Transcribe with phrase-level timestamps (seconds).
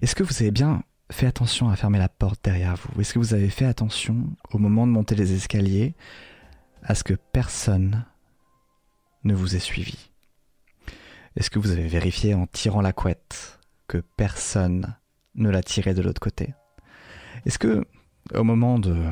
[0.00, 3.00] Est-ce que vous avez bien fait attention à fermer la porte derrière vous?
[3.00, 5.94] Est-ce que vous avez fait attention au moment de monter les escaliers
[6.84, 8.04] à ce que personne
[9.24, 10.10] ne vous ait suivi?
[11.36, 13.58] Est-ce que vous avez vérifié en tirant la couette
[13.88, 14.94] que personne
[15.34, 16.54] ne l'a tiré de l'autre côté?
[17.44, 17.84] Est-ce que
[18.34, 19.02] au moment de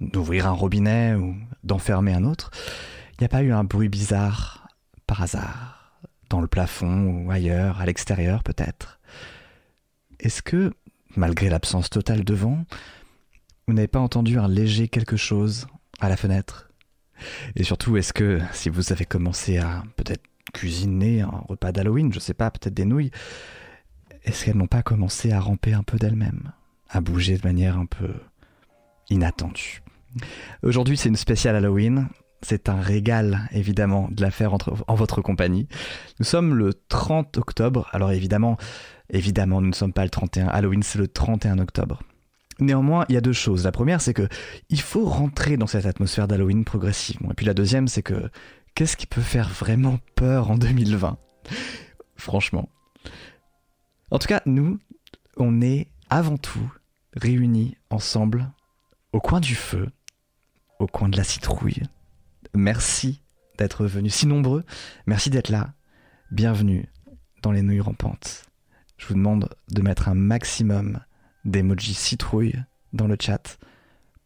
[0.00, 1.34] d'ouvrir un robinet ou
[1.64, 2.50] d'enfermer un autre,
[3.12, 4.68] il n'y a pas eu un bruit bizarre
[5.06, 5.98] par hasard?
[6.28, 8.97] Dans le plafond ou ailleurs, à l'extérieur peut-être?
[10.20, 10.72] Est-ce que,
[11.16, 12.64] malgré l'absence totale de vent,
[13.66, 15.66] vous n'avez pas entendu un léger quelque chose
[16.00, 16.70] à la fenêtre?
[17.56, 22.18] Et surtout, est-ce que si vous avez commencé à peut-être cuisiner un repas d'Halloween, je
[22.18, 23.10] sais pas, peut-être des nouilles,
[24.24, 26.52] est-ce qu'elles n'ont pas commencé à ramper un peu d'elles-mêmes,
[26.88, 28.12] à bouger de manière un peu
[29.10, 29.82] inattendue?
[30.62, 32.08] Aujourd'hui, c'est une spéciale Halloween.
[32.40, 34.54] C'est un régal, évidemment, de la faire
[34.86, 35.66] en votre compagnie.
[36.20, 37.88] Nous sommes le 30 octobre.
[37.92, 38.56] Alors, évidemment,
[39.10, 40.48] évidemment, nous ne sommes pas le 31.
[40.48, 42.02] Halloween, c'est le 31 octobre.
[42.60, 43.64] Néanmoins, il y a deux choses.
[43.64, 44.28] La première, c'est que
[44.68, 47.30] il faut rentrer dans cette atmosphère d'Halloween progressivement.
[47.30, 48.30] Et puis la deuxième, c'est que
[48.74, 51.18] qu'est-ce qui peut faire vraiment peur en 2020
[52.16, 52.68] Franchement.
[54.10, 54.78] En tout cas, nous,
[55.36, 56.72] on est avant tout
[57.14, 58.50] réunis ensemble
[59.12, 59.88] au coin du feu,
[60.78, 61.82] au coin de la citrouille.
[62.54, 63.22] Merci
[63.56, 64.64] d'être venus si nombreux.
[65.06, 65.74] Merci d'être là.
[66.30, 66.88] Bienvenue
[67.42, 68.47] dans les nouilles rampantes.
[68.98, 71.00] Je vous demande de mettre un maximum
[71.44, 72.54] d'emojis citrouille
[72.92, 73.58] dans le chat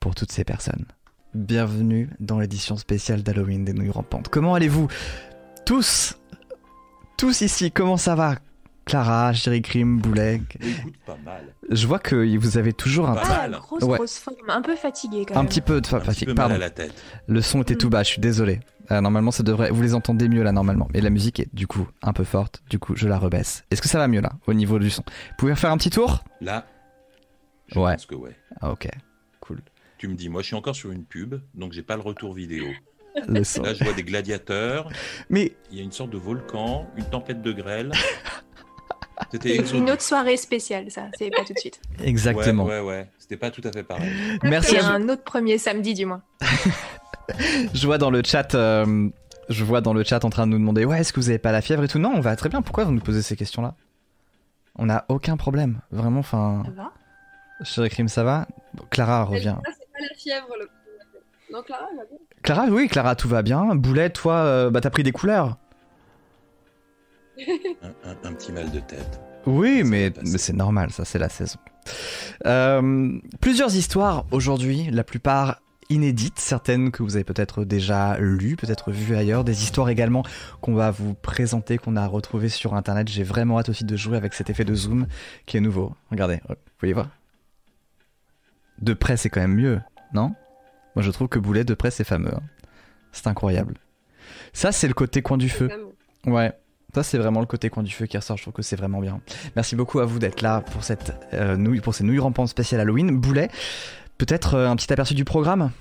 [0.00, 0.86] pour toutes ces personnes.
[1.34, 4.28] Bienvenue dans l'édition spéciale d'Halloween des nouilles rampantes.
[4.28, 4.88] Comment allez-vous
[5.64, 6.14] Tous
[7.16, 8.36] Tous ici, comment ça va?
[8.84, 10.42] Clara, Jerry Krim, Boulet.
[10.60, 11.54] Écoute, pas mal.
[11.70, 13.14] Je vois que vous avez toujours un.
[13.14, 13.52] Pas Ah, mal.
[13.60, 13.96] grosse, Ouais.
[13.96, 14.36] grosse forme.
[14.48, 15.48] Un peu fatigué quand Un même.
[15.48, 16.54] petit peu de Un petit fatigue, pardon.
[16.54, 16.92] mal à la tête.
[17.28, 18.58] Le son était tout bas, je suis désolé.
[18.90, 19.70] Euh, normalement, ça devrait.
[19.70, 20.88] Vous les entendez mieux là, normalement.
[20.92, 22.62] Mais la musique est du coup un peu forte.
[22.68, 23.64] Du coup, je la rebaisse.
[23.70, 25.02] Est-ce que ça va mieux là, au niveau du son?
[25.06, 26.24] Vous pouvez faire un petit tour?
[26.40, 26.66] Là,
[27.68, 27.92] je Ouais.
[27.94, 28.36] pense que ouais.
[28.60, 28.88] Ah, ok.
[29.40, 29.60] Cool.
[29.98, 32.34] Tu me dis, moi je suis encore sur une pub, donc j'ai pas le retour
[32.34, 32.66] vidéo.
[33.28, 33.62] Le son.
[33.62, 34.88] Là, je vois des gladiateurs,
[35.30, 37.92] Mais il y a une sorte de volcan, une tempête de grêle.
[39.30, 39.56] C'était.
[39.76, 41.80] Une autre soirée spéciale, ça, c'est pas tout de suite.
[42.02, 42.64] exactement.
[42.64, 43.10] Ouais, ouais, ouais.
[43.18, 44.10] C'était pas tout à fait pareil.
[44.42, 44.88] Merci à vous.
[44.88, 46.22] un autre premier samedi du mois.
[47.74, 48.54] Je vois dans le chat.
[48.54, 49.08] euh,
[49.48, 51.38] Je vois dans le chat en train de nous demander ouais est-ce que vous avez
[51.38, 51.98] pas la fièvre et tout?
[51.98, 52.62] Non on va très bien.
[52.62, 53.74] Pourquoi vous nous posez ces questions là
[54.76, 55.80] on n'a aucun problème.
[55.90, 56.92] Vraiment enfin Ça va?
[57.62, 58.46] Chérie Crime ça va?
[58.90, 59.56] Clara revient.
[59.58, 60.68] Ah, c'est pas la fièvre le
[61.52, 62.18] Non, Clara, elle va bien.
[62.42, 63.74] Clara oui Clara tout va bien.
[63.74, 65.58] Boulet toi euh, bah t'as pris des couleurs.
[67.82, 69.20] Un, un- un petit mal de tête.
[69.46, 71.58] Oui, Ça mais c'est normal, ça c'est la saison.
[72.46, 75.61] Euh, plusieurs histoires aujourd'hui, la plupart
[75.92, 80.24] inédites, certaines que vous avez peut-être déjà lues, peut-être vues ailleurs, des histoires également
[80.60, 83.08] qu'on va vous présenter, qu'on a retrouvées sur internet.
[83.08, 85.06] J'ai vraiment hâte aussi de jouer avec cet effet de zoom
[85.46, 85.94] qui est nouveau.
[86.10, 87.08] Regardez, vous voyez voir?
[88.80, 89.80] De près c'est quand même mieux,
[90.12, 90.34] non?
[90.96, 92.34] Moi je trouve que Boulet de près c'est fameux.
[92.34, 92.42] hein.
[93.12, 93.74] C'est incroyable.
[94.52, 95.70] Ça c'est le côté coin du feu.
[96.26, 96.52] Ouais,
[96.94, 99.00] ça c'est vraiment le côté coin du feu qui ressort, je trouve que c'est vraiment
[99.00, 99.20] bien.
[99.56, 102.80] Merci beaucoup à vous d'être là pour cette euh, nouille, pour ces nouilles rampantes spéciales
[102.80, 103.16] Halloween.
[103.18, 103.50] Boulet,
[104.24, 105.72] peut-être euh, un petit aperçu du programme?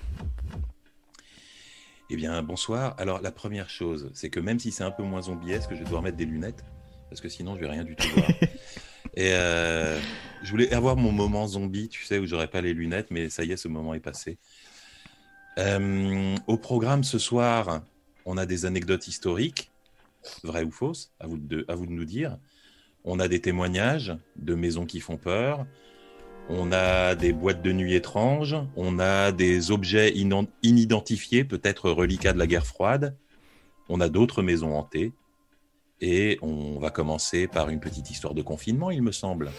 [2.09, 2.95] Eh bien, bonsoir.
[2.97, 5.83] Alors, la première chose, c'est que même si c'est un peu moins zombiesque, je vais
[5.83, 6.65] devoir mettre des lunettes,
[7.11, 8.27] parce que sinon, je vais rien du tout voir.
[9.15, 9.99] Et euh,
[10.41, 13.43] je voulais avoir mon moment zombie, tu sais, où j'aurais pas les lunettes, mais ça
[13.43, 14.39] y est, ce moment est passé.
[15.59, 17.83] Euh, au programme ce soir,
[18.25, 19.69] on a des anecdotes historiques,
[20.43, 22.39] vraies ou fausses, à vous de, à vous de nous dire.
[23.03, 25.67] On a des témoignages de maisons qui font peur.
[26.53, 30.13] On a des boîtes de nuit étranges, on a des objets
[30.63, 33.15] inidentifiés, peut-être reliquats de la guerre froide,
[33.89, 35.13] on a d'autres maisons hantées,
[36.01, 39.49] et on va commencer par une petite histoire de confinement, il me semble.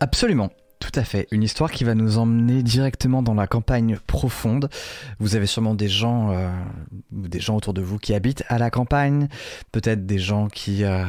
[0.00, 0.50] Absolument.
[0.80, 1.26] Tout à fait.
[1.32, 4.70] Une histoire qui va nous emmener directement dans la campagne profonde.
[5.18, 6.48] Vous avez sûrement des gens, euh,
[7.10, 9.26] des gens autour de vous qui habitent à la campagne.
[9.72, 11.04] Peut-être des gens qui, euh,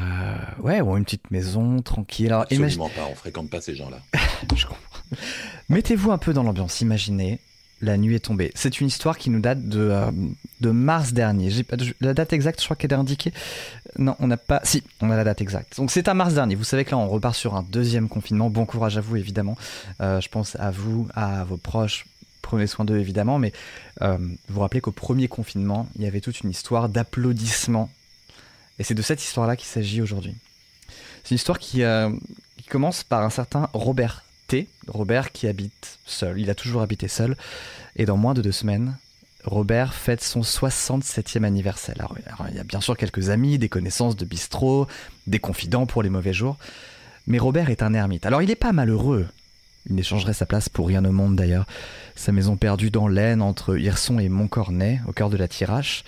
[0.64, 2.28] ouais, ont une petite maison tranquille.
[2.34, 4.00] Alors, imagine- Absolument pas, on fréquente pas ces gens-là.
[4.56, 4.89] Je comprends.
[5.70, 6.82] Mettez-vous un peu dans l'ambiance.
[6.82, 7.40] Imaginez,
[7.82, 8.52] la nuit est tombée.
[8.56, 10.12] C'est une histoire qui nous date de, euh,
[10.62, 11.50] de mars dernier.
[12.02, 13.34] La date exacte, je crois qu'elle est indiquée.
[13.98, 14.62] Non, on n'a pas.
[14.64, 15.78] Si, on a la date exacte.
[15.78, 16.56] Donc c'est à mars dernier.
[16.56, 18.50] Vous savez que là, on repart sur un deuxième confinement.
[18.50, 19.58] Bon courage à vous, évidemment.
[20.02, 22.06] Euh, je pense à vous, à vos proches.
[22.42, 23.40] Prenez soin d'eux, évidemment.
[23.40, 23.54] Mais
[24.02, 27.90] euh, vous vous rappelez qu'au premier confinement, il y avait toute une histoire d'applaudissements.
[28.78, 30.36] Et c'est de cette histoire-là qu'il s'agit aujourd'hui.
[31.24, 31.84] C'est une histoire qui
[32.70, 34.24] commence par un certain Robert
[34.88, 36.40] Robert qui habite seul.
[36.40, 37.36] Il a toujours habité seul.
[37.96, 38.98] Et dans moins de deux semaines,
[39.44, 41.96] Robert fête son 67e anniversaire.
[42.00, 44.88] Alors, alors, il y a bien sûr quelques amis, des connaissances de bistrot,
[45.28, 46.58] des confidents pour les mauvais jours.
[47.28, 48.26] Mais Robert est un ermite.
[48.26, 49.28] Alors il n'est pas malheureux.
[49.90, 51.66] Il n'échangerait sa place pour rien au monde d'ailleurs.
[52.16, 56.04] Sa maison perdue dans l'Aisne entre Hirson et Montcornet, au cœur de la Tirache,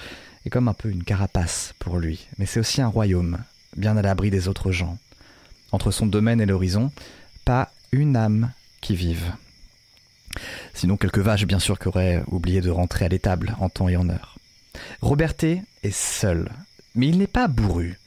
[0.46, 2.28] est comme un peu une carapace pour lui.
[2.38, 3.38] Mais c'est aussi un royaume,
[3.78, 4.98] bien à l'abri des autres gens.
[5.72, 6.92] Entre son domaine et l'horizon,
[7.46, 8.52] pas une âme
[8.82, 9.34] qui vive.
[10.74, 13.98] Sinon quelques vaches bien sûr qui auraient oublié de rentrer à l'étable en temps et
[13.98, 14.38] en heure.
[15.02, 16.50] Roberté est seul,
[16.96, 18.00] mais il n'est pas bourru.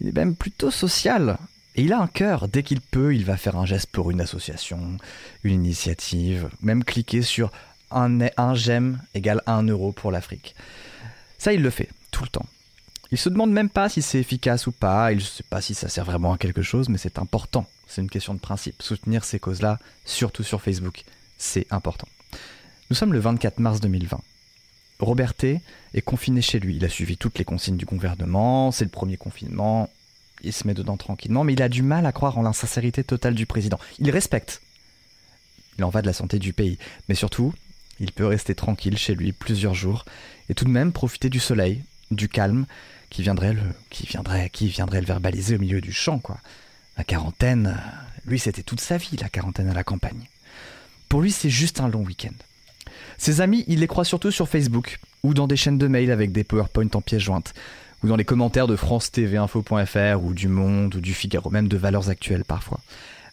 [0.00, 1.38] Il est même plutôt social.
[1.76, 2.48] Et il a un cœur.
[2.48, 4.96] Dès qu'il peut, il va faire un geste pour une association,
[5.44, 7.52] une initiative, même cliquer sur
[7.90, 10.54] un, un j'aime égale un euro pour l'Afrique.
[11.38, 12.46] Ça, il le fait, tout le temps.
[13.12, 15.74] Il se demande même pas si c'est efficace ou pas, il ne sait pas si
[15.74, 17.66] ça sert vraiment à quelque chose, mais c'est important.
[17.90, 18.80] C'est une question de principe.
[18.82, 21.04] Soutenir ces causes-là, surtout sur Facebook,
[21.38, 22.06] c'est important.
[22.88, 24.20] Nous sommes le 24 mars 2020.
[25.00, 25.60] Roberté
[25.94, 26.76] est confiné chez lui.
[26.76, 29.90] Il a suivi toutes les consignes du gouvernement, c'est le premier confinement,
[30.44, 33.34] il se met dedans tranquillement, mais il a du mal à croire en l'insincérité totale
[33.34, 33.80] du président.
[33.98, 34.62] Il respecte.
[35.76, 36.78] Il en va de la santé du pays.
[37.08, 37.52] Mais surtout,
[37.98, 40.04] il peut rester tranquille chez lui plusieurs jours
[40.48, 41.82] et tout de même profiter du soleil,
[42.12, 42.66] du calme,
[43.08, 46.38] qui viendrait le, qui viendrait, qui viendrait le verbaliser au milieu du champ, quoi.
[46.96, 47.78] La quarantaine,
[48.26, 50.28] lui, c'était toute sa vie, la quarantaine à la campagne.
[51.08, 52.34] Pour lui, c'est juste un long week-end.
[53.18, 56.32] Ses amis, il les croit surtout sur Facebook, ou dans des chaînes de mail avec
[56.32, 57.54] des PowerPoint en pièces jointes,
[58.02, 61.68] ou dans les commentaires de France TV Info.fr, ou du Monde, ou du Figaro, même
[61.68, 62.80] de Valeurs Actuelles parfois.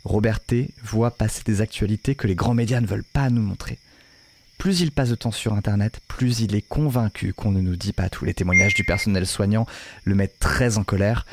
[0.03, 0.69] Robert T.
[0.83, 3.77] voit passer des actualités que les grands médias ne veulent pas nous montrer.
[4.57, 7.93] Plus il passe de temps sur Internet, plus il est convaincu qu'on ne nous dit
[7.93, 8.25] pas tout.
[8.25, 9.67] Les témoignages du personnel soignant
[10.03, 11.25] le mettent très en colère,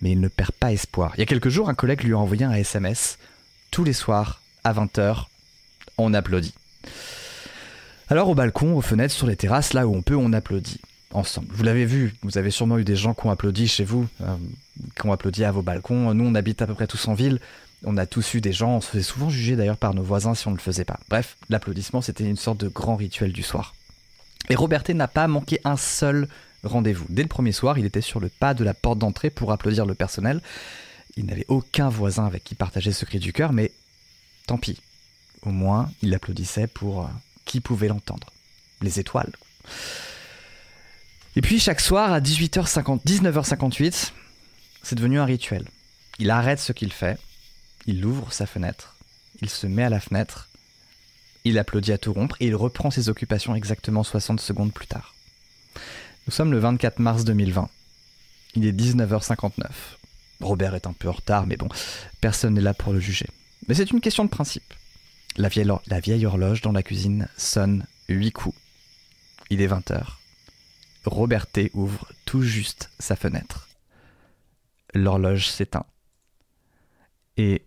[0.00, 1.12] mais il ne perd pas espoir.
[1.16, 3.18] Il y a quelques jours, un collègue lui a envoyé un SMS.
[3.70, 5.24] Tous les soirs, à 20h,
[5.98, 6.54] on applaudit.
[8.08, 10.80] Alors au balcon, aux fenêtres, sur les terrasses, là où on peut, on applaudit
[11.12, 11.48] ensemble.
[11.50, 14.36] Vous l'avez vu, vous avez sûrement eu des gens qui ont applaudi chez vous, euh,
[14.98, 16.14] qui ont applaudi à vos balcons.
[16.14, 17.40] Nous, on habite à peu près tous en ville.
[17.84, 20.34] On a tous eu des gens, on se faisait souvent juger d'ailleurs par nos voisins
[20.34, 20.98] si on ne le faisait pas.
[21.08, 23.74] Bref, l'applaudissement, c'était une sorte de grand rituel du soir.
[24.48, 26.28] Et Roberté n'a pas manqué un seul
[26.64, 27.06] rendez-vous.
[27.08, 29.86] Dès le premier soir, il était sur le pas de la porte d'entrée pour applaudir
[29.86, 30.40] le personnel.
[31.16, 33.72] Il n'avait aucun voisin avec qui partager ce cri du cœur, mais
[34.46, 34.80] tant pis.
[35.42, 37.08] Au moins, il applaudissait pour euh,
[37.44, 38.28] qui pouvait l'entendre.
[38.80, 39.32] Les étoiles.
[41.34, 44.12] Et puis chaque soir à 18h50, 19h58,
[44.82, 45.64] c'est devenu un rituel.
[46.18, 47.18] Il arrête ce qu'il fait,
[47.86, 48.96] il ouvre sa fenêtre,
[49.40, 50.48] il se met à la fenêtre,
[51.44, 55.14] il applaudit à tout rompre et il reprend ses occupations exactement 60 secondes plus tard.
[56.28, 57.70] Nous sommes le 24 mars 2020.
[58.54, 59.64] Il est 19h59.
[60.42, 61.68] Robert est un peu en retard, mais bon,
[62.20, 63.28] personne n'est là pour le juger.
[63.66, 64.74] Mais c'est une question de principe.
[65.38, 68.54] La vieille, horloge dans la cuisine sonne huit coups.
[69.48, 70.02] Il est 20h.
[71.06, 73.70] Robert T ouvre tout juste sa fenêtre.
[74.92, 75.86] L'horloge s'éteint.
[77.38, 77.62] Et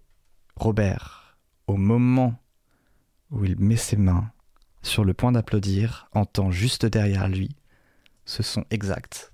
[0.55, 1.35] Robert,
[1.65, 2.39] au moment
[3.31, 4.29] où il met ses mains
[4.83, 7.55] sur le point d'applaudir, entend juste derrière lui
[8.31, 9.33] ce son exact.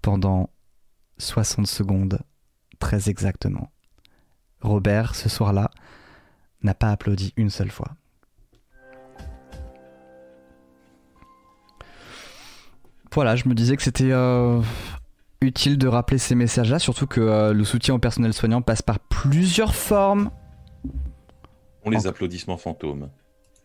[0.00, 0.48] Pendant
[1.18, 2.20] 60 secondes,
[2.78, 3.70] très exactement.
[4.62, 5.70] Robert, ce soir-là,
[6.62, 7.94] n'a pas applaudi une seule fois.
[13.12, 14.62] Voilà, je me disais que c'était euh,
[15.40, 18.98] utile de rappeler ces messages-là, surtout que euh, le soutien au personnel soignant passe par
[18.98, 20.30] plusieurs formes.
[21.84, 23.10] On les applaudissements fantômes.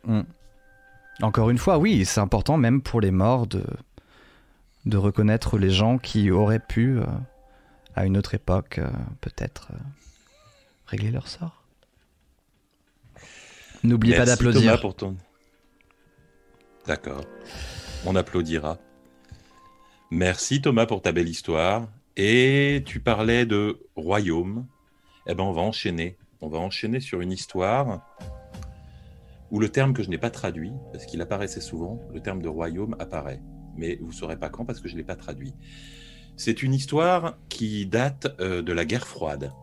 [0.06, 0.22] Hmm.
[1.22, 3.64] Encore une fois, oui, c'est important même pour les morts de,
[4.86, 7.06] de reconnaître les gens qui auraient pu, euh,
[7.96, 8.90] à une autre époque, euh,
[9.22, 9.70] peut-être
[10.88, 11.64] régler leur sort.
[13.84, 14.80] N'oubliez pas d'applaudir.
[14.96, 15.16] Ton...
[16.86, 17.24] D'accord.
[18.06, 18.78] On applaudira.
[20.14, 21.88] Merci Thomas pour ta belle histoire.
[22.18, 24.68] Et tu parlais de royaume.
[25.26, 26.18] Eh ben on va enchaîner.
[26.42, 28.06] On va enchaîner sur une histoire
[29.52, 32.50] où le terme que je n'ai pas traduit, parce qu'il apparaissait souvent, le terme de
[32.50, 33.42] royaume apparaît.
[33.78, 35.54] Mais vous ne saurez pas quand parce que je ne l'ai pas traduit.
[36.36, 39.54] C'est une histoire qui date euh, de la guerre froide.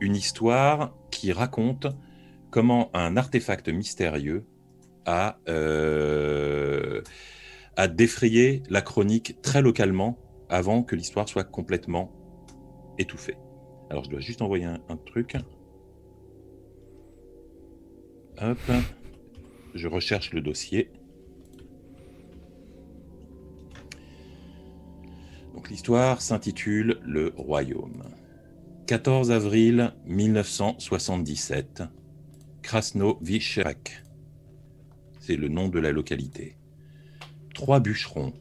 [0.00, 1.86] Une histoire qui raconte
[2.50, 4.44] comment un artefact mystérieux
[5.06, 7.02] a, euh,
[7.76, 12.12] a défrayé la chronique très localement avant que l'histoire soit complètement
[12.98, 13.36] étouffée.
[13.88, 15.36] Alors je dois juste envoyer un, truc.
[18.40, 18.58] Hop.
[19.74, 20.90] Je recherche le dossier.
[25.54, 28.04] Donc l'histoire s'intitule Le Royaume.
[28.86, 31.82] 14 avril 1977.
[32.62, 34.04] Krasno-Vycherak.
[35.18, 36.59] C'est le nom de la localité.
[37.60, 38.32] Trois bûcherons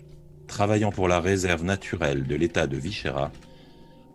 [0.48, 3.34] travaillant pour la réserve naturelle de l'État de Vichera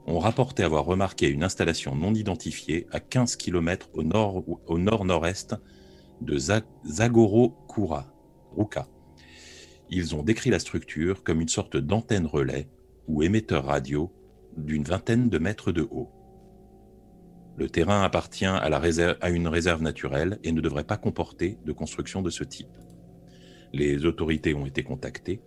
[0.06, 5.56] ont rapporté avoir remarqué une installation non identifiée à 15 km au nord au nord-nord-est
[6.22, 8.06] de Zagoro-Kura,
[8.56, 8.88] Ruka.
[9.90, 12.70] Ils ont décrit la structure comme une sorte d'antenne relais
[13.06, 14.10] ou émetteur radio
[14.56, 16.10] d'une vingtaine de mètres de haut.
[17.58, 22.30] Le terrain appartient à une réserve naturelle et ne devrait pas comporter de construction de
[22.30, 22.74] ce type.
[23.74, 25.40] Les autorités ont été contactées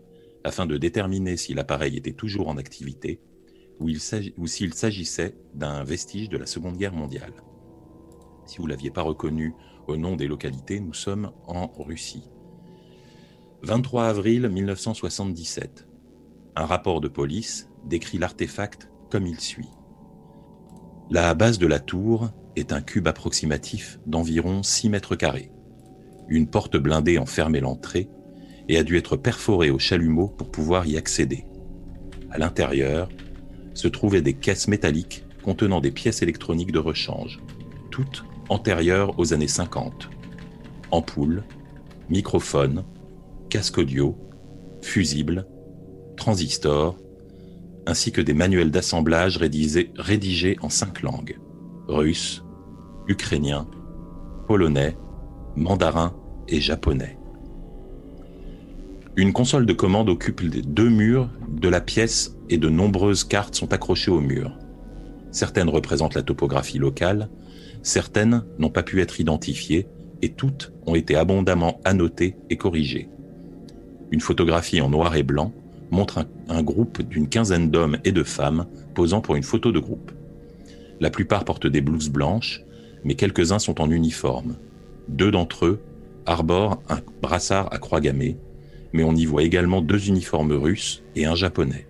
[0.44, 3.22] afin de déterminer si l'appareil était toujours en activité
[3.80, 3.88] ou,
[4.48, 7.32] s'il s'agissait d'un vestige de la Seconde Guerre mondiale.
[8.46, 9.54] Si vous ne l'aviez pas reconnu
[9.88, 12.30] au nom des localités, nous sommes en Russie.
[13.62, 15.88] 23 avril 1977.
[16.58, 19.70] Un rapport de police décrit l'artefact comme il suit.
[21.10, 25.50] La base de la tour est un cube approximatif d'environ 6 mètres carrés.
[26.28, 28.10] Une porte blindée en fermait l'entrée
[28.68, 31.46] et a dû être perforée au chalumeau pour pouvoir y accéder.
[32.32, 33.10] À l'intérieur
[33.74, 37.40] se trouvaient des caisses métalliques contenant des pièces électroniques de rechange,
[37.92, 40.10] toutes antérieures aux années 50.
[40.92, 41.44] Ampoules,
[42.10, 42.84] microphones,
[43.50, 44.18] casques audio,
[44.82, 45.48] fusibles,
[46.18, 46.98] transistors,
[47.86, 51.38] ainsi que des manuels d'assemblage rédigés, rédigés en cinq langues
[51.88, 52.44] russe,
[53.08, 53.68] ukrainien,
[54.48, 54.98] polonais,
[55.56, 56.16] mandarin
[56.48, 57.17] et japonais.
[59.18, 63.56] Une console de commande occupe les deux murs de la pièce et de nombreuses cartes
[63.56, 64.56] sont accrochées au mur.
[65.32, 67.28] Certaines représentent la topographie locale,
[67.82, 69.88] certaines n'ont pas pu être identifiées
[70.22, 73.10] et toutes ont été abondamment annotées et corrigées.
[74.12, 75.52] Une photographie en noir et blanc
[75.90, 80.12] montre un, groupe d'une quinzaine d'hommes et de femmes posant pour une photo de groupe.
[81.00, 82.62] La plupart portent des blouses blanches,
[83.04, 84.58] mais quelques-uns sont en uniforme.
[85.08, 85.80] Deux d'entre eux
[86.28, 88.38] arborent un brassard à croix gammée,
[88.98, 91.88] mais on y voit également deux uniformes russes et un japonais.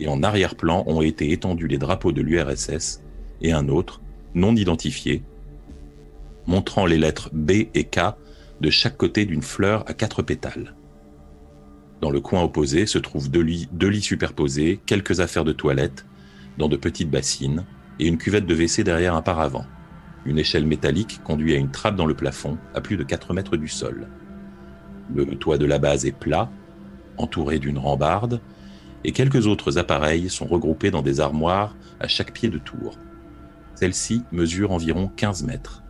[0.00, 3.02] Et en arrière-plan ont été étendus les drapeaux de l'URSS
[3.42, 4.00] et un autre,
[4.34, 5.22] non identifié,
[6.46, 8.16] montrant les lettres B et K
[8.62, 10.74] de chaque côté d'une fleur à quatre pétales.
[12.00, 16.06] Dans le coin opposé se trouvent deux lits, superposés, quelques affaires de toilette,
[16.56, 17.66] dans de petites bassines,
[17.98, 19.66] et une cuvette de WC derrière un paravent.
[20.24, 23.58] Une échelle métallique conduit à une trappe dans le plafond, à plus de 4 mètres
[23.58, 24.08] du sol.
[25.14, 26.50] Le toit de la base est plat,
[27.16, 28.40] entouré d'une rambarde,
[29.04, 32.98] et quelques autres appareils sont regroupés dans des armoires à chaque pied de tour.
[33.74, 35.82] Celle-ci mesure environ 15 mètres.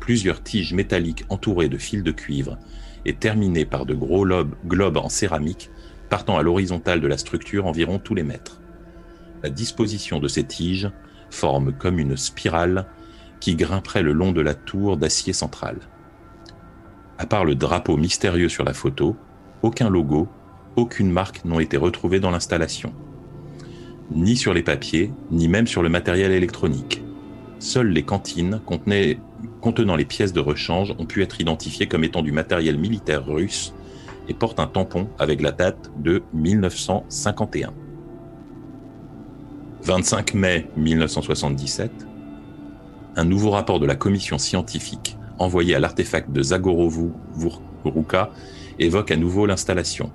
[0.00, 2.58] Plusieurs tiges métalliques entourées de fils de cuivre
[3.04, 4.26] et terminées par de gros
[4.66, 5.70] globes en céramique
[6.08, 8.60] partant à l'horizontale de la structure environ tous les mètres.
[9.42, 10.90] La disposition de ces tiges
[11.30, 12.86] forme comme une spirale
[13.40, 15.80] qui grimperait le long de la tour d'acier centrale.
[17.18, 19.16] À part le drapeau mystérieux sur la photo,
[19.62, 20.28] aucun logo,
[20.76, 22.92] aucune marque n'ont été retrouvés dans l'installation.
[24.10, 27.02] Ni sur les papiers, ni même sur le matériel électronique.
[27.60, 28.60] Seules les cantines
[29.60, 33.72] contenant les pièces de rechange ont pu être identifiées comme étant du matériel militaire russe
[34.28, 37.72] et portent un tampon avec la date de 1951.
[39.82, 41.90] 25 mai 1977,
[43.16, 48.30] un nouveau rapport de la commission scientifique envoyé à l'artefact de Zagorovu-Vuruka
[48.78, 50.10] évoque à nouveau l'installation.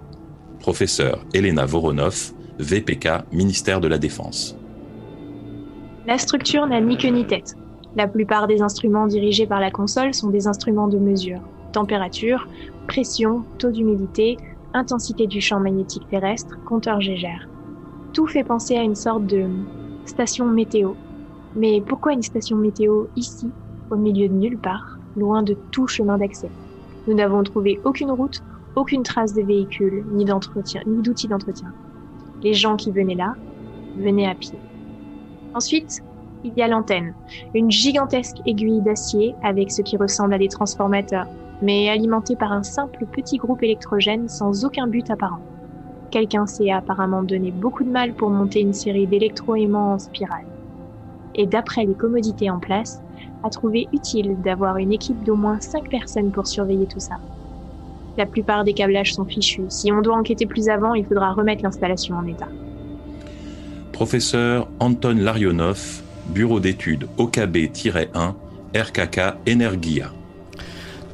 [0.59, 4.57] Professeur Elena Voronov, VPK, ministère de la Défense.
[6.05, 7.55] La structure n'a ni queue ni tête.
[7.95, 11.41] La plupart des instruments dirigés par la console sont des instruments de mesure.
[11.71, 12.47] Température,
[12.87, 14.37] pression, taux d'humidité,
[14.73, 17.47] intensité du champ magnétique terrestre, compteur Gégère.
[18.13, 19.45] Tout fait penser à une sorte de
[20.05, 20.93] station météo.
[21.55, 23.49] Mais pourquoi une station météo ici,
[23.89, 26.49] au milieu de nulle part, loin de tout chemin d'accès
[27.07, 28.41] Nous n'avons trouvé aucune route,
[28.75, 31.73] aucune trace de véhicule, ni d'entretien, ni d'outils d'entretien.
[32.41, 33.35] Les gens qui venaient là,
[33.97, 34.59] venaient à pied.
[35.53, 36.01] Ensuite,
[36.43, 37.13] il y a l'antenne,
[37.53, 41.27] une gigantesque aiguille d'acier avec ce qui ressemble à des transformateurs,
[41.61, 45.41] mais alimentée par un simple petit groupe électrogène sans aucun but apparent.
[46.11, 50.45] Quelqu'un s'est apparemment donné beaucoup de mal pour monter une série d'électroaimants en spirale.
[51.35, 53.01] Et d'après les commodités en place,
[53.43, 57.15] a trouvé utile d'avoir une équipe d'au moins 5 personnes pour surveiller tout ça.
[58.17, 59.63] La plupart des câblages sont fichus.
[59.69, 62.47] Si on doit enquêter plus avant, il faudra remettre l'installation en état.
[63.93, 68.33] Professeur Anton Larionov, bureau d'études OKB-1,
[68.75, 70.11] RKK Energia.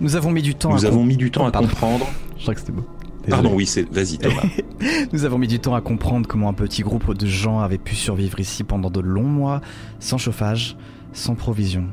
[0.01, 1.67] Nous avons mis du temps Nous à avons mis du temps Oh, à pardon.
[1.67, 2.05] comprendre.
[2.38, 2.84] Je crois que c'était beau.
[3.29, 3.89] Pardon, oui, c'est.
[3.91, 4.44] Vas-y, Thomas.
[5.13, 7.96] Nous avons mis du temps à comprendre comment un petit groupe de gens avait pu
[7.96, 9.62] survivre ici pendant de longs mois,
[10.00, 10.77] sans chauffage,
[11.12, 11.86] sans provisions.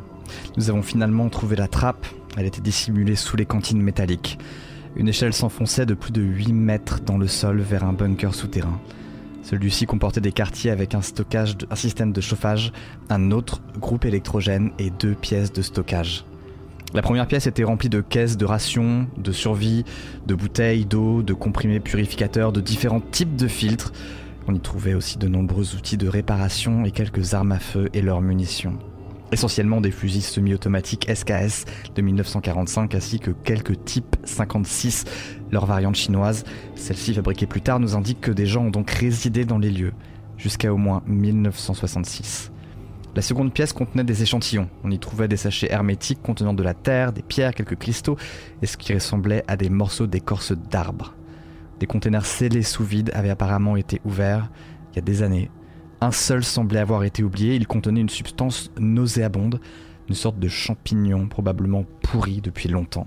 [0.57, 4.39] Nous avons finalement trouvé la trappe, elle était dissimulée sous les cantines métalliques.
[4.97, 8.81] Une échelle s'enfonçait de plus de 8 mètres dans le sol vers un bunker souterrain.
[9.43, 12.73] Celui-ci comportait des quartiers avec un, stockage système de chauffage,
[13.11, 16.25] un autre groupe électrogène et deux pièces de stockage.
[16.95, 19.85] La première pièce était remplie de caisses de rations, de survie,
[20.27, 23.93] de bouteilles d'eau, de comprimés purificateurs, de différents types de filtres.
[24.47, 28.03] On y trouvait aussi de nombreux outils de réparation et quelques armes à feu et
[28.03, 28.79] leurs munitions
[29.33, 35.05] essentiellement des fusils semi-automatiques SKS de 1945 ainsi que quelques types 56,
[35.51, 36.45] leur variante chinoise.
[36.77, 39.93] Celle-ci fabriquée plus tard nous indique que des gens ont donc résidé dans les lieux
[40.37, 42.53] jusqu'à au moins 1966.
[43.15, 44.69] La seconde pièce contenait des échantillons.
[44.85, 48.17] On y trouvait des sachets hermétiques contenant de la terre, des pierres, quelques cristaux
[48.63, 51.15] et ce qui ressemblait à des morceaux d'écorce d'arbres.
[51.79, 54.51] Des containers scellés sous vide avaient apparemment été ouverts
[54.93, 55.51] il y a des années
[56.03, 59.61] un seul semblait avoir été oublié, il contenait une substance nauséabonde,
[60.09, 63.07] une sorte de champignon probablement pourri depuis longtemps.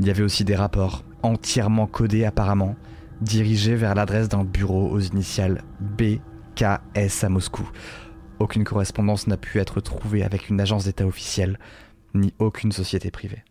[0.00, 2.76] Il y avait aussi des rapports, entièrement codés apparemment,
[3.20, 7.68] dirigés vers l'adresse d'un bureau aux initiales BKS à Moscou.
[8.38, 11.58] Aucune correspondance n'a pu être trouvée avec une agence d'État officielle,
[12.14, 13.44] ni aucune société privée.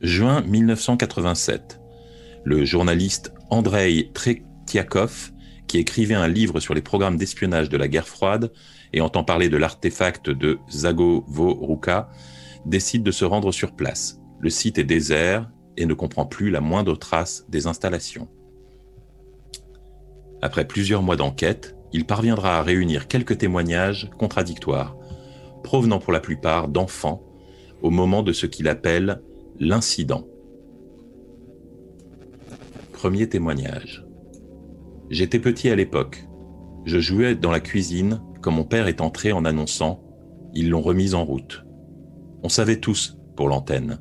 [0.00, 1.80] Juin 1987.
[2.44, 5.32] Le journaliste Andrei Tretiakov
[5.68, 8.50] qui écrivait un livre sur les programmes d'espionnage de la guerre froide
[8.92, 12.08] et entend parler de l'artefact de Zagovoruka,
[12.66, 14.18] décide de se rendre sur place.
[14.40, 18.28] Le site est désert et ne comprend plus la moindre trace des installations.
[20.40, 24.96] Après plusieurs mois d'enquête, il parviendra à réunir quelques témoignages contradictoires,
[25.62, 27.22] provenant pour la plupart d'enfants,
[27.82, 29.22] au moment de ce qu'il appelle
[29.60, 30.26] l'incident.
[32.92, 34.07] Premier témoignage.
[35.10, 36.28] J'étais petit à l'époque.
[36.84, 39.94] Je jouais dans la cuisine quand mon père est entré en annonçant⁇
[40.54, 41.64] Ils l'ont remise en route⁇
[42.42, 44.00] On savait tous pour l'antenne.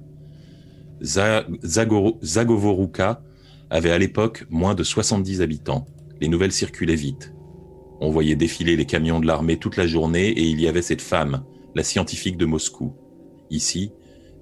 [1.01, 3.21] Zagovoruka
[3.69, 5.85] avait à l'époque moins de 70 habitants.
[6.19, 7.33] Les nouvelles circulaient vite.
[7.99, 11.01] On voyait défiler les camions de l'armée toute la journée et il y avait cette
[11.01, 11.43] femme,
[11.73, 12.95] la scientifique de Moscou.
[13.49, 13.91] Ici,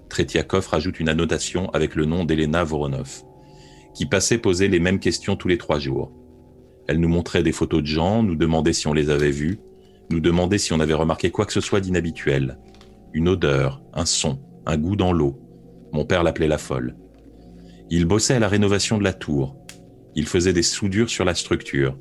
[0.10, 3.23] Tretiakov rajoute une annotation avec le nom d'Elena Voronov,
[3.93, 6.12] qui passait poser les mêmes questions tous les trois jours.
[6.88, 9.60] Elle nous montrait des photos de gens, nous demandait si on les avait vus,
[10.10, 12.60] nous demandait si on avait remarqué quoi que ce soit d'inhabituel.
[13.13, 15.39] Une odeur, un son, un goût dans l'eau.
[15.91, 16.95] Mon père l'appelait la folle.
[17.89, 19.56] Il bossait à la rénovation de la tour.
[20.15, 21.98] Il faisait des soudures sur la structure.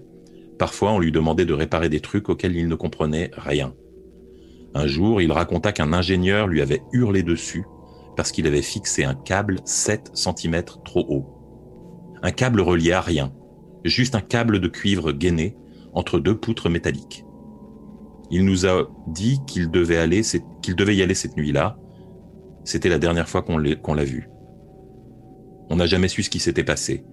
[0.58, 3.74] Parfois, on lui demandait de réparer des trucs auxquels il ne comprenait rien.
[4.74, 7.64] Un jour, il raconta qu'un ingénieur lui avait hurlé dessus
[8.16, 11.26] parce qu'il avait fixé un câble 7 cm trop haut.
[12.22, 13.32] Un câble relié à rien,
[13.90, 15.56] juste un câble de cuivre gainé
[15.92, 17.24] entre deux poutres métalliques.
[18.30, 21.78] Il nous a dit qu'il devait, y aller cette nuit-là.
[22.64, 24.28] C'était la dernière fois qu'on l'a vu.
[25.70, 27.04] On n'a jamais su ce qui s'était passé.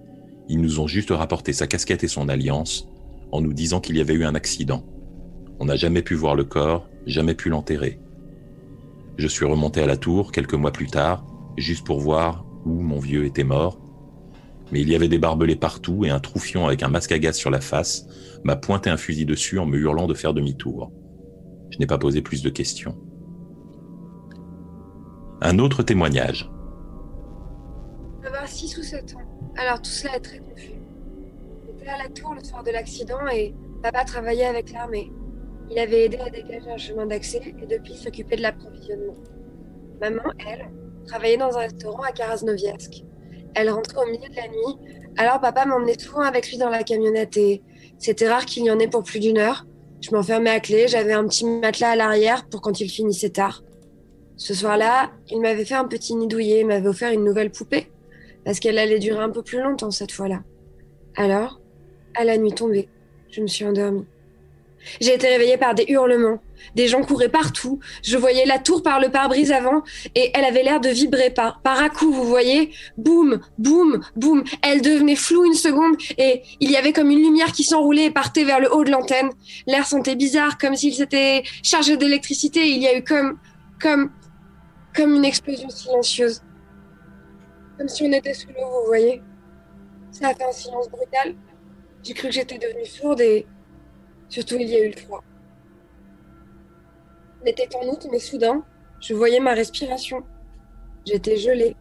[0.48, 2.88] Ils nous ont juste rapporté sa casquette et son alliance
[3.30, 4.84] en nous disant qu'il y avait eu un accident.
[5.60, 8.00] On n'a jamais pu voir le corps, jamais pu l'enterrer.
[9.16, 11.24] Je suis remonté à la tour quelques mois plus tard,
[11.56, 13.78] juste pour voir où mon vieux était mort,
[14.72, 17.36] mais il y avait des barbelés partout et un troufion avec un masque à gaz
[17.36, 18.06] sur la face
[18.42, 20.90] m'a pointé un fusil dessus en me hurlant de faire demi-tour.
[21.70, 22.96] Je n'ai pas posé plus de questions.
[25.42, 26.50] Un autre témoignage.
[28.22, 29.52] J'avais 6 ou 7 ans.
[29.56, 30.72] Alors tout cela est très confus.
[31.66, 35.12] J'étais à la tour le soir de l'accident et papa travaillait avec l'armée.
[35.70, 39.16] Il avait aidé à dégager un chemin d'accès et depuis s'occupait de l'approvisionnement.
[40.00, 40.70] Maman, elle,
[41.06, 43.04] travaillait dans un restaurant à Karasnoviask.
[43.54, 45.00] Elle rentrait au milieu de la nuit.
[45.16, 47.62] Alors papa m'emmenait souvent avec lui dans la camionnette et
[47.98, 49.66] c'était rare qu'il y en ait pour plus d'une heure.
[50.00, 53.62] Je m'enfermais à clé, j'avais un petit matelas à l'arrière pour quand il finissait tard.
[54.36, 57.92] Ce soir-là, il m'avait fait un petit nid douillet, il m'avait offert une nouvelle poupée,
[58.44, 60.42] parce qu'elle allait durer un peu plus longtemps cette fois-là.
[61.14, 61.60] Alors,
[62.16, 62.88] à la nuit tombée,
[63.30, 64.06] je me suis endormie.
[65.00, 66.40] J'ai été réveillée par des hurlements.
[66.74, 67.80] Des gens couraient partout.
[68.02, 69.82] Je voyais la tour par le pare-brise avant
[70.14, 72.72] et elle avait l'air de vibrer par, par à coup, vous voyez.
[72.96, 74.44] Boum, boum, boum.
[74.62, 78.10] Elle devenait floue une seconde et il y avait comme une lumière qui s'enroulait et
[78.10, 79.30] partait vers le haut de l'antenne.
[79.66, 82.68] L'air sentait bizarre, comme s'il s'était chargé d'électricité.
[82.68, 83.38] Il y a eu comme,
[83.80, 84.10] comme,
[84.94, 86.42] comme une explosion silencieuse.
[87.78, 89.22] Comme si on était sous l'eau, vous voyez.
[90.10, 91.34] Ça a fait un silence brutal.
[92.02, 93.46] J'ai cru que j'étais devenue sourde et
[94.32, 95.22] Surtout, il y a eu le froid.
[97.42, 98.64] On était en août, mais soudain,
[99.00, 100.22] je voyais ma respiration.
[101.04, 101.76] J'étais gelée.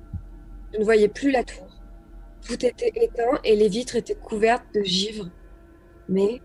[0.73, 1.67] Je ne voyais plus la tour.
[2.45, 5.29] Tout était éteint et les vitres étaient couvertes de givre.
[6.09, 6.41] Mais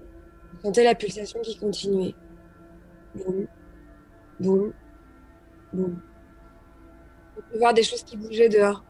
[0.59, 2.15] on sentait la pulsation qui continuait.
[3.15, 3.47] Boum,
[4.39, 4.73] boum,
[5.73, 6.03] boum.
[7.39, 8.85] On peut voir des choses qui bougeaient dehors.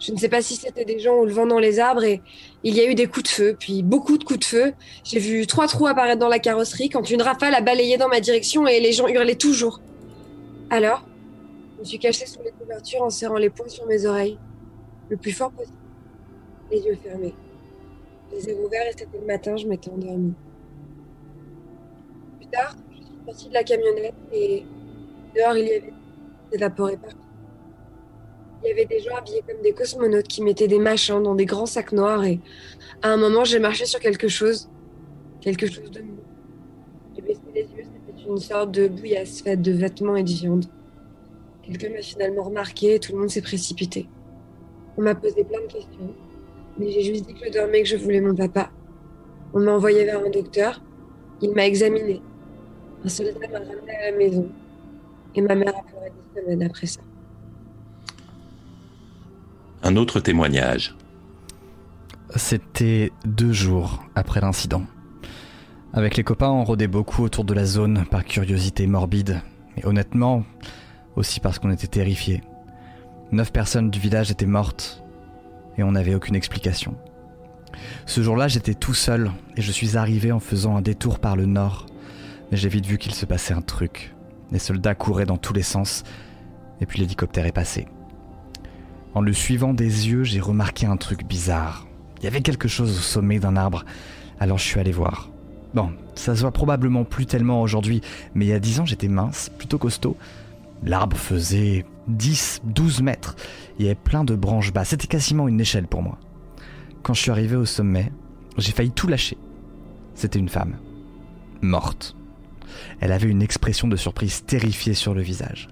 [0.00, 2.22] Je ne sais pas si c'était des gens ou le vent dans les arbres et
[2.64, 4.72] il y a eu des coups de feu, puis beaucoup de coups de feu.
[5.04, 8.20] J'ai vu trois trous apparaître dans la carrosserie quand une rafale a balayé dans ma
[8.20, 9.82] direction et les gens hurlaient toujours.
[10.70, 11.04] Alors,
[11.74, 14.38] je me suis cachée sous les couvertures en serrant les poings sur mes oreilles,
[15.10, 15.76] le plus fort possible,
[16.70, 17.34] les yeux fermés.
[18.32, 20.32] Les ai ouverts et c'était le matin, je m'étais endormie.
[22.38, 24.64] Plus tard, je suis sortie de la camionnette et
[25.36, 25.92] dehors il y avait
[26.52, 27.19] évaporé partout.
[28.62, 31.46] Il y avait des gens habillés comme des cosmonautes qui mettaient des machins dans des
[31.46, 32.40] grands sacs noirs et
[33.00, 34.68] à un moment j'ai marché sur quelque chose,
[35.40, 36.18] quelque chose de mou.
[37.14, 40.66] J'ai baissé les yeux, c'était une sorte de bouillasse faite de vêtements et de viande.
[41.62, 44.08] Quelqu'un m'a finalement remarqué et tout le monde s'est précipité.
[44.98, 46.14] On m'a posé plein de questions,
[46.78, 48.70] mais j'ai juste dit que je dormais que je voulais mon papa.
[49.54, 50.82] On m'a envoyé vers un docteur,
[51.40, 52.20] il m'a examiné.
[53.04, 54.50] Un soldat m'a ramené à la maison
[55.34, 57.00] et ma mère a pleuré dix semaines après ça.
[59.82, 60.94] Un autre témoignage.
[62.36, 64.84] C'était deux jours après l'incident.
[65.94, 69.40] Avec les copains, on rôdait beaucoup autour de la zone par curiosité morbide,
[69.78, 70.44] et honnêtement,
[71.16, 72.42] aussi parce qu'on était terrifiés.
[73.32, 75.02] Neuf personnes du village étaient mortes,
[75.78, 76.94] et on n'avait aucune explication.
[78.04, 81.46] Ce jour-là, j'étais tout seul, et je suis arrivé en faisant un détour par le
[81.46, 81.86] nord,
[82.50, 84.14] mais j'ai vite vu qu'il se passait un truc.
[84.52, 86.04] Les soldats couraient dans tous les sens,
[86.82, 87.88] et puis l'hélicoptère est passé.
[89.14, 91.86] En le suivant des yeux, j'ai remarqué un truc bizarre.
[92.18, 93.84] Il y avait quelque chose au sommet d'un arbre,
[94.38, 95.30] alors je suis allé voir.
[95.74, 98.02] Bon, ça se voit probablement plus tellement aujourd'hui,
[98.34, 100.16] mais il y a dix ans j'étais mince, plutôt costaud.
[100.84, 103.36] L'arbre faisait 10, 12 mètres.
[103.78, 106.18] Il y avait plein de branches basses, c'était quasiment une échelle pour moi.
[107.02, 108.12] Quand je suis arrivé au sommet,
[108.58, 109.38] j'ai failli tout lâcher.
[110.14, 110.76] C'était une femme.
[111.62, 112.16] Morte.
[113.00, 115.68] Elle avait une expression de surprise terrifiée sur le visage.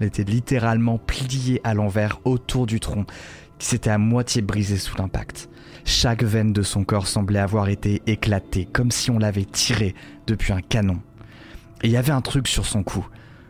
[0.00, 3.06] Elle était littéralement pliée à l'envers autour du tronc,
[3.58, 5.48] qui s'était à moitié brisé sous l'impact.
[5.84, 9.94] Chaque veine de son corps semblait avoir été éclatée, comme si on l'avait tirée
[10.26, 11.00] depuis un canon.
[11.82, 13.06] Et il y avait un truc sur son cou,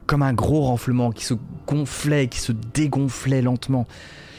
[0.07, 1.35] comme un gros renflement qui se
[1.67, 3.87] gonflait, qui se dégonflait lentement.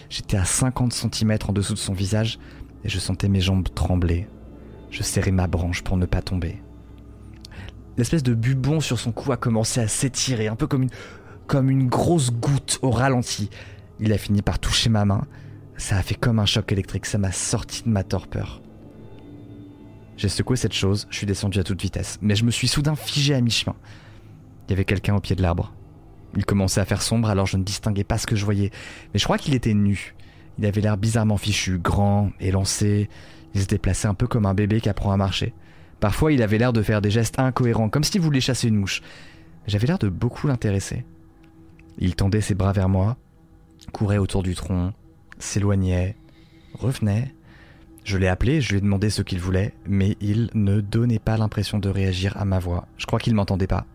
[0.10, 2.40] J'étais à 50 cm en dessous de son visage
[2.84, 4.28] et je sentais mes jambes trembler.
[4.92, 6.62] Je serrais ma branche pour ne pas tomber.
[7.98, 10.92] L'espèce de bubon sur son cou a commencé à s'étirer, un peu comme une
[11.48, 13.50] comme une grosse goutte au ralenti.
[14.00, 15.26] Il a fini par toucher ma main.
[15.78, 18.62] Ça a fait comme un choc électrique, ça m'a sorti de ma torpeur.
[20.18, 22.96] J'ai secoué cette chose, je suis descendu à toute vitesse, mais je me suis soudain
[22.96, 23.76] figé à mi-chemin.
[24.68, 25.74] Il y avait quelqu'un au pied de l'arbre.
[26.36, 28.72] Il commençait à faire sombre alors je ne distinguais pas ce que je voyais,
[29.14, 30.16] mais je crois qu'il était nu.
[30.58, 33.10] Il avait l'air bizarrement fichu, grand, élancé.
[33.54, 35.54] Il se déplaçait un peu comme un bébé qui apprend à marcher.
[36.00, 39.02] Parfois, il avait l'air de faire des gestes incohérents, comme s'il voulait chasser une mouche.
[39.68, 41.06] J'avais l'air de beaucoup l'intéresser.
[41.98, 43.18] Il tendait ses bras vers moi,
[43.92, 44.94] courait autour du tronc,
[45.40, 46.16] s'éloignait,
[46.74, 47.34] revenait.
[48.04, 51.38] Je l'ai appelé, je lui ai demandé ce qu'il voulait, mais il ne donnait pas
[51.38, 52.88] l'impression de réagir à ma voix.
[52.98, 53.86] Je crois qu'il m'entendait pas.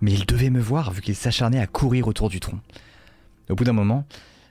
[0.00, 2.58] Mais il devait me voir vu qu'il s'acharnait à courir autour du tronc.
[3.48, 4.04] Au bout d'un moment,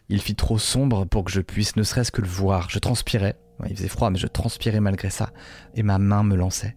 [0.10, 2.70] il fit trop sombre pour que je puisse ne serait-ce que le voir.
[2.70, 3.38] Je transpirais.
[3.70, 5.30] Il faisait froid, mais je transpirais malgré ça.
[5.76, 6.76] Et ma main me lançait.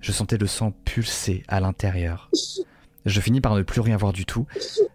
[0.00, 2.30] Je sentais le sang pulser à l'intérieur.
[3.06, 4.46] Je finis par ne plus rien voir du tout.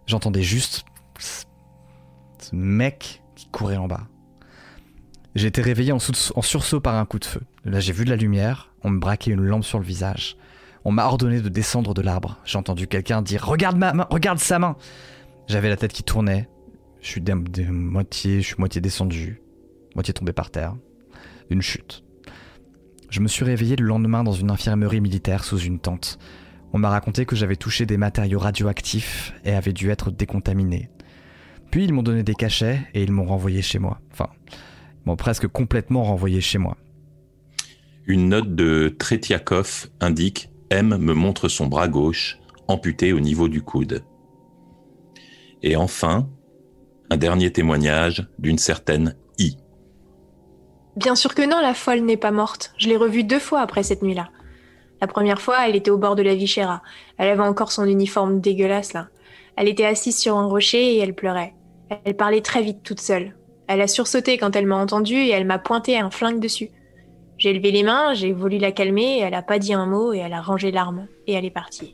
[0.06, 0.84] J'entendais juste
[1.18, 4.06] ce mec qui courait en bas.
[5.34, 7.40] J'ai été réveillé en, sursaut par un coup de feu.
[7.64, 10.36] Là, j'ai vu de la lumière, on me braquait une lampe sur le visage.
[10.84, 12.38] On m'a ordonné de descendre de l'arbre.
[12.44, 14.76] J'ai entendu quelqu'un dire Regarde ma main, regarde sa main
[15.48, 16.48] J'avais la tête qui tournait.
[17.00, 17.22] Je suis
[17.70, 19.40] moitié, je suis moitié descendu,
[19.94, 20.74] moitié tombé par terre.
[21.50, 22.04] Une chute.
[23.10, 26.18] Je me suis réveillé le lendemain dans une infirmerie militaire sous une tente.
[26.74, 30.90] On m'a raconté que j'avais touché des matériaux radioactifs et avait dû être décontaminé.
[31.70, 34.00] Puis ils m'ont donné des cachets et ils m'ont renvoyé chez moi.
[34.10, 36.76] Enfin, ils m'ont presque complètement renvoyé chez moi.
[38.06, 43.62] Une note de Tretiakov indique M me montre son bras gauche, amputé au niveau du
[43.62, 44.02] coude.
[45.62, 46.28] Et enfin,
[47.08, 49.58] un dernier témoignage d'une certaine I.
[50.96, 52.74] Bien sûr que non, la folle n'est pas morte.
[52.78, 54.28] Je l'ai revue deux fois après cette nuit-là.
[55.04, 56.80] La première fois, elle était au bord de la Vichera.
[57.18, 59.08] Elle avait encore son uniforme dégueulasse là.
[59.54, 61.52] Elle était assise sur un rocher et elle pleurait.
[62.06, 63.36] Elle parlait très vite toute seule.
[63.66, 66.70] Elle a sursauté quand elle m'a entendue et elle m'a pointé un flingue dessus.
[67.36, 70.20] J'ai levé les mains, j'ai voulu la calmer, elle a pas dit un mot et
[70.20, 71.92] elle a rangé l'arme et elle est partie.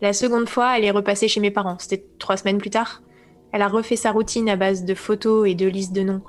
[0.00, 1.78] La seconde fois, elle est repassée chez mes parents.
[1.80, 3.02] C'était trois semaines plus tard.
[3.50, 6.22] Elle a refait sa routine à base de photos et de listes de noms.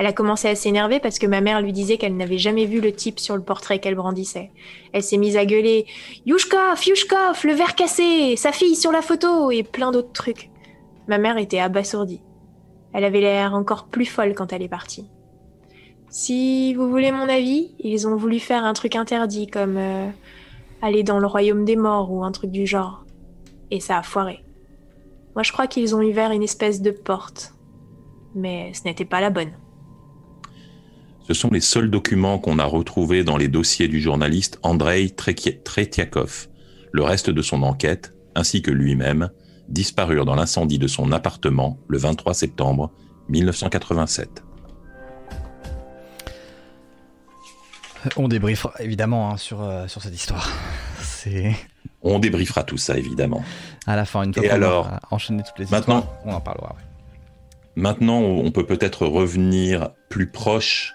[0.00, 2.80] Elle a commencé à s'énerver parce que ma mère lui disait qu'elle n'avait jamais vu
[2.80, 4.50] le type sur le portrait qu'elle brandissait.
[4.94, 5.84] Elle s'est mise à gueuler
[6.24, 10.48] Yushkov, Yushkov, le verre cassé, sa fille sur la photo et plein d'autres trucs.
[11.06, 12.22] Ma mère était abasourdie.
[12.94, 15.10] Elle avait l'air encore plus folle quand elle est partie.
[16.08, 20.08] Si vous voulez mon avis, ils ont voulu faire un truc interdit comme euh,
[20.80, 23.04] aller dans le royaume des morts ou un truc du genre.
[23.70, 24.46] Et ça a foiré.
[25.34, 27.52] Moi je crois qu'ils ont ouvert une espèce de porte.
[28.34, 29.52] Mais ce n'était pas la bonne.
[31.26, 36.48] Ce sont les seuls documents qu'on a retrouvés dans les dossiers du journaliste Andrei Tretiakov.
[36.92, 39.30] Le reste de son enquête, ainsi que lui-même,
[39.68, 42.90] disparurent dans l'incendie de son appartement le 23 septembre
[43.28, 44.42] 1987.
[48.16, 50.48] On débriefera évidemment hein, sur, euh, sur cette histoire.
[51.00, 51.54] C'est...
[52.02, 53.44] On débriefera tout ça évidemment.
[53.86, 56.40] À la fin, une fois qu'on alors, a enchaîné toutes les maintenant, histoires, on en
[56.40, 56.76] parlera.
[57.76, 60.94] Maintenant, on peut peut-être revenir plus proche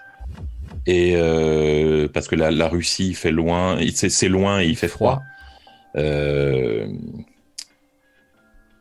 [0.86, 5.20] et euh, parce que la, la, Russie fait loin, c'est loin et il fait froid.
[5.96, 6.86] Euh,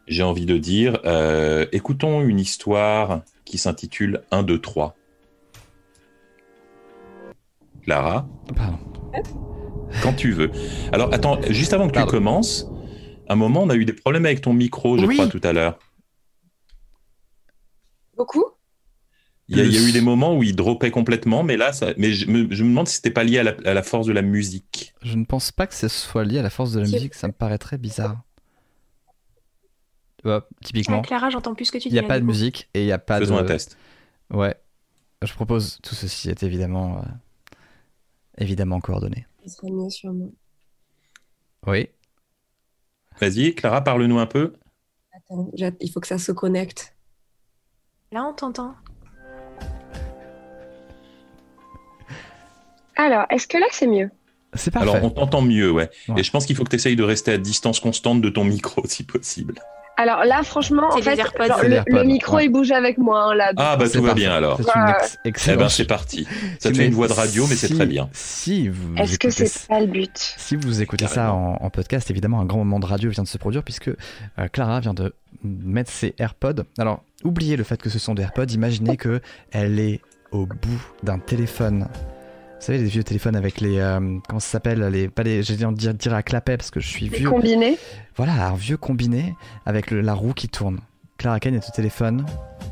[0.08, 4.96] j'ai envie de dire, euh, écoutons une histoire qui s'intitule 1, 2, 3.
[7.84, 8.28] Clara?
[8.56, 8.78] Pardon.
[10.04, 10.52] Quand tu veux.
[10.92, 12.68] Alors, attends, juste avant que tu commences,
[13.30, 15.80] un moment, on a eu des problèmes avec ton micro, je crois, tout à l'heure.
[18.16, 18.55] Beaucoup
[19.48, 22.28] il y, a, eu des moments où il dropait complètement, mais là, ça, mais je
[22.28, 24.96] me, demande si c'était pas lié à la, force de la musique.
[25.04, 27.28] Je ne pense pas que ce soit lié à la force de la musique, ça
[27.28, 28.24] me paraît très bizarre.
[30.64, 31.04] typiquement.
[31.04, 31.96] Clara, j'entends plus ce que tu dis.
[31.96, 33.42] Il n'y a pas de musique et il n'y a pas Faisons de.
[33.42, 33.78] un test.
[34.32, 34.56] Ouais.
[35.22, 37.02] Je propose, tout ceci est évidemment, euh,
[38.40, 39.28] évidemment coordonné.
[39.46, 40.32] Ça serait mieux sûrement.
[41.68, 41.90] Oui.
[43.22, 44.54] Vas-y, Clara, parle-nous un peu.
[45.14, 46.96] Attends, il faut que ça se connecte.
[48.12, 48.76] Là, on t'entend.
[52.96, 54.10] Alors, est-ce que là c'est mieux?
[54.54, 54.90] C'est parfait.
[54.90, 55.90] Alors, on t'entend mieux, ouais.
[56.16, 58.44] Et je pense qu'il faut que tu essayes de rester à distance constante de ton
[58.44, 59.56] micro, si possible.
[59.98, 63.32] Alors là, franchement, en fait, le, micro il bouge avec moi.
[63.32, 64.60] Hein, là, ah bah tout va bien alors.
[64.60, 66.28] C'est une Eh ben c'est parti.
[66.60, 68.10] Ça te fait une voix de radio, mais c'est très bien.
[68.12, 68.94] Si vous.
[68.98, 70.12] Est-ce que c'est pas le but?
[70.38, 73.38] Si vous écoutez ça en, podcast, évidemment, un grand moment de radio vient de se
[73.38, 76.64] produire puisque euh, Clara vient de mettre ses AirPods.
[76.78, 78.48] Alors, oubliez le fait que ce sont des AirPods.
[78.48, 81.88] Imaginez que elle est au bout d'un téléphone
[82.60, 83.80] vous savez, les vieux téléphones avec les.
[83.80, 85.44] Euh, comment ça s'appelle les, Pas les.
[85.44, 87.30] J'ai dire, dire à clapet parce que je suis vieux.
[87.30, 87.78] Combiné
[88.16, 90.80] Voilà, un vieux combiné avec la roue qui tourne.
[91.18, 92.26] Clara Kane est au téléphone,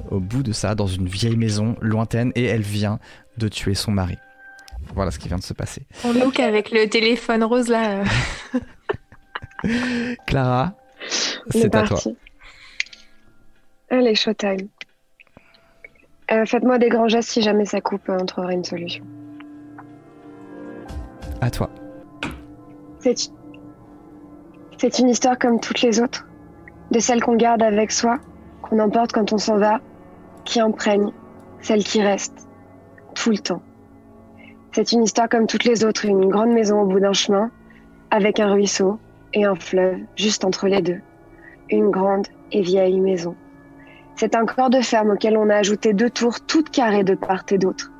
[0.09, 2.99] au bout de ça, dans une vieille maison lointaine, et elle vient
[3.37, 4.17] de tuer son mari.
[4.95, 5.83] Voilà ce qui vient de se passer.
[6.03, 8.03] On look avec le téléphone rose là.
[10.27, 10.73] Clara,
[11.49, 11.99] c'est à toi.
[13.89, 14.67] Allez, showtime.
[16.31, 19.05] Euh, faites-moi des grands gestes si jamais ça coupe, on trouvera une solution.
[21.51, 21.69] Toi.
[24.77, 26.27] C'est une histoire comme toutes les autres,
[26.91, 28.19] de celles qu'on garde avec soi,
[28.61, 29.81] qu'on emporte quand on s'en va,
[30.45, 31.11] qui imprègne,
[31.61, 32.47] celle qui reste,
[33.15, 33.61] tout le temps.
[34.71, 37.51] C'est une histoire comme toutes les autres, une grande maison au bout d'un chemin,
[38.09, 38.99] avec un ruisseau
[39.33, 40.99] et un fleuve juste entre les deux.
[41.69, 43.35] Une grande et vieille maison.
[44.15, 47.43] C'est un corps de ferme auquel on a ajouté deux tours toutes carrées de part
[47.51, 47.91] et d'autre.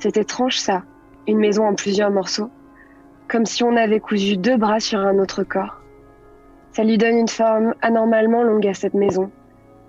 [0.00, 0.82] C'est étrange ça,
[1.26, 2.50] une maison en plusieurs morceaux,
[3.28, 5.80] comme si on avait cousu deux bras sur un autre corps.
[6.72, 9.30] Ça lui donne une forme anormalement longue à cette maison,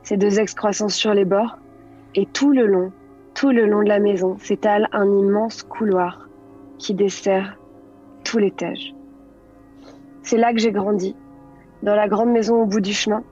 [0.04, 1.58] ses deux excroissances sur les bords,
[2.16, 2.92] et tout le long,
[3.34, 6.30] tout le long de la maison s'étale un immense couloir
[6.78, 7.58] qui dessert
[8.24, 8.94] tout l'étage.
[10.22, 11.16] C'est là que j'ai grandi,
[11.82, 13.24] dans la grande maison au bout du chemin,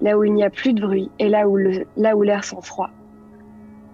[0.00, 1.56] là où il n'y a plus de bruit et là où
[2.22, 2.90] l'air sent froid.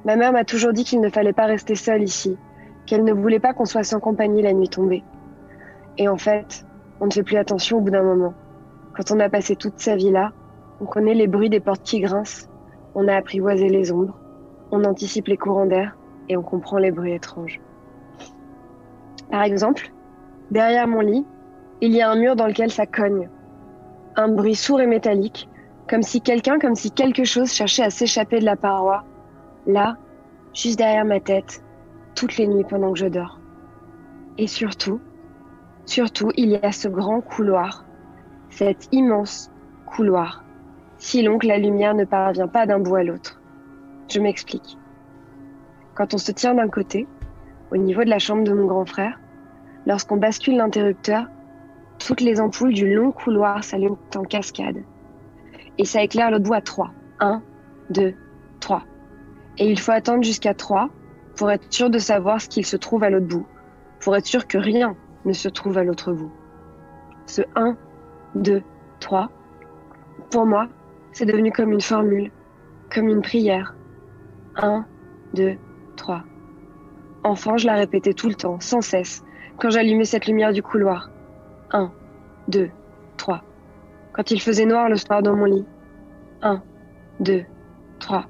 [0.05, 2.37] Ma mère m'a toujours dit qu'il ne fallait pas rester seul ici,
[2.87, 5.03] qu'elle ne voulait pas qu'on soit sans compagnie la nuit tombée.
[5.99, 6.64] Et en fait,
[7.01, 8.35] on ne fait plus attention au bout d'un moment.
[8.97, 10.33] Quand on a passé toute sa vie là,
[10.81, 12.49] on connaît les bruits des portes qui grincent,
[12.94, 14.16] on a apprivoisé les ombres,
[14.70, 15.97] on anticipe les courants d'air
[16.29, 17.61] et on comprend les bruits étranges.
[19.31, 19.90] Par exemple,
[20.51, 21.27] derrière mon lit,
[21.81, 23.29] il y a un mur dans lequel ça cogne.
[24.16, 25.49] Un bruit sourd et métallique,
[25.88, 29.03] comme si quelqu'un, comme si quelque chose cherchait à s'échapper de la paroi.
[29.66, 29.97] Là,
[30.53, 31.63] juste derrière ma tête,
[32.14, 33.40] toutes les nuits pendant que je dors.
[34.38, 35.00] Et surtout,
[35.85, 37.85] surtout, il y a ce grand couloir,
[38.50, 39.50] cet immense
[39.87, 40.44] couloir,
[40.98, 43.40] si long que la lumière ne parvient pas d'un bout à l'autre.
[44.09, 44.79] Je m'explique.
[45.94, 47.07] Quand on se tient d'un côté,
[47.70, 49.18] au niveau de la chambre de mon grand frère,
[49.87, 51.27] lorsqu'on bascule l'interrupteur,
[51.98, 54.79] toutes les ampoules du long couloir s'allument en cascade.
[55.79, 56.90] Et ça éclaire l'autre bout à trois.
[57.20, 57.42] Un,
[57.90, 58.14] deux,
[58.61, 58.83] trois.
[59.59, 60.90] Et il faut attendre jusqu'à trois
[61.37, 63.47] pour être sûr de savoir ce qu'il se trouve à l'autre bout,
[64.01, 66.33] pour être sûr que rien ne se trouve à l'autre bout.
[67.27, 67.77] Ce 1,
[68.35, 68.62] 2,
[69.01, 69.31] 3,
[70.31, 70.68] pour moi,
[71.12, 72.31] c'est devenu comme une formule,
[72.92, 73.75] comme une prière,
[74.57, 74.85] 1,
[75.35, 75.57] 2,
[75.97, 76.25] 3.
[77.25, 79.25] Enfant, je la répétais tout le temps, sans cesse,
[79.59, 81.11] quand j'allumais cette lumière du couloir.
[81.73, 81.90] 1,
[82.49, 82.70] 2,
[83.16, 83.42] 3.
[84.12, 85.66] Quand il faisait noir le soir dans mon lit.
[86.42, 86.62] 1,
[87.20, 87.44] 2,
[87.99, 88.27] 3.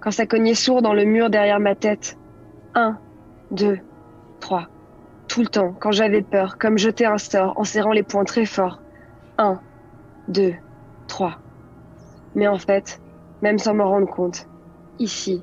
[0.00, 2.18] Quand ça cognait sourd dans le mur derrière ma tête.
[2.76, 2.98] 1,
[3.52, 3.78] 2,
[4.40, 4.68] 3.
[5.28, 8.44] Tout le temps, quand j'avais peur, comme jeter un sort en serrant les poings très
[8.44, 8.82] fort.
[9.38, 9.58] 1,
[10.28, 10.52] 2,
[11.08, 11.38] 3.
[12.34, 13.00] Mais en fait,
[13.40, 14.46] même sans m'en rendre compte,
[14.98, 15.42] ici,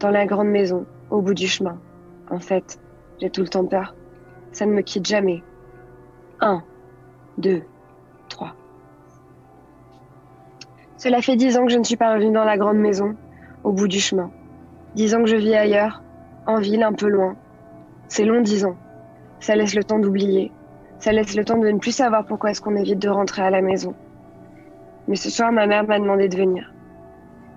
[0.00, 1.78] dans la grande maison, au bout du chemin,
[2.28, 2.80] en fait,
[3.20, 3.94] j'ai tout le temps peur.
[4.50, 5.44] Ça ne me quitte jamais.
[6.40, 6.60] 1,
[7.38, 7.62] 2,
[8.30, 8.52] 3.
[10.96, 13.14] Cela fait dix ans que je ne suis pas revenue dans la grande maison,
[13.62, 14.32] au bout du chemin.
[14.96, 16.02] Dix ans que je vis ailleurs,
[16.46, 17.36] en ville, un peu loin.
[18.08, 18.76] C'est long dix ans.
[19.40, 20.52] Ça laisse le temps d'oublier.
[20.98, 23.50] Ça laisse le temps de ne plus savoir pourquoi est-ce qu'on évite de rentrer à
[23.50, 23.94] la maison.
[25.08, 26.72] Mais ce soir, ma mère m'a demandé de venir.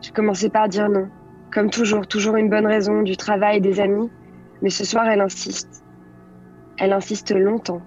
[0.02, 1.08] J'ai commencé par dire non.
[1.52, 4.10] Comme toujours, toujours une bonne raison, du travail, des amis.
[4.62, 5.84] Mais ce soir, elle insiste.
[6.78, 7.82] Elle insiste longtemps.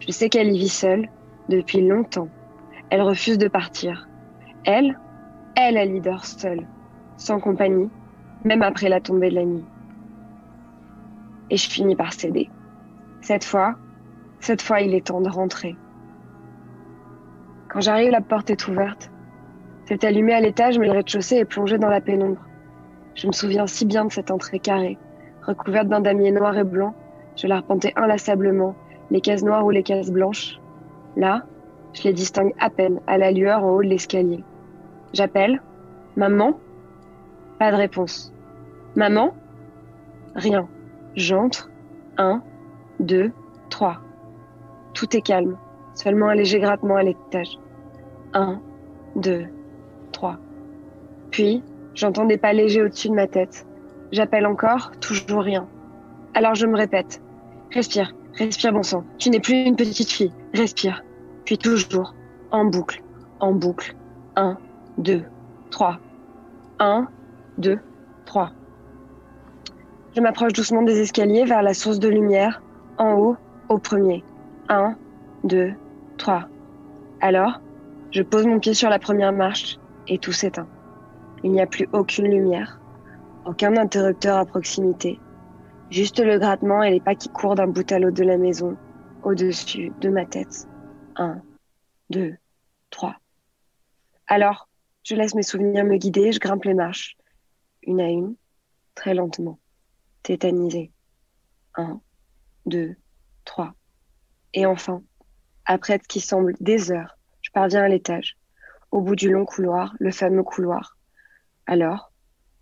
[0.00, 1.08] Je sais qu'elle y vit seule,
[1.48, 2.28] depuis longtemps.
[2.90, 4.08] Elle refuse de partir.
[4.64, 4.98] Elle,
[5.56, 6.66] elle, elle y dort seule,
[7.16, 7.90] sans compagnie,
[8.44, 9.64] même après la tombée de la nuit.
[11.50, 12.48] Et je finis par céder.
[13.20, 13.76] Cette fois,
[14.40, 15.76] cette fois, il est temps de rentrer.
[17.68, 19.10] Quand j'arrive, la porte est ouverte.
[19.84, 22.40] C'est allumé à l'étage, mais le rez-de-chaussée est plongé dans la pénombre.
[23.14, 24.98] Je me souviens si bien de cette entrée carrée,
[25.42, 26.94] recouverte d'un damier noir et blanc.
[27.36, 28.74] Je l'arpentais inlassablement,
[29.10, 30.58] les cases noires ou les cases blanches.
[31.16, 31.44] Là,
[31.92, 34.44] je les distingue à peine à la lueur en haut de l'escalier.
[35.12, 35.60] J'appelle.
[36.16, 36.58] Maman?
[37.58, 38.32] Pas de réponse.
[38.96, 39.34] Maman?
[40.34, 40.68] Rien.
[41.16, 41.70] J'entre.
[42.18, 42.42] Un,
[42.98, 43.32] deux,
[43.68, 43.98] trois.
[44.94, 45.56] Tout est calme.
[45.94, 47.58] Seulement un léger grattement à l'étage.
[48.32, 48.60] Un,
[49.16, 49.46] deux,
[50.12, 50.38] trois.
[51.30, 51.62] Puis,
[51.94, 53.66] j'entends des pas légers au-dessus de ma tête.
[54.12, 55.68] J'appelle encore, toujours rien.
[56.34, 57.22] Alors je me répète.
[57.72, 59.04] Respire, respire bon sang.
[59.18, 60.32] Tu n'es plus une petite fille.
[60.54, 61.02] Respire.
[61.44, 62.14] Puis toujours,
[62.50, 63.02] en boucle,
[63.40, 63.96] en boucle.
[64.36, 64.58] Un,
[64.98, 65.22] deux,
[65.70, 65.98] trois.
[66.78, 67.08] Un,
[67.58, 67.78] deux,
[68.26, 68.50] trois.
[70.16, 72.62] Je m'approche doucement des escaliers vers la source de lumière,
[72.98, 73.36] en haut,
[73.68, 74.24] au premier.
[74.68, 74.96] Un,
[75.44, 75.72] deux,
[76.18, 76.48] trois.
[77.20, 77.60] Alors,
[78.10, 80.68] je pose mon pied sur la première marche et tout s'éteint.
[81.44, 82.80] Il n'y a plus aucune lumière,
[83.44, 85.20] aucun interrupteur à proximité,
[85.90, 88.76] juste le grattement et les pas qui courent d'un bout à l'autre de la maison,
[89.22, 90.66] au-dessus de ma tête.
[91.16, 91.40] Un,
[92.10, 92.34] deux,
[92.90, 93.14] trois.
[94.26, 94.68] Alors,
[95.04, 97.16] je laisse mes souvenirs me guider, je grimpe les marches,
[97.84, 98.34] une à une,
[98.94, 99.58] très lentement,
[100.22, 100.92] tétanisée.
[101.76, 102.00] Un,
[102.66, 102.96] deux,
[103.44, 103.74] trois.
[104.54, 105.02] Et enfin,
[105.64, 108.36] après ce qui semble des heures, je parviens à l'étage,
[108.90, 110.98] au bout du long couloir, le fameux couloir.
[111.66, 112.12] Alors,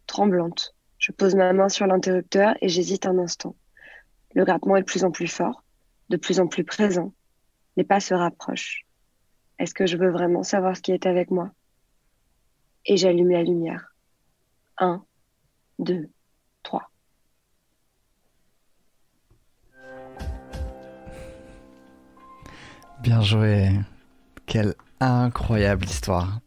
[0.06, 3.56] tremblante, je pose ma main sur l'interrupteur et j'hésite un instant.
[4.34, 5.64] Le grattement est de plus en plus fort,
[6.10, 7.14] de plus en plus présent.
[7.76, 8.84] Les pas se rapprochent.
[9.58, 11.50] Est-ce que je veux vraiment savoir ce qui est avec moi?
[12.84, 13.94] Et j'allume la lumière.
[14.78, 15.04] Un,
[15.78, 16.08] deux,
[23.02, 23.70] Bien joué.
[24.46, 26.40] Quelle incroyable histoire.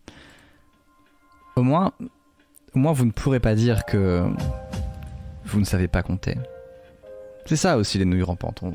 [1.55, 1.91] Au moins,
[2.73, 4.25] au moins vous ne pourrez pas dire que
[5.45, 6.35] vous ne savez pas compter.
[7.45, 8.61] C'est ça aussi les nouilles rampantes.
[8.63, 8.73] On-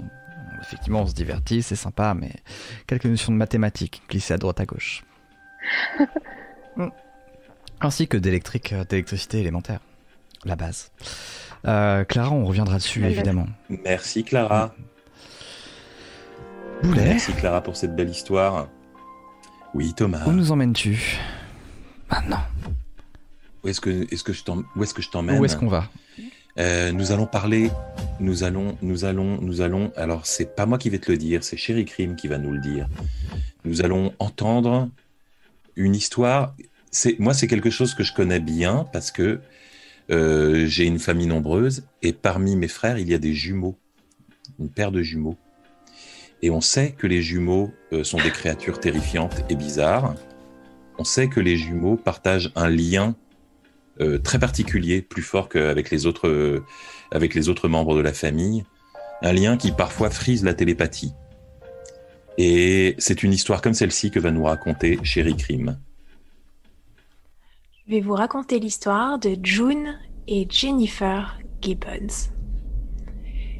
[0.60, 2.32] effectivement, on se divertit, c'est sympa, mais
[2.86, 5.04] quelques notions de mathématiques glissées à droite à gauche.
[6.76, 6.88] Mm.
[7.80, 9.80] Ainsi que d'électrique, euh, d'électricité élémentaire.
[10.44, 10.92] La base.
[11.66, 13.46] Euh, Clara, on reviendra dessus, évidemment.
[13.70, 14.74] Merci Clara.
[16.82, 18.68] Boulet, Merci Clara pour cette belle histoire.
[19.74, 20.24] Oui Thomas.
[20.26, 21.18] où nous emmènes-tu
[22.10, 22.40] Maintenant.
[23.64, 24.24] Où est-ce que, où est-ce
[24.94, 25.88] que je t'emmène Où est-ce qu'on va
[26.58, 27.70] Euh, Nous allons parler.
[28.20, 29.92] Nous allons, nous allons, nous allons.
[29.96, 32.52] Alors c'est pas moi qui vais te le dire, c'est Chéri Crime qui va nous
[32.52, 32.88] le dire.
[33.64, 34.88] Nous allons entendre
[35.74, 36.54] une histoire.
[36.90, 39.40] C'est moi, c'est quelque chose que je connais bien parce que
[40.10, 43.76] euh, j'ai une famille nombreuse et parmi mes frères, il y a des jumeaux,
[44.60, 45.36] une paire de jumeaux.
[46.42, 50.14] Et on sait que les jumeaux euh, sont des créatures terrifiantes et bizarres.
[50.98, 53.16] On sait que les jumeaux partagent un lien
[54.00, 56.64] euh, très particulier, plus fort qu'avec les autres, euh,
[57.12, 58.64] les autres membres de la famille,
[59.22, 61.12] un lien qui parfois frise la télépathie.
[62.38, 65.78] Et c'est une histoire comme celle-ci que va nous raconter Chéri Crime.
[67.86, 72.35] Je vais vous raconter l'histoire de June et Jennifer Gibbons.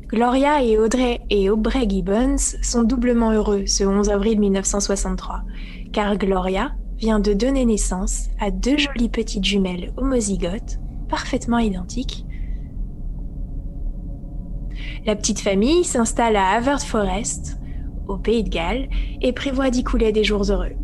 [0.09, 5.43] Gloria et Audrey et Aubrey Gibbons sont doublement heureux ce 11 avril 1963,
[5.93, 10.79] car Gloria vient de donner naissance à deux jolies petites jumelles homozygotes,
[11.09, 12.25] parfaitement identiques.
[15.07, 17.09] La petite famille s'installe à Haverford
[18.07, 18.89] au Pays de Galles,
[19.21, 20.77] et prévoit d'y couler des jours heureux.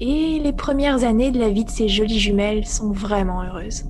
[0.00, 3.84] Et les premières années de la vie de ces jolies jumelles sont vraiment heureuses.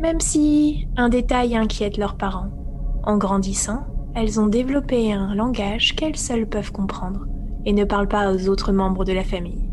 [0.00, 2.65] Même si un détail inquiète leurs parents.
[3.06, 3.86] En grandissant,
[4.16, 7.26] elles ont développé un langage qu'elles seules peuvent comprendre
[7.64, 9.70] et ne parlent pas aux autres membres de la famille.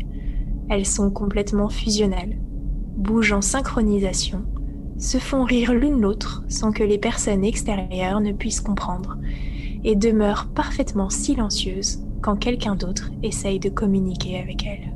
[0.70, 2.38] Elles sont complètement fusionnelles,
[2.96, 4.44] bougent en synchronisation,
[4.98, 9.18] se font rire l'une l'autre sans que les personnes extérieures ne puissent comprendre,
[9.82, 14.94] et demeurent parfaitement silencieuses quand quelqu'un d'autre essaye de communiquer avec elles.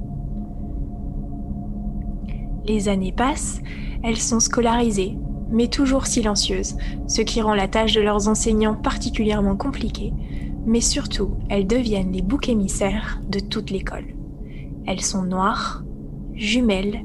[2.65, 3.61] Les années passent,
[4.03, 5.19] elles sont scolarisées,
[5.51, 6.77] mais toujours silencieuses,
[7.07, 10.13] ce qui rend la tâche de leurs enseignants particulièrement compliquée,
[10.67, 14.07] mais surtout elles deviennent les boucs émissaires de toute l'école.
[14.87, 15.83] Elles sont noires,
[16.35, 17.05] jumelles,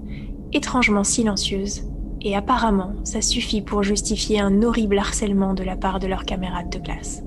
[0.52, 1.84] étrangement silencieuses,
[2.22, 6.70] et apparemment ça suffit pour justifier un horrible harcèlement de la part de leurs camarades
[6.70, 7.24] de classe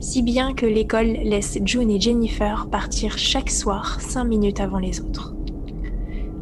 [0.00, 5.00] si bien que l'école laisse June et Jennifer partir chaque soir cinq minutes avant les
[5.00, 5.34] autres.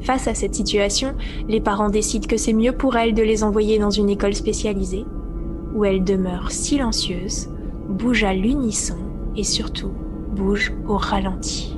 [0.06, 1.16] Face à cette situation,
[1.48, 5.04] les parents décident que c'est mieux pour elles de les envoyer dans une école spécialisée,
[5.74, 7.48] où elles demeurent silencieuses,
[7.88, 8.98] bougent à l'unisson
[9.34, 9.90] et surtout
[10.30, 11.75] bougent au ralenti.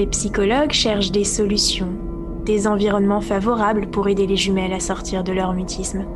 [0.00, 1.92] Les psychologues cherchent des solutions,
[2.46, 6.06] des environnements favorables pour aider les jumelles à sortir de leur mutisme.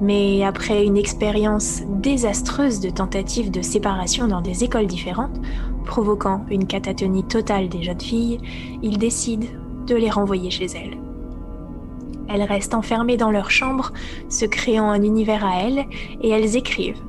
[0.00, 5.38] Mais après une expérience désastreuse de tentatives de séparation dans des écoles différentes,
[5.84, 8.40] provoquant une catatonie totale des jeunes filles,
[8.82, 9.48] ils décident
[9.86, 10.96] de les renvoyer chez elles.
[12.30, 13.92] Elles restent enfermées dans leur chambre,
[14.30, 15.84] se créant un univers à elles,
[16.22, 17.02] et elles écrivent.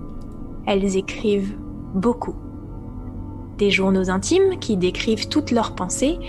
[0.65, 1.55] Elles écrivent
[1.93, 2.35] beaucoup
[3.57, 6.19] des journaux intimes qui décrivent toutes leurs pensées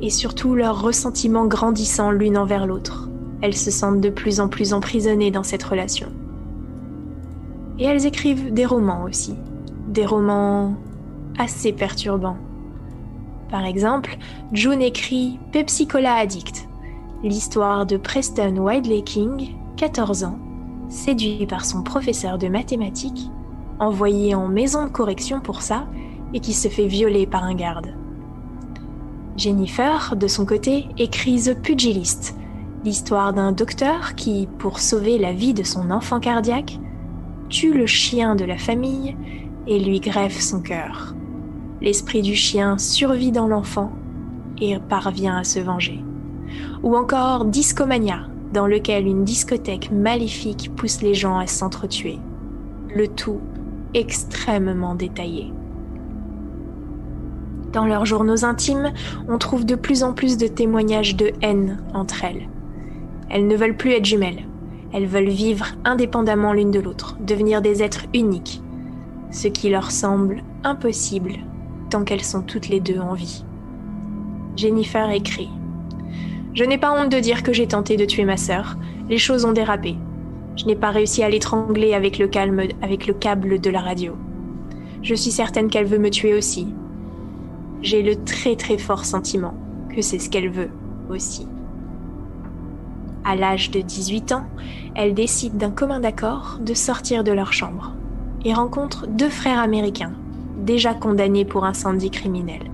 [0.00, 3.08] et surtout leurs ressentiments grandissant l'une envers l'autre.
[3.40, 6.08] Elles se sentent de plus en plus emprisonnées dans cette relation.
[7.78, 9.34] Et elles écrivent des romans aussi,
[9.88, 10.74] des romans
[11.38, 12.38] assez perturbants.
[13.50, 14.18] Par exemple,
[14.52, 16.68] June écrit Pepsi Cola Addict,
[17.22, 20.38] l'histoire de Preston Widley King, 14 ans,
[20.88, 23.30] séduit par son professeur de mathématiques,
[23.78, 25.86] envoyé en maison de correction pour ça,
[26.34, 27.88] et qui se fait violer par un garde.
[29.36, 32.36] Jennifer, de son côté, écrit The Pugilist,
[32.84, 36.78] l'histoire d'un docteur qui, pour sauver la vie de son enfant cardiaque,
[37.48, 39.16] tue le chien de la famille
[39.66, 41.14] et lui greffe son cœur.
[41.80, 43.92] L'esprit du chien survit dans l'enfant
[44.60, 46.02] et parvient à se venger.
[46.82, 52.18] Ou encore Discomania, dans lequel une discothèque maléfique pousse les gens à s'entretuer.
[52.94, 53.40] Le tout
[53.94, 55.52] extrêmement détaillé.
[57.72, 58.92] Dans leurs journaux intimes,
[59.28, 62.48] on trouve de plus en plus de témoignages de haine entre elles.
[63.30, 64.46] Elles ne veulent plus être jumelles.
[64.92, 68.62] Elles veulent vivre indépendamment l'une de l'autre, devenir des êtres uniques,
[69.30, 71.34] ce qui leur semble impossible
[71.90, 73.44] tant qu'elles sont toutes les deux en vie.
[74.56, 75.50] Jennifer écrit
[76.54, 78.76] Je n'ai pas honte de dire que j'ai tenté de tuer ma sœur.
[79.10, 79.96] Les choses ont dérapé.
[80.56, 84.16] Je n'ai pas réussi à l'étrangler avec le câble de la radio.
[85.02, 86.74] Je suis certaine qu'elle veut me tuer aussi,
[87.82, 89.54] j'ai le très très fort sentiment
[89.94, 90.70] que c'est ce qu'elle veut
[91.10, 91.46] aussi.
[93.24, 94.46] À l'âge de 18 ans,
[94.94, 97.92] elle décide d'un commun accord de sortir de leur chambre
[98.44, 100.12] et rencontre deux frères américains,
[100.56, 102.70] déjà condamnés pour incendie criminel.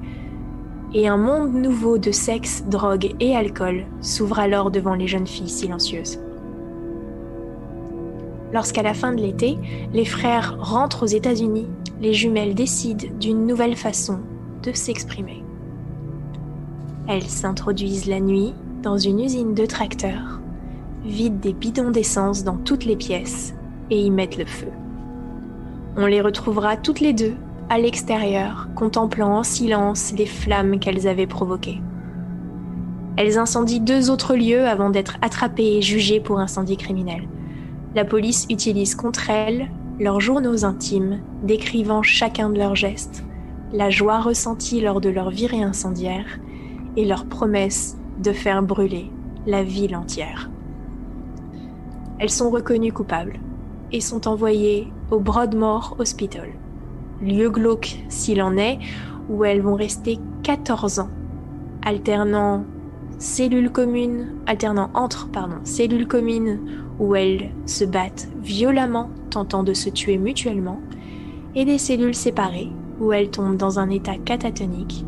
[0.92, 5.48] Et un monde nouveau de sexe, drogue et alcool s'ouvre alors devant les jeunes filles
[5.48, 6.20] silencieuses.
[8.52, 9.58] Lorsqu'à la fin de l'été,
[9.92, 11.66] les frères rentrent aux États-Unis,
[12.00, 14.20] les jumelles décident d'une nouvelle façon
[14.64, 15.44] de s'exprimer.
[17.06, 20.40] Elles s'introduisent la nuit dans une usine de tracteurs,
[21.04, 23.54] vident des bidons d'essence dans toutes les pièces
[23.90, 24.68] et y mettent le feu.
[25.96, 27.34] On les retrouvera toutes les deux
[27.68, 31.80] à l'extérieur, contemplant en silence les flammes qu'elles avaient provoquées.
[33.16, 37.28] Elles incendient deux autres lieux avant d'être attrapées et jugées pour incendie criminel.
[37.94, 43.24] La police utilise contre elles leurs journaux intimes décrivant chacun de leurs gestes,
[43.74, 46.38] la joie ressentie lors de leur virée incendiaire
[46.96, 49.10] et leur promesse de faire brûler
[49.46, 50.48] la ville entière.
[52.20, 53.40] Elles sont reconnues coupables
[53.90, 56.50] et sont envoyées au Broadmoor Hospital,
[57.20, 58.78] lieu glauque s'il en est,
[59.28, 61.10] où elles vont rester 14 ans,
[61.84, 62.64] alternant
[63.18, 65.28] cellules communes, alternant entre
[65.64, 66.60] cellules communes
[67.00, 70.78] où elles se battent violemment, tentant de se tuer mutuellement,
[71.56, 72.70] et des cellules séparées
[73.00, 75.04] où elles tombent dans un état catatonique,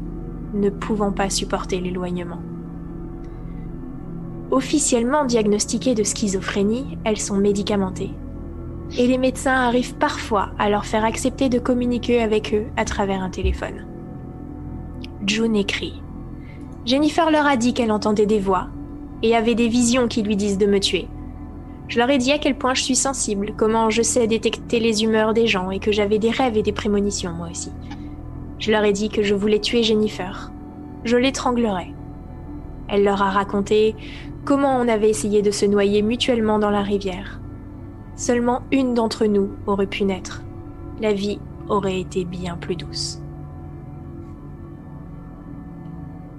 [0.55, 2.41] ne pouvant pas supporter l'éloignement.
[4.51, 8.13] Officiellement diagnostiquées de schizophrénie, elles sont médicamentées.
[8.97, 13.23] Et les médecins arrivent parfois à leur faire accepter de communiquer avec eux à travers
[13.23, 13.87] un téléphone.
[15.27, 16.01] June écrit
[16.85, 18.69] Jennifer leur a dit qu'elle entendait des voix
[19.23, 21.09] et avait des visions qui lui disent de me tuer.
[21.89, 25.05] Je leur ai dit à quel point je suis sensible, comment je sais détecter les
[25.05, 27.71] humeurs des gens et que j'avais des rêves et des prémonitions moi aussi.
[28.59, 30.51] Je leur ai dit que je voulais tuer Jennifer.
[31.05, 31.93] Je l'étranglerais.
[32.89, 33.95] Elle leur a raconté
[34.45, 37.41] comment on avait essayé de se noyer mutuellement dans la rivière.
[38.17, 40.43] Seulement une d'entre nous aurait pu naître.
[41.01, 43.21] La vie aurait été bien plus douce.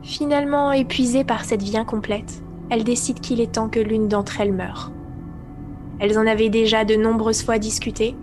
[0.02, 4.54] Finalement épuisée par cette vie incomplète, elle décide qu'il est temps que l'une d'entre elles
[4.54, 4.92] meure.
[6.00, 8.16] Elles en avaient déjà de nombreuses fois discuté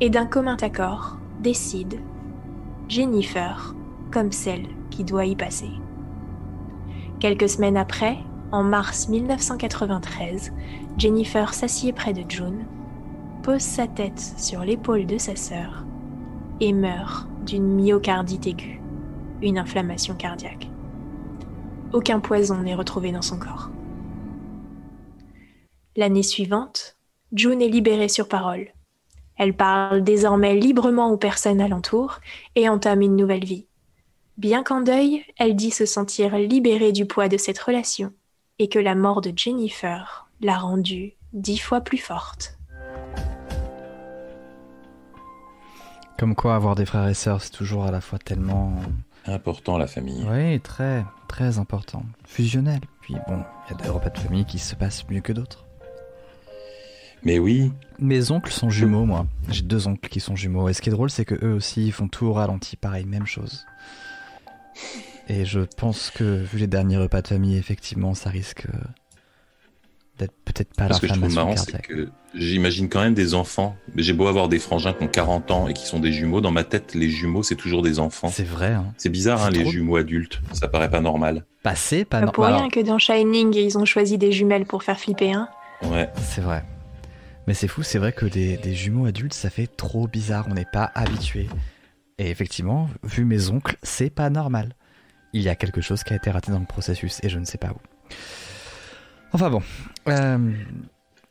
[0.00, 1.98] et d'un commun accord décident
[2.88, 3.74] Jennifer
[4.10, 5.70] comme celle qui doit y passer.
[7.20, 8.18] Quelques semaines après,
[8.50, 10.52] en mars 1993,
[10.98, 12.64] Jennifer s'assied près de June,
[13.42, 15.84] pose sa tête sur l'épaule de sa sœur
[16.60, 18.80] et meurt d'une myocardite aiguë,
[19.42, 20.68] une inflammation cardiaque.
[21.92, 23.70] Aucun poison n'est retrouvé dans son corps.
[25.96, 26.96] L'année suivante,
[27.32, 28.72] June est libérée sur parole.
[29.36, 32.18] Elle parle désormais librement aux personnes alentour
[32.56, 33.66] et entame une nouvelle vie.
[34.36, 38.12] Bien qu'en deuil, elle dit se sentir libérée du poids de cette relation
[38.58, 42.58] et que la mort de Jennifer l'a rendue dix fois plus forte.
[46.18, 48.74] Comme quoi, avoir des frères et sœurs, c'est toujours à la fois tellement
[49.26, 50.26] Important la famille.
[50.28, 52.02] Oui, très, très important.
[52.24, 52.80] Fusionnel.
[53.02, 55.66] Puis bon, il y a des repas de famille qui se passent mieux que d'autres.
[57.22, 59.26] Mais oui, Mes oncles sont jumeaux, moi.
[59.50, 60.68] J'ai deux oncles qui sont jumeaux.
[60.68, 63.04] Et ce qui est drôle, c'est que eux aussi, ils font tout au ralenti, pareil,
[63.04, 63.66] même chose.
[65.28, 68.78] Et je pense que, vu les derniers repas de famille, effectivement, ça risque euh,
[70.18, 73.76] d'être peut-être pas ce que je trouve marrant, c'est que j'imagine quand même des enfants.
[73.94, 76.40] Mais j'ai beau avoir des frangins qui ont 40 ans et qui sont des jumeaux,
[76.40, 78.28] dans ma tête, les jumeaux, c'est toujours des enfants.
[78.28, 78.92] C'est vrai, hein.
[78.96, 80.40] C'est bizarre, hein, les trop- jumeaux adultes.
[80.52, 81.44] Ça paraît pas normal.
[81.62, 84.64] Passé, pas Pas non- pour alors, rien que dans Shining, ils ont choisi des jumelles
[84.64, 85.48] pour faire flipper, hein.
[85.84, 86.08] Ouais.
[86.16, 86.64] C'est vrai.
[87.50, 90.54] Mais c'est fou, c'est vrai que des, des jumeaux adultes, ça fait trop bizarre, on
[90.54, 91.48] n'est pas habitué.
[92.18, 94.76] Et effectivement, vu mes oncles, c'est pas normal.
[95.32, 97.44] Il y a quelque chose qui a été raté dans le processus et je ne
[97.44, 98.14] sais pas où.
[99.32, 99.64] Enfin bon.
[100.06, 100.52] Euh...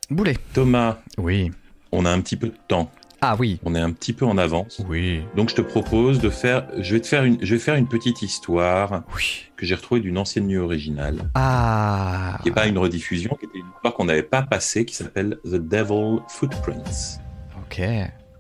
[0.09, 0.35] Boulet.
[0.51, 1.53] Thomas, Oui.
[1.93, 2.91] on a un petit peu de temps.
[3.21, 3.59] Ah oui.
[3.65, 4.81] On est un petit peu en avance.
[4.87, 5.21] Oui.
[5.35, 7.87] Donc je te propose de faire, je vais te faire une, je vais faire une
[7.87, 9.49] petite histoire Oui.
[9.57, 12.37] que j'ai retrouvée d'une ancienne nuit originale, Ah.
[12.43, 15.37] qui n'est pas une rediffusion, qui était une histoire qu'on n'avait pas passée, qui s'appelle
[15.43, 17.19] The Devil Footprints.
[17.65, 17.81] Ok.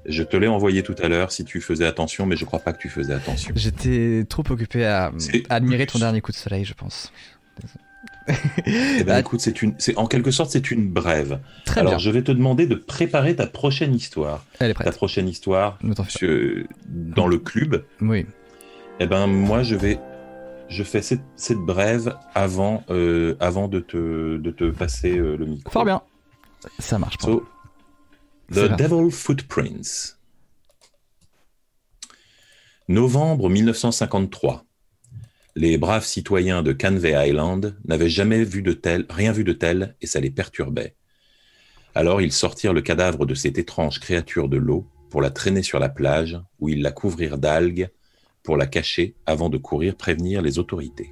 [0.05, 2.71] Je te l'ai envoyé tout à l'heure si tu faisais attention, mais je crois pas
[2.73, 3.51] que tu faisais attention.
[3.55, 5.11] J'étais trop occupé à
[5.49, 7.11] admirer ton dernier coup de soleil, je pense.
[8.65, 11.39] Eh ben, Ah, écoute, c'est une, c'est en quelque sorte c'est une brève.
[11.65, 11.97] Très Alors bien.
[11.99, 14.45] je vais te demander de préparer ta prochaine histoire.
[14.59, 14.95] Elle est Ta prête.
[14.95, 15.77] prochaine histoire
[16.87, 17.85] dans le club.
[18.01, 18.25] Oui.
[18.99, 19.99] Eh ben moi je vais,
[20.67, 25.45] je fais cette, cette brève avant, euh, avant de te, de te passer euh, le
[25.45, 25.71] micro.
[25.71, 26.01] Fort bien.
[26.79, 27.15] Ça marche.
[27.21, 27.47] So,
[28.51, 28.75] The.
[28.77, 30.17] Devil Footprints.
[32.87, 34.65] Novembre 1953.
[35.61, 39.93] Les braves citoyens de Canvey Island n'avaient jamais vu de tel, rien vu de tel,
[39.99, 40.95] et ça les perturbait.
[41.93, 45.77] Alors ils sortirent le cadavre de cette étrange créature de l'eau pour la traîner sur
[45.77, 47.89] la plage, où ils la couvrirent d'algues
[48.41, 51.11] pour la cacher avant de courir prévenir les autorités.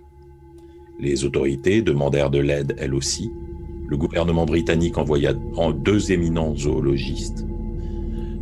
[0.98, 3.30] Les autorités demandèrent de l'aide elles aussi,
[3.90, 7.46] le gouvernement britannique envoya en deux éminents zoologistes.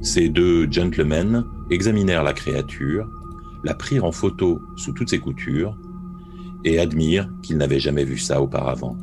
[0.04, 3.10] Ces deux gentlemen examinèrent la créature,
[3.64, 5.76] la prirent en photo sous toutes ses coutures
[6.66, 8.98] et admirent qu'ils n'avaient jamais vu ça auparavant.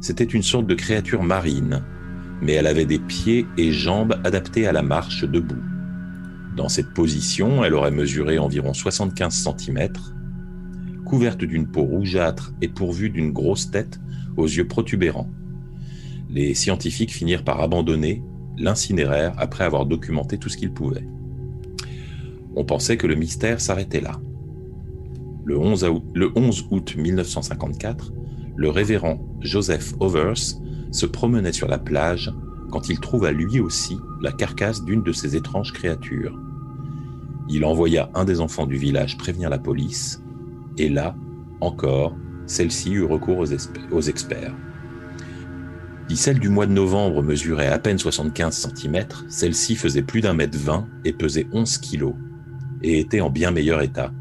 [0.00, 1.82] C'était une sorte de créature marine,
[2.40, 5.62] mais elle avait des pieds et jambes adaptés à la marche debout.
[6.56, 9.88] Dans cette position, elle aurait mesuré environ 75 cm,
[11.04, 13.98] couverte d'une peau rougeâtre et pourvue d'une grosse tête
[14.36, 15.30] aux yeux protubérants.
[16.28, 18.22] Les scientifiques finirent par abandonner,
[18.56, 21.06] l'incinérèrent après avoir documenté tout ce qu'ils pouvaient.
[22.54, 24.20] On pensait que le mystère s'arrêtait là.
[25.44, 28.12] Le 11, août, le 11 août 1954,
[28.56, 30.60] le révérend Joseph Overs
[30.90, 32.32] se promenait sur la plage
[32.70, 36.38] quand il trouva lui aussi la carcasse d'une de ces étranges créatures.
[37.48, 40.22] Il envoya un des enfants du village prévenir la police,
[40.78, 41.16] et là,
[41.60, 42.16] encore,
[42.46, 44.54] celle-ci eut recours aux, aux experts.
[46.08, 50.34] Si celle du mois de novembre mesurait à peine 75 cm, celle-ci faisait plus d'un
[50.34, 52.14] mètre vingt et pesait 11 kg,
[52.82, 54.12] et était en bien meilleur état.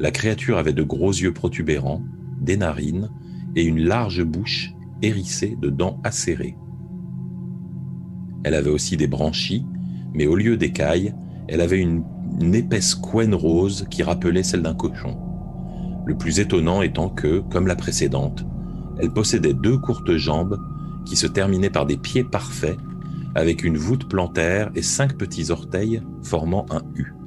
[0.00, 2.02] La créature avait de gros yeux protubérants,
[2.40, 3.10] des narines
[3.56, 4.72] et une large bouche
[5.02, 6.56] hérissée de dents acérées.
[8.44, 9.66] Elle avait aussi des branchies,
[10.14, 11.14] mais au lieu d'écailles,
[11.48, 12.04] elle avait une,
[12.54, 15.18] épaisse couenne rose qui rappelait celle d'un cochon.
[16.06, 18.46] Le plus étonnant étant que, comme la précédente,
[18.98, 20.60] elle possédait deux courtes jambes
[21.04, 22.76] qui se terminaient par des pieds parfaits,
[23.34, 27.17] avec une voûte plantaire et cinq petits orteils formant un U.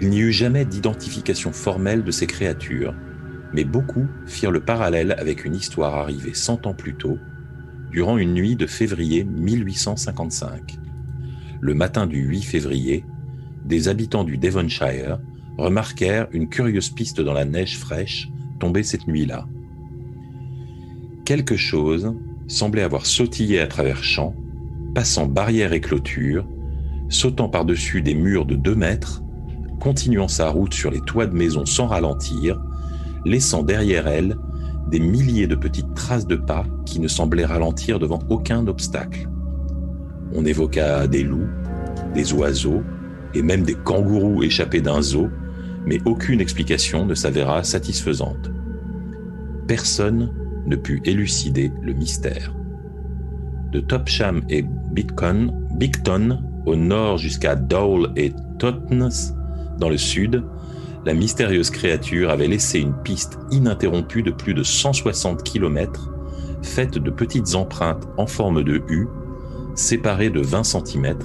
[0.00, 2.94] Il n'y eut jamais d'identification formelle de ces créatures,
[3.52, 7.18] mais beaucoup firent le parallèle avec une histoire arrivée cent ans plus tôt,
[7.90, 10.76] durant une nuit de février 1855.
[11.60, 13.04] Le matin du 8 février,
[13.64, 15.18] des habitants du Devonshire
[15.56, 18.28] remarquèrent une curieuse piste dans la neige fraîche
[18.60, 19.48] tombée cette nuit-là.
[21.24, 22.14] Quelque chose
[22.46, 24.34] semblait avoir sautillé à travers champs,
[24.94, 26.46] passant barrières et clôtures,
[27.08, 29.22] sautant par-dessus des murs de deux mètres,
[29.80, 32.60] continuant sa route sur les toits de maisons sans ralentir,
[33.24, 34.36] laissant derrière elle
[34.88, 39.28] des milliers de petites traces de pas qui ne semblaient ralentir devant aucun obstacle.
[40.32, 41.48] On évoqua des loups,
[42.14, 42.82] des oiseaux
[43.34, 45.28] et même des kangourous échappés d'un zoo,
[45.86, 48.50] mais aucune explication ne s'avéra satisfaisante.
[49.66, 50.32] Personne
[50.66, 52.54] ne put élucider le mystère.
[53.72, 59.10] De Topsham et Bicton, Bicton au nord jusqu'à Dowle et Totnes
[59.78, 60.44] dans le sud,
[61.04, 66.10] la mystérieuse créature avait laissé une piste ininterrompue de plus de 160 km,
[66.62, 69.06] faite de petites empreintes en forme de U,
[69.74, 71.18] séparées de 20 cm,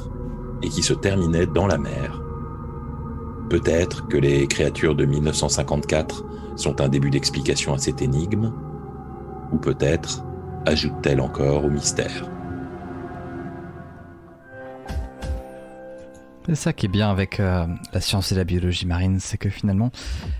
[0.62, 2.22] et qui se terminaient dans la mer.
[3.50, 6.26] Peut-être que les créatures de 1954
[6.56, 8.54] sont un début d'explication à cette énigme,
[9.52, 10.24] ou peut-être
[10.66, 12.30] ajoute-t-elle encore au mystère.
[16.48, 19.50] C'est ça qui est bien avec euh, la science et la biologie marine, c'est que
[19.50, 19.92] finalement,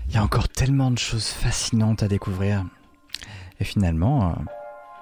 [0.08, 2.64] il y a encore tellement de choses fascinantes à découvrir.
[3.60, 4.34] Et finalement, euh,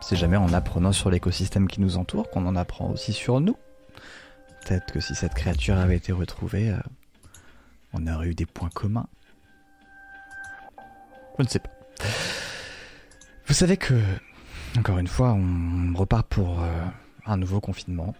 [0.02, 3.56] c'est jamais en apprenant sur l'écosystème qui nous entoure qu'on en apprend aussi sur nous.
[4.62, 6.78] Peut-être que si cette créature avait été retrouvée, euh,
[7.94, 9.06] on aurait eu des points communs.
[11.38, 11.70] Je ne sais pas.
[13.46, 13.98] Vous savez que,
[14.78, 16.62] encore une fois, on repart pour
[17.24, 18.14] un nouveau confinement.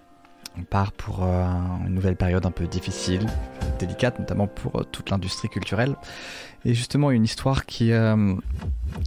[0.59, 1.45] On part pour euh,
[1.87, 3.27] une nouvelle période un peu difficile,
[3.79, 5.97] délicate, notamment pour euh, toute l'industrie culturelle.
[6.65, 7.91] Et justement, une histoire qui,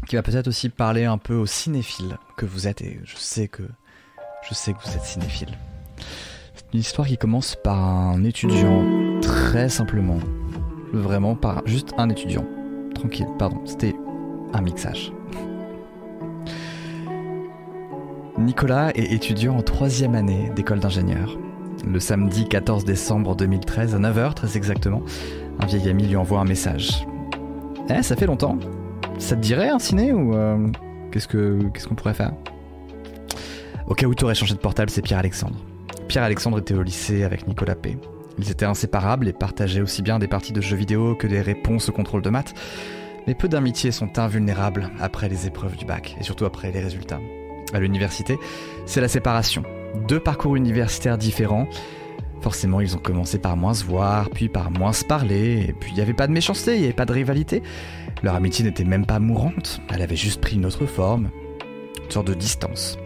[0.07, 2.81] qui va peut-être aussi parler un peu aux cinéphiles que vous êtes.
[2.81, 3.61] Et je sais que,
[4.49, 5.55] je sais que vous êtes cinéphile.
[6.55, 8.83] C'est une histoire qui commence par un étudiant,
[9.21, 10.17] très simplement.
[10.93, 12.45] Vraiment, par juste un étudiant.
[12.95, 13.95] Tranquille, pardon, c'était
[14.53, 15.11] un mixage.
[18.43, 21.37] Nicolas est étudiant en troisième année d'école d'ingénieur.
[21.87, 25.01] Le samedi 14 décembre 2013, à 9h très exactement,
[25.61, 27.07] un vieil ami lui envoie un message.
[27.89, 28.57] Eh, ça fait longtemps.
[29.17, 30.67] Ça te dirait un ciné ou euh,
[31.11, 32.33] qu'est-ce que qu'est-ce qu'on pourrait faire?
[33.87, 35.55] Au cas où tu aurais changé de portable, c'est Pierre-Alexandre.
[36.09, 37.97] Pierre-Alexandre était au lycée avec Nicolas P.
[38.39, 41.87] Ils étaient inséparables et partageaient aussi bien des parties de jeux vidéo que des réponses
[41.87, 42.53] au contrôle de maths.
[43.25, 47.19] Mais peu d'amitiés sont invulnérables après les épreuves du bac et surtout après les résultats
[47.73, 48.37] à l'université,
[48.85, 49.63] c'est la séparation.
[50.07, 51.67] Deux parcours universitaires différents.
[52.41, 55.91] Forcément, ils ont commencé par moins se voir, puis par moins se parler, et puis
[55.91, 57.63] il n'y avait pas de méchanceté, il n'y avait pas de rivalité.
[58.21, 61.29] Leur amitié n'était même pas mourante, elle avait juste pris une autre forme,
[62.03, 62.97] une sorte de distance.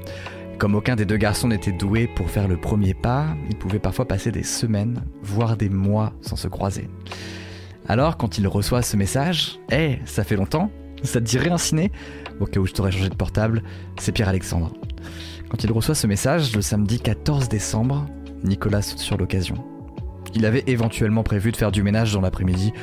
[0.58, 4.08] Comme aucun des deux garçons n'était doué pour faire le premier pas, ils pouvaient parfois
[4.08, 6.90] passer des semaines, voire des mois sans se croiser.
[7.88, 10.72] Alors, quand il reçoit ce message, Hé, ça fait longtemps
[11.04, 11.92] Ça te dirait un ciné?
[12.40, 13.64] Au cas où je t'aurais changé de portable,
[14.00, 14.74] c'est Pierre-Alexandre.
[15.50, 18.06] Quand il reçoit ce message, le samedi 14 décembre,
[18.44, 19.56] Nicolas saute sur l'occasion.
[20.36, 22.74] Il avait éventuellement prévu de faire du ménage dans l'après-midi,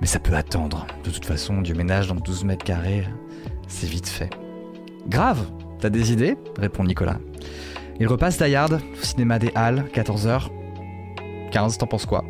[0.00, 0.86] mais ça peut attendre.
[1.04, 3.06] De toute façon, du ménage dans 12 mètres carrés,
[3.68, 4.30] c'est vite fait.
[5.08, 5.46] Grave
[5.80, 6.36] T'as des idées?
[6.58, 7.16] répond Nicolas.
[7.98, 10.48] Il repasse Dayard, au cinéma des Halles, 14h.
[11.52, 12.24] 15, t'en penses quoi?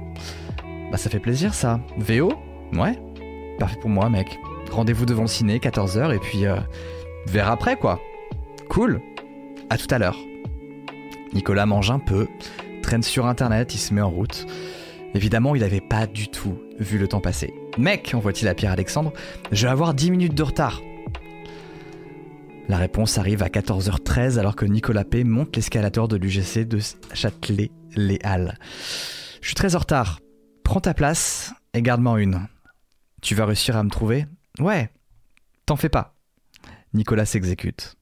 [0.91, 1.81] Bah ça fait plaisir ça.
[1.99, 2.33] VO
[2.73, 2.97] Ouais
[3.59, 4.39] Parfait pour moi mec.
[4.71, 6.57] Rendez-vous devant le ciné, 14h, et puis euh,
[7.27, 8.01] vers après, quoi.
[8.69, 9.01] Cool.
[9.69, 10.17] À tout à l'heure.
[11.33, 12.27] Nicolas mange un peu,
[12.83, 14.47] traîne sur internet, il se met en route.
[15.15, 17.53] Évidemment, il n'avait pas du tout vu le temps passer.
[17.79, 19.13] Mec, envoie-t-il à Pierre-Alexandre,
[19.53, 20.81] je vais avoir 10 minutes de retard.
[22.69, 26.79] La réponse arrive à 14h13 alors que Nicolas P monte l'escalator de l'UGC de
[27.13, 28.57] Châtelet-Les Halles.
[29.41, 30.21] Je suis très en retard.
[30.63, 32.47] Prends ta place et garde-moi une.
[33.23, 34.27] Tu vas réussir à me trouver
[34.59, 34.91] Ouais,
[35.71, 36.17] T'en fais pas.
[36.95, 37.95] Nicolas s'exécute.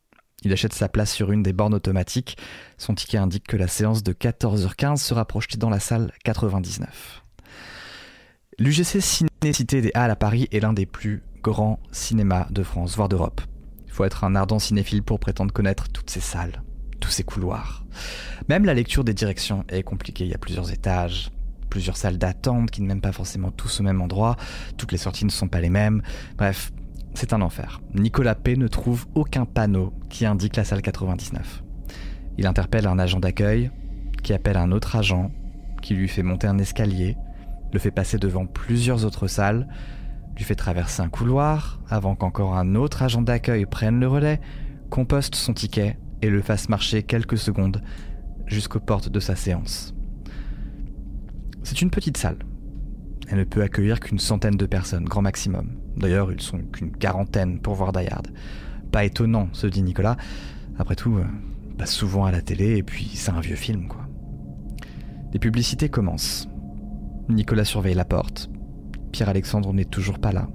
[0.43, 2.39] Il achète sa place sur une des bornes automatiques.
[2.79, 7.25] Son ticket indique que la séance de 14h15 sera projetée dans la salle 99.
[8.59, 13.11] L'UGC Ciné-Cité des Halles à Paris est l'un des plus grands cinémas de France, voire
[13.11, 13.43] d'Europe.
[13.85, 16.63] Il faut être un ardent cinéphile pour prétendre connaître toutes ces salles,
[17.01, 17.85] tous ces couloirs.
[18.49, 20.25] Même la lecture des directions est compliquée.
[20.25, 21.31] Il y a plusieurs étages,
[21.69, 24.37] plusieurs salles d'attente qui ne mènent pas forcément tous au même endroit.
[24.77, 26.03] Toutes les sorties ne sont pas les mêmes.
[26.37, 26.73] Bref,
[27.15, 27.81] c'est un enfer.
[27.95, 31.63] Nicolas P ne trouve aucun panneau qui indique la salle 99.
[32.39, 33.71] Il interpelle un agent d'accueil,
[34.23, 35.33] qui appelle un autre agent,
[35.83, 37.17] qui lui fait monter un escalier,
[37.73, 39.69] le fait passer devant plusieurs autres salles,
[40.37, 44.41] lui fait traverser un couloir, avant qu'encore un autre agent d'accueil prenne le relais,
[44.91, 47.83] composte son ticket et le fasse marcher quelques secondes
[48.47, 49.95] jusqu'aux portes de sa séance.
[51.69, 52.39] C'est une petite salle.
[53.29, 55.69] Elle ne peut accueillir qu'une centaine de personnes, grand maximum.
[55.99, 58.23] D'ailleurs, ils sont qu'une quarantaine pour voir Dayard.
[58.91, 60.17] Pas étonnant, se dit Nicolas.
[60.79, 61.27] Après tout, euh,
[61.69, 64.09] il passe souvent à la télé et puis c'est un vieux film, quoi.
[65.35, 66.49] Les publicités commencent.
[67.29, 68.49] Nicolas surveille la porte.
[69.13, 70.49] Pierre-Alexandre n'est toujours pas là.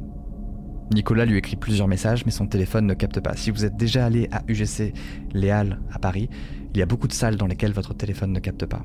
[0.96, 3.36] Nicolas lui écrit plusieurs messages, mais son téléphone ne capte pas.
[3.36, 4.96] Si vous êtes déjà allé à UGC
[5.36, 6.28] Léal à Paris,
[6.74, 8.84] il y a beaucoup de salles dans lesquelles votre téléphone ne capte pas.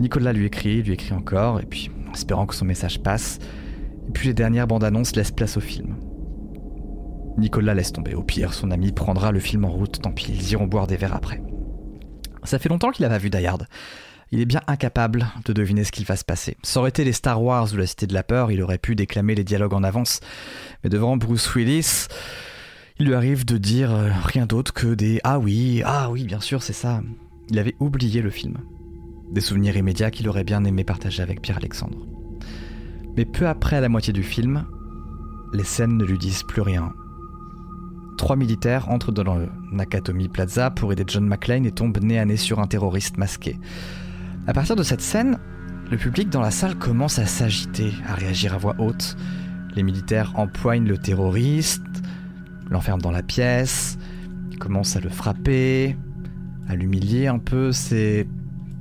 [0.00, 3.38] Nicolas lui écrit, lui écrit encore, et puis, espérant que son message passe,
[4.08, 5.96] et puis les dernières bandes annonces laissent place au film.
[7.36, 8.14] Nicolas laisse tomber.
[8.14, 10.96] Au pire, son ami prendra le film en route, tant pis, ils iront boire des
[10.96, 11.42] verres après.
[12.44, 13.58] Ça fait longtemps qu'il n'a pas vu Dayard.
[14.32, 16.56] Il est bien incapable de deviner ce qu'il va se passer.
[16.62, 18.96] Ça aurait été les Star Wars ou la Cité de la Peur, il aurait pu
[18.96, 20.20] déclamer les dialogues en avance.
[20.82, 22.06] Mais devant Bruce Willis,
[22.98, 26.40] il lui arrive de dire euh, rien d'autre que des Ah oui, ah oui, bien
[26.40, 27.02] sûr, c'est ça.
[27.50, 28.56] Il avait oublié le film.
[29.32, 32.06] Des souvenirs immédiats qu'il aurait bien aimé partager avec Pierre-Alexandre.
[33.16, 34.64] Mais peu après la moitié du film,
[35.52, 36.92] les scènes ne lui disent plus rien.
[38.18, 42.24] Trois militaires entrent dans le Nakatomi Plaza pour aider John McClane et tombent nez à
[42.24, 43.58] nez sur un terroriste masqué.
[44.46, 45.38] À partir de cette scène,
[45.90, 49.16] le public dans la salle commence à s'agiter, à réagir à voix haute.
[49.74, 51.82] Les militaires empoignent le terroriste,
[52.68, 53.96] l'enferment dans la pièce,
[54.58, 55.96] commencent à le frapper,
[56.68, 57.72] à l'humilier un peu.
[57.72, 58.26] C'est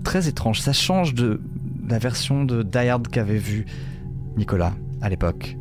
[0.09, 0.59] très étrange.
[0.59, 1.39] Ça change de
[1.87, 3.67] la version de Die Hard qu'avait vu
[4.37, 5.55] Nicolas à l'époque.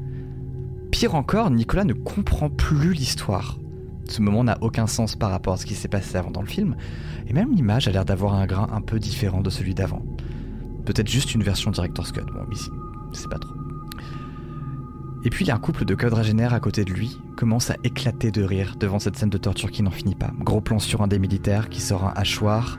[0.91, 3.59] Pire encore, Nicolas ne comprend plus l'histoire.
[4.09, 6.47] Ce moment n'a aucun sens par rapport à ce qui s'est passé avant dans le
[6.47, 6.77] film,
[7.27, 10.03] et même l'image a l'air d'avoir un grain un peu différent de celui d'avant.
[10.87, 12.71] Peut-être juste une version Director's Cut, bon ici,
[13.13, 13.53] c'est pas trop.
[15.25, 17.77] Et puis il y a un couple de quadragénaires à côté de lui, commence à
[17.85, 20.31] éclater de rire devant cette scène de torture qui n'en finit pas.
[20.41, 22.79] Gros plan sur un des militaires qui sort un hachoir,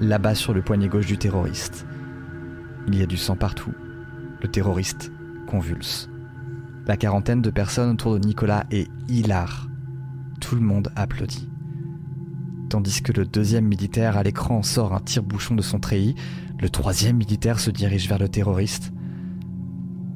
[0.00, 1.86] là-bas sur le poignet gauche du terroriste.
[2.86, 3.72] Il y a du sang partout.
[4.40, 5.10] Le terroriste
[5.46, 6.08] convulse.
[6.86, 9.68] La quarantaine de personnes autour de Nicolas est hilar.
[10.40, 11.48] Tout le monde applaudit.
[12.68, 16.14] Tandis que le deuxième militaire à l'écran sort un tire-bouchon de son treillis,
[16.60, 18.92] le troisième militaire se dirige vers le terroriste.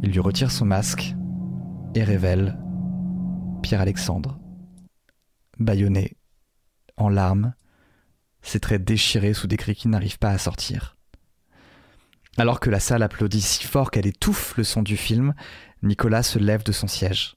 [0.03, 1.14] Il lui retire son masque
[1.95, 2.59] et révèle
[3.62, 4.39] Pierre-Alexandre,
[5.59, 6.16] bâillonné,
[6.97, 7.55] en larmes,
[8.49, 10.96] ses traits déchirés sous des cris qui n'arrivent pas à sortir.
[12.36, 15.34] Alors que la salle applaudit si fort qu'elle étouffe le son du film,
[15.82, 17.36] Nicolas se lève de son siège.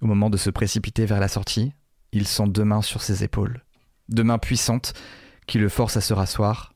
[0.00, 1.72] Au moment de se précipiter vers la sortie,
[2.12, 3.64] il sent deux mains sur ses épaules,
[4.08, 4.94] deux mains puissantes
[5.46, 6.72] qui le forcent à se rasseoir,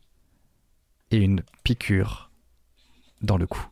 [1.11, 2.31] et une piqûre
[3.21, 3.65] dans le cou.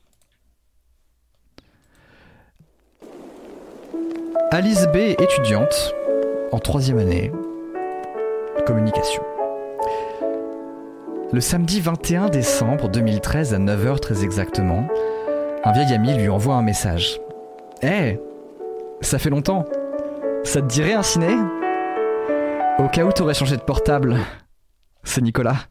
[4.52, 5.94] Alice B étudiante
[6.52, 7.32] en troisième année
[8.66, 9.29] communication.
[11.32, 14.88] Le samedi 21 décembre 2013 à 9h très exactement,
[15.62, 17.20] un vieil ami lui envoie un message.
[17.82, 18.18] Hé
[19.00, 19.64] Ça fait longtemps
[20.42, 21.36] Ça te dirait un ciné?
[22.80, 24.16] Au cas où t'aurais changé de portable,
[25.04, 25.68] c'est Nicolas.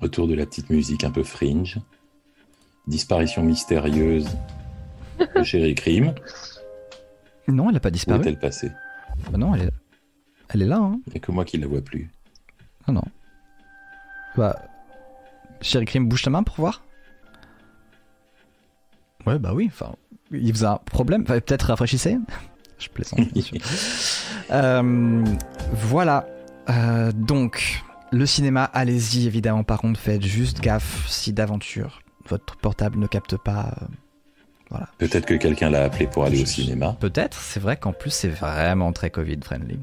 [0.00, 1.80] Retour de la petite musique un peu fringe.
[2.86, 4.28] Disparition mystérieuse
[5.34, 6.14] de Chéri Crime.
[7.48, 8.20] Non, elle n'a pas Où disparu.
[8.22, 8.70] est-elle passée?
[9.30, 9.70] Bah non, elle est,
[10.50, 10.78] elle est là.
[10.78, 11.00] Hein.
[11.06, 12.10] Il n'y a que moi qui la vois plus.
[12.86, 13.04] Non, non.
[14.36, 14.56] Bah.
[15.60, 16.82] Chéri Crime, bouge ta main pour voir
[19.26, 19.66] Ouais, bah oui.
[19.72, 19.94] Enfin,
[20.30, 21.22] il faisait un problème.
[21.22, 22.16] Enfin, peut-être rafraîchissez.
[22.78, 23.58] Je plaisante, bien sûr.
[24.50, 25.24] Euh,
[25.74, 26.26] voilà.
[26.70, 27.82] Euh, donc,
[28.12, 29.62] le cinéma, allez-y, évidemment.
[29.62, 33.74] Par contre, faites juste gaffe si d'aventure votre portable ne capte pas.
[33.82, 33.86] euh,
[34.70, 34.88] voilà.
[34.98, 36.96] Peut-être que quelqu'un l'a appelé pour aller au cinéma.
[37.00, 39.78] Peut-être, c'est vrai qu'en plus c'est vraiment très Covid friendly.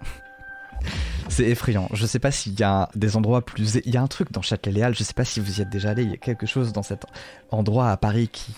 [1.28, 1.88] C'est effrayant.
[1.94, 3.80] Je sais pas s'il y a des endroits plus.
[3.86, 5.90] Il y a un truc dans Châtelet-Léal, je sais pas si vous y êtes déjà
[5.90, 7.06] allé, il y a quelque chose dans cet
[7.50, 8.52] endroit à Paris qui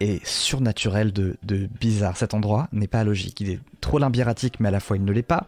[0.00, 2.16] est surnaturel de, de bizarre.
[2.16, 3.40] Cet endroit n'est pas logique.
[3.40, 5.46] Il est trop limbératique, mais à la fois il ne l'est pas.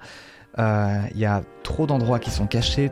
[0.58, 2.90] Euh, il y a trop d'endroits qui sont cachés.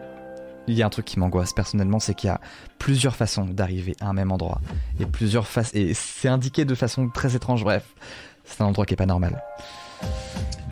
[0.68, 2.40] Il y a un truc qui m'angoisse personnellement, c'est qu'il y a
[2.78, 4.60] plusieurs façons d'arriver à un même endroit.
[5.00, 5.74] Et plusieurs faces.
[5.74, 7.84] Et c'est indiqué de façon très étrange, bref.
[8.44, 9.42] C'est un endroit qui est pas normal.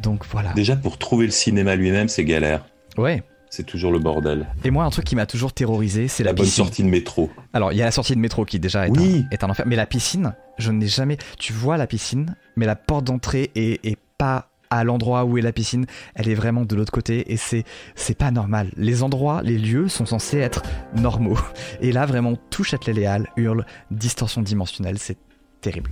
[0.03, 0.53] Donc voilà.
[0.53, 2.64] Déjà, pour trouver le cinéma lui-même, c'est galère.
[2.97, 3.22] Ouais.
[3.51, 4.47] C'est toujours le bordel.
[4.64, 6.64] Et moi, un truc qui m'a toujours terrorisé, c'est la, La bonne piscine.
[6.64, 7.30] sortie de métro.
[7.53, 9.24] Alors, il y a la sortie de métro qui déjà est, Oui.
[9.26, 9.64] un, est un enfer.
[9.66, 11.16] Mais la piscine, je n'ai jamais.
[11.38, 15.42] Tu vois la piscine, mais la porte d'entrée est, est pas à l'endroit où est
[15.42, 15.86] la piscine.
[16.14, 17.64] Elle est vraiment de l'autre côté et c'est
[17.94, 18.70] c'est pas normal.
[18.76, 20.62] Les endroits, les lieux sont censés être
[20.94, 21.38] normaux.
[21.80, 24.98] Et là, vraiment, tout Châtelet-Léal hurle distorsion dimensionnelle.
[24.98, 25.18] C'est
[25.60, 25.90] terrible.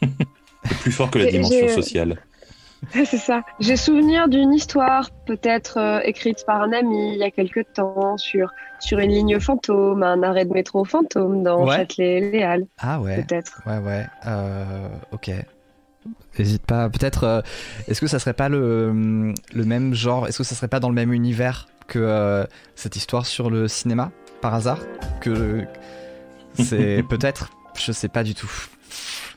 [0.80, 2.18] Plus fort que la dimension sociale.
[2.92, 3.42] C'est ça.
[3.60, 8.18] J'ai souvenir d'une histoire, peut-être euh, écrite par un ami il y a quelque temps,
[8.18, 11.76] sur, sur une ligne fantôme, un arrêt de métro fantôme dans Ouais.
[11.76, 13.22] Châtelet-Léal, Ah ouais.
[13.22, 13.62] peut-être.
[13.66, 14.04] Ouais, ouais.
[14.26, 15.30] Euh, ok.
[16.38, 16.88] N'hésite pas.
[16.90, 17.24] Peut-être.
[17.24, 17.40] euh,
[17.88, 20.88] est-ce que ça serait pas le, le même genre Est-ce que ça serait pas dans
[20.88, 22.44] le même univers que euh,
[22.74, 24.80] cette histoire sur le cinéma Par hasard?
[25.20, 25.64] Que.
[26.54, 27.50] C'est peut-être.
[27.76, 28.50] Je sais pas du tout.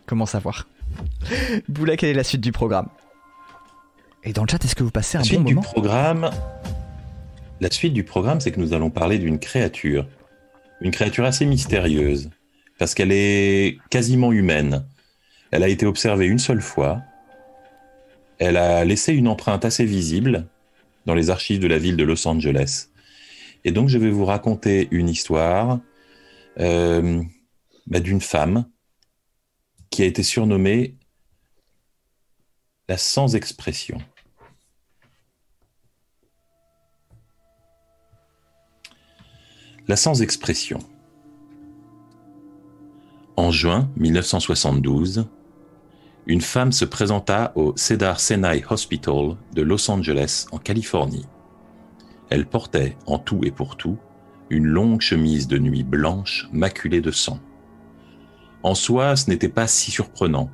[0.05, 0.67] Comment savoir?
[1.67, 2.87] Boula, quelle est la suite du programme?
[4.23, 5.61] Et dans le chat, est-ce que vous passez un La bon suite du moment?
[5.67, 6.29] programme,
[7.61, 10.07] la suite du programme, c'est que nous allons parler d'une créature,
[10.81, 12.29] une créature assez mystérieuse,
[12.77, 14.85] parce qu'elle est quasiment humaine.
[15.51, 17.01] Elle a été observée une seule fois.
[18.39, 20.47] Elle a laissé une empreinte assez visible
[21.05, 22.89] dans les archives de la ville de Los Angeles.
[23.63, 25.79] Et donc, je vais vous raconter une histoire
[26.59, 27.23] euh,
[27.87, 28.65] bah, d'une femme
[29.89, 30.95] qui a été surnommée
[32.89, 33.97] la sans expression.
[39.87, 40.79] La sans expression.
[43.37, 45.27] En juin 1972,
[46.29, 51.25] une femme se présenta au Cedar Sinai Hospital de Los Angeles, en Californie.
[52.29, 53.97] Elle portait, en tout et pour tout,
[54.49, 57.39] une longue chemise de nuit blanche maculée de sang.
[58.61, 60.49] En soi, ce n'était pas si surprenant.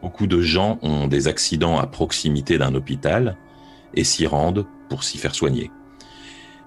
[0.00, 3.36] Beaucoup de gens ont des accidents à proximité d'un hôpital
[3.94, 5.72] et s'y rendent pour s'y faire soigner.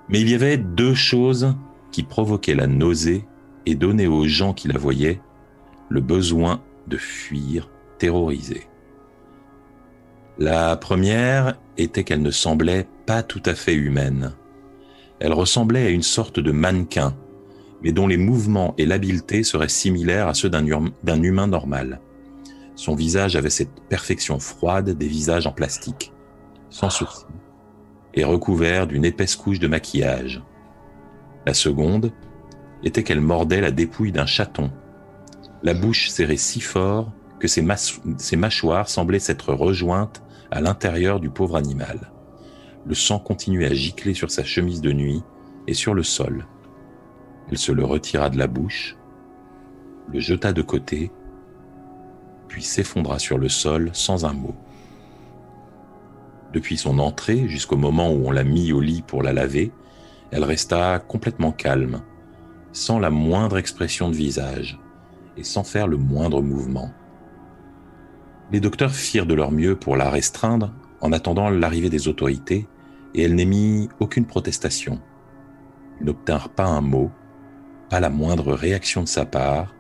[0.10, 1.56] Mais il y avait deux choses
[1.94, 3.26] qui provoquaient la nausée
[3.66, 5.22] et donnaient aux gens qui la voyaient
[5.88, 7.70] le besoin de fuir
[8.02, 8.66] terrorisés.
[10.40, 14.34] La première était qu'elle ne semblait pas tout à fait humaine.
[15.20, 17.16] Elle ressemblait à une sorte de mannequin,
[17.84, 22.02] mais dont les mouvements et l'habileté seraient similaires à ceux d'un hum- d'un humain normal.
[22.76, 26.12] Son visage avait cette perfection froide des visages en plastique,
[26.72, 27.28] sans sourcils,
[28.16, 30.42] et recouvert d'une épaisse couche de maquillage.
[31.46, 32.12] La seconde
[32.84, 34.72] était qu'elle mordait la dépouille d'un chaton,
[35.62, 37.12] la bouche serrée si fort
[37.42, 40.22] que ses, mâchoires semblaient s'être rejointes
[40.52, 42.12] à l'intérieur du pauvre animal.
[42.86, 45.24] Le sang continuait à gicler sur sa chemise de nuit
[45.66, 46.46] et sur le sol.
[47.50, 48.96] Elle se le retira de la bouche,
[50.14, 51.12] le jeta de côté,
[52.48, 54.56] puis s'effondra sur le sol sans un mot.
[56.54, 59.72] Depuis son entrée jusqu'au moment où on l'a mis au lit pour la laver,
[60.30, 62.02] elle resta complètement calme,
[62.72, 64.80] sans la moindre expression de visage
[65.38, 66.92] et sans faire le moindre mouvement.
[68.52, 72.68] Les docteurs firent de leur mieux pour la restreindre en attendant l'arrivée des autorités
[73.14, 75.00] et elle n'émit aucune protestation.
[76.00, 77.12] Ils n'obtinrent pas un mot,
[77.90, 79.74] pas la moindre réaction de sa part,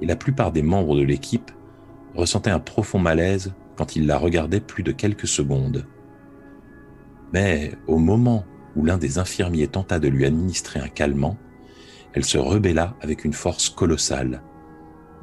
[0.00, 1.50] et la plupart des membres de l'équipe
[2.14, 5.84] ressentaient un profond malaise quand ils la regardaient plus de quelques secondes.
[7.32, 8.44] Mais au moment
[8.76, 11.36] où l'un des infirmiers tenta de lui administrer un calmant,
[12.12, 14.42] elle se rebella avec une force colossale.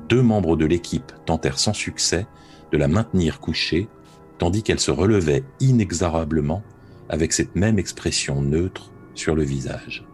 [0.09, 2.27] Deux membres de l'équipe tentèrent sans succès
[2.71, 3.87] de la maintenir couchée,
[4.37, 6.63] tandis qu'elle se relevait inexorablement
[7.09, 10.05] avec cette même expression neutre sur le visage.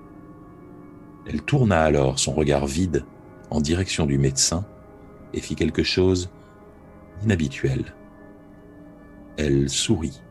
[1.28, 3.06] Elle tourna alors son regard vide
[3.50, 4.66] en direction du médecin
[5.34, 6.30] et fit quelque chose
[7.22, 7.94] d'inhabituel.
[9.38, 10.22] Elle sourit.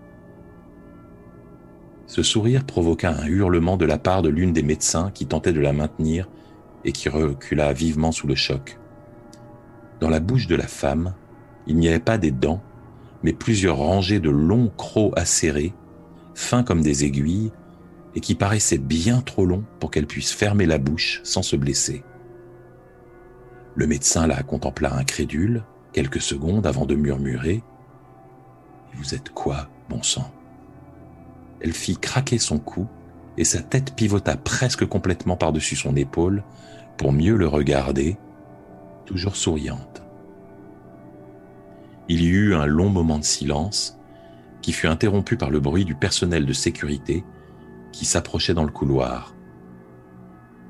[2.06, 5.60] Ce sourire provoqua un hurlement de la part de l'une des médecins qui tentait de
[5.60, 6.28] la maintenir
[6.84, 8.78] et qui recula vivement sous le choc.
[10.00, 11.14] Dans la bouche de la femme,
[11.66, 12.62] il n'y avait pas des dents,
[13.22, 15.74] mais plusieurs rangées de longs crocs acérés,
[16.34, 17.52] fins comme des aiguilles,
[18.14, 22.02] et qui paraissaient bien trop longs pour qu'elle puisse fermer la bouche sans se blesser.
[23.74, 27.56] Le médecin la contempla incrédule quelques secondes avant de murmurer⁇
[28.94, 30.22] Vous êtes quoi, bon sang?⁇
[31.60, 32.86] elle fit craquer son cou
[33.38, 36.44] et sa tête pivota presque complètement par-dessus son épaule
[36.96, 38.16] pour mieux le regarder,
[39.06, 40.02] toujours souriante.
[42.08, 43.98] Il y eut un long moment de silence
[44.60, 47.24] qui fut interrompu par le bruit du personnel de sécurité
[47.92, 49.34] qui s'approchait dans le couloir.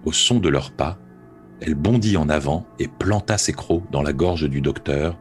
[0.05, 0.99] Au son de leurs pas,
[1.61, 5.19] elle bondit en avant et planta ses crocs dans la gorge du docteur,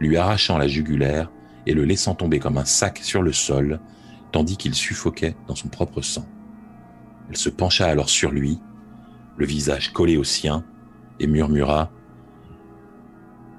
[0.00, 1.30] lui arrachant la jugulaire
[1.66, 3.80] et le laissant tomber comme un sac sur le sol,
[4.32, 6.26] tandis qu'il suffoquait dans son propre sang.
[7.28, 8.60] Elle se pencha alors sur lui,
[9.36, 10.64] le visage collé au sien,
[11.20, 11.90] et murmura⁇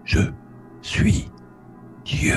[0.09, 0.21] Je
[0.81, 1.29] suis
[2.03, 2.33] Dieu!⁇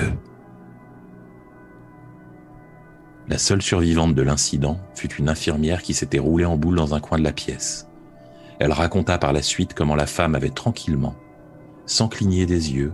[3.28, 7.00] La seule survivante de l'incident fut une infirmière qui s'était roulée en boule dans un
[7.00, 7.88] coin de la pièce.
[8.58, 11.16] Elle raconta par la suite comment la femme avait tranquillement,
[11.86, 12.92] sans cligner des yeux,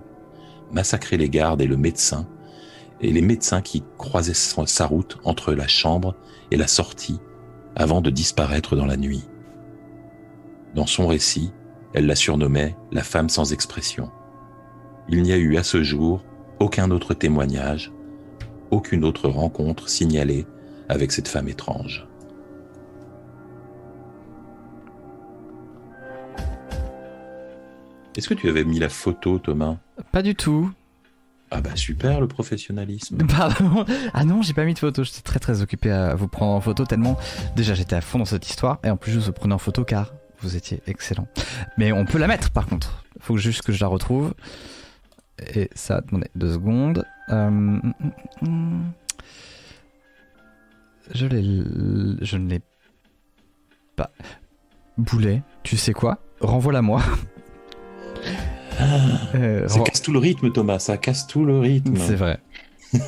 [0.71, 2.29] massacré les gardes et le médecin,
[3.01, 6.15] et les médecins qui croisaient sa route entre la chambre
[6.53, 7.19] et la sortie
[7.75, 9.25] avant de disparaître dans la nuit.
[10.77, 11.51] Dans son récit,
[11.95, 14.13] elle la surnommait la femme sans expression.
[15.11, 16.23] Il n'y a eu à ce jour
[16.59, 17.93] aucun autre témoignage,
[18.71, 20.47] aucune autre rencontre signalée
[20.89, 22.07] avec cette femme étrange.
[28.17, 29.77] Est-ce que tu avais mis la photo, Thomas?
[30.13, 30.71] Pas du tout.
[31.51, 33.27] Ah bah super le professionnalisme.
[33.29, 33.87] Pardon.
[34.13, 35.05] Ah non, j'ai pas mis de photo.
[35.05, 37.17] J'étais très très occupé à vous prendre en photo tellement
[37.57, 39.85] déjà j'étais à fond dans cette histoire et en plus je vous prenais en photo
[39.85, 41.29] car vous étiez excellent.
[41.79, 43.05] Mais on peut la mettre par contre.
[43.21, 44.35] Faut juste que je la retrouve.
[45.55, 47.05] Et ça, attendez deux secondes.
[47.31, 47.93] Euh, mm,
[48.43, 48.93] mm, mm.
[51.15, 51.45] Je l'ai,
[52.25, 52.61] je ne l'ai
[53.97, 54.11] pas.
[54.99, 56.19] Boulet, tu sais quoi?
[56.41, 57.03] Renvoie-la moi.
[59.35, 60.79] Euh, ça casse tout le rythme, Thomas.
[60.79, 61.97] Ça casse tout le rythme.
[61.97, 62.39] C'est vrai.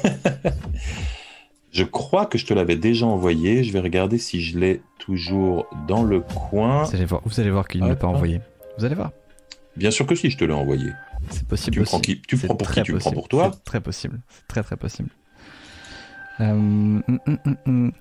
[1.71, 3.63] je crois que je te l'avais déjà envoyé.
[3.63, 6.85] Je vais regarder si je l'ai toujours dans le coin.
[6.85, 8.41] Vous allez voir, vous allez voir qu'il ne l'a pas envoyé.
[8.79, 9.13] Vous allez voir.
[9.77, 10.91] Bien sûr que si, je te l'ai envoyé.
[11.29, 11.77] C'est possible.
[11.77, 14.21] Tu, prends, qui, tu prends pour qui Tu prends pour toi très possible.
[14.29, 15.11] C'est très très possible.
[16.41, 17.93] Euh, hum, hum, hum,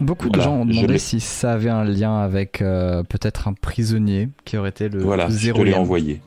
[0.00, 4.28] beaucoup de gens ont demandé si ça avait un lien avec euh, peut-être un prisonnier
[4.44, 6.20] qui aurait été le voilà, je te l'ai envoyé.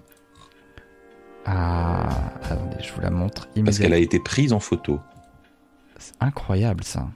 [1.46, 2.08] Ah,
[2.44, 5.00] attendez, je vous la montre Parce qu'elle a été prise en photo.
[5.98, 7.08] C'est incroyable ça.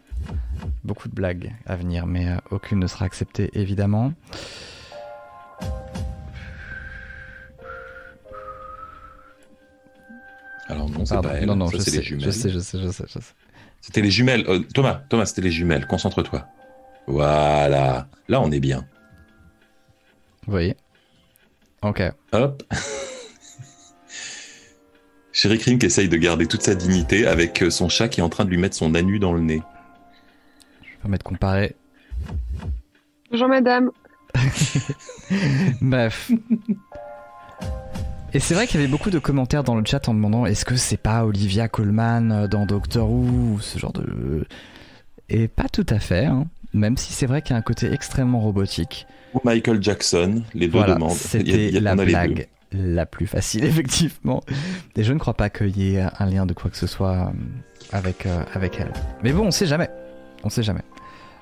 [0.83, 4.13] Beaucoup de blagues à venir, mais euh, aucune ne sera acceptée évidemment.
[10.67, 11.45] Alors non, c'est pas elle.
[11.45, 12.25] Non, non, ça, je, sais, les jumelles.
[12.25, 13.19] je sais, je sais, je sais,
[13.81, 14.45] C'était les jumelles.
[14.47, 15.85] Euh, Thomas, Thomas, c'était les jumelles.
[15.87, 16.47] Concentre-toi.
[17.07, 18.07] Voilà.
[18.27, 18.87] Là, on est bien.
[20.45, 20.75] Vous voyez
[21.81, 22.01] Ok.
[22.31, 22.63] Hop.
[25.31, 28.23] Chéri Krim qui essaye de garder toute sa dignité avec euh, son chat qui est
[28.23, 29.61] en train de lui mettre son anu dans le nez.
[30.81, 31.75] Je vais permettre de comparer.
[33.29, 33.91] Bonjour madame.
[35.81, 36.31] Bref.
[38.35, 40.65] Et c'est vrai qu'il y avait beaucoup de commentaires dans le chat en demandant est-ce
[40.65, 44.45] que c'est pas Olivia Colman euh, dans Doctor Who ce genre de.
[45.29, 46.45] Et pas tout à fait, hein.
[46.73, 49.07] même si c'est vrai qu'il y a un côté extrêmement robotique.
[49.35, 51.11] Ou Michael Jackson, les deux voilà, demandent.
[51.11, 54.43] C'était la blague la plus facile, effectivement.
[54.97, 57.13] Et je ne crois pas qu'il y ait un lien de quoi que ce soit
[57.13, 58.91] euh, avec, euh, avec elle.
[59.23, 59.89] Mais bon, on sait jamais.
[60.43, 60.83] On sait jamais.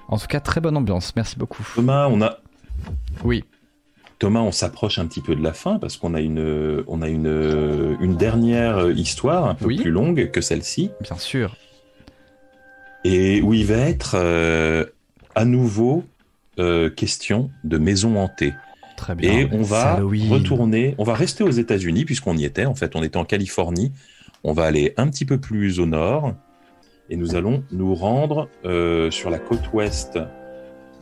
[0.10, 1.16] En tout cas, très bonne ambiance.
[1.16, 1.68] Merci beaucoup.
[1.74, 2.38] Thomas, on a.
[3.24, 3.44] Oui.
[4.24, 7.10] Thomas, on s'approche un petit peu de la fin parce qu'on a une, on a
[7.10, 10.92] une, une dernière histoire un peu plus longue que celle-ci.
[11.02, 11.56] Bien sûr.
[13.04, 14.86] Et où il va être euh,
[15.36, 16.04] à nouveau
[16.96, 18.54] question de maison hantée.
[19.22, 22.66] Et on va retourner, on va rester aux États-Unis puisqu'on y était.
[22.66, 23.92] En fait, on était en Californie.
[24.44, 26.34] On va aller un petit peu plus au nord
[27.10, 30.20] et nous allons nous rendre euh, sur la côte ouest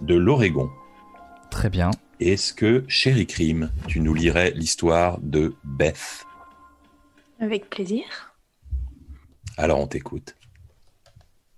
[0.01, 0.69] de l'Oregon.
[1.49, 1.91] Très bien.
[2.21, 6.23] Est-ce que, chéri Crime, tu nous lirais l'histoire de Beth?
[7.39, 8.03] Avec plaisir.
[9.57, 10.35] Alors on t'écoute.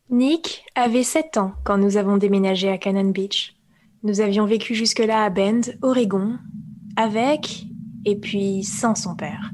[0.09, 3.57] Nick avait 7 ans quand nous avons déménagé à Cannon Beach.
[4.03, 6.38] Nous avions vécu jusque-là à Bend, Oregon,
[6.95, 7.66] avec
[8.05, 9.51] et puis sans son père.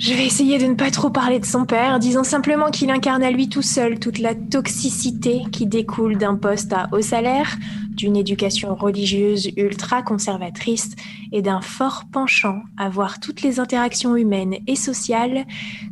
[0.00, 3.22] Je vais essayer de ne pas trop parler de son père, disons simplement qu'il incarne
[3.22, 7.58] à lui tout seul toute la toxicité qui découle d'un poste à haut salaire,
[7.90, 10.92] d'une éducation religieuse ultra conservatrice
[11.32, 15.44] et d'un fort penchant à voir toutes les interactions humaines et sociales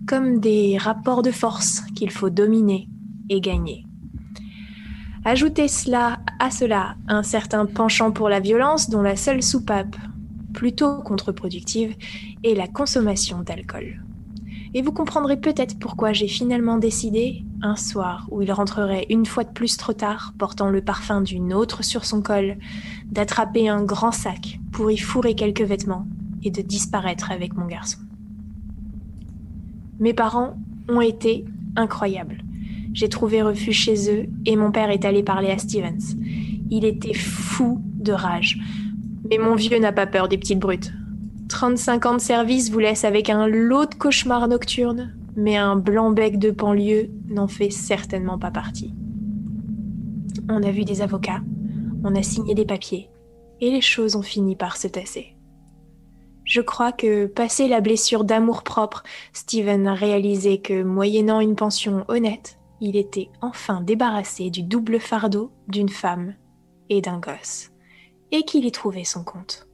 [0.06, 2.88] comme des rapports de force qu'il faut dominer
[3.28, 3.84] et gagner.
[5.26, 9.96] Ajoutez cela à cela un certain penchant pour la violence dont la seule soupape,
[10.58, 11.94] plutôt contre-productive,
[12.42, 14.02] est la consommation d'alcool.
[14.74, 19.44] Et vous comprendrez peut-être pourquoi j'ai finalement décidé un soir où il rentrerait une fois
[19.44, 22.58] de plus trop tard, portant le parfum d'une autre sur son col,
[23.06, 26.08] d'attraper un grand sac pour y fourrer quelques vêtements
[26.42, 28.00] et de disparaître avec mon garçon.
[30.00, 31.44] Mes parents ont été
[31.76, 32.42] incroyables.
[32.94, 36.16] J'ai trouvé refuge chez eux et mon père est allé parler à Stevens.
[36.68, 38.58] Il était fou de rage.
[39.30, 40.92] Mais mon vieux n'a pas peur des petites brutes.
[41.48, 46.38] 35 ans de service vous laisse avec un lot de cauchemars nocturnes, mais un blanc-bec
[46.38, 48.94] de banlieue n'en fait certainement pas partie.
[50.50, 51.42] On a vu des avocats,
[52.04, 53.08] on a signé des papiers,
[53.60, 55.34] et les choses ont fini par se tasser.
[56.44, 59.02] Je crois que, passé la blessure d'amour-propre,
[59.34, 65.50] Steven a réalisé que, moyennant une pension honnête, il était enfin débarrassé du double fardeau
[65.68, 66.34] d'une femme
[66.88, 67.70] et d'un gosse,
[68.32, 69.66] et qu'il y trouvait son compte.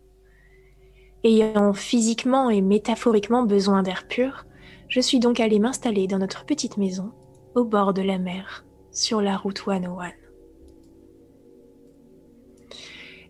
[1.25, 4.45] Ayant physiquement et métaphoriquement besoin d'air pur,
[4.89, 7.13] je suis donc allée m'installer dans notre petite maison,
[7.55, 10.13] au bord de la mer, sur la route 101.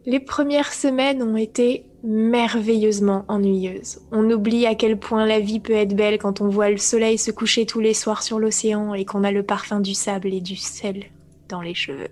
[0.07, 4.01] Les premières semaines ont été merveilleusement ennuyeuses.
[4.13, 7.17] On oublie à quel point la vie peut être belle quand on voit le soleil
[7.17, 10.43] se coucher tous les soirs sur l'océan et qu'on a le parfum du sable et
[10.43, 11.05] du sel
[11.49, 12.11] dans les cheveux.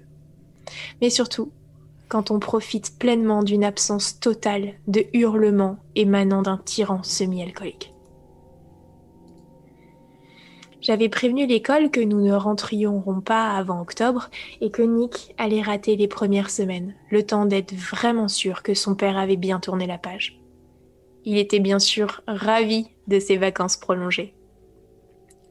[1.02, 1.52] Mais surtout,
[2.12, 7.94] quand on profite pleinement d'une absence totale de hurlements émanant d'un tyran semi-alcoolique.
[10.82, 14.28] J'avais prévenu l'école que nous ne rentrions pas avant octobre
[14.60, 18.94] et que Nick allait rater les premières semaines, le temps d'être vraiment sûr que son
[18.94, 20.38] père avait bien tourné la page.
[21.24, 24.34] Il était bien sûr ravi de ses vacances prolongées.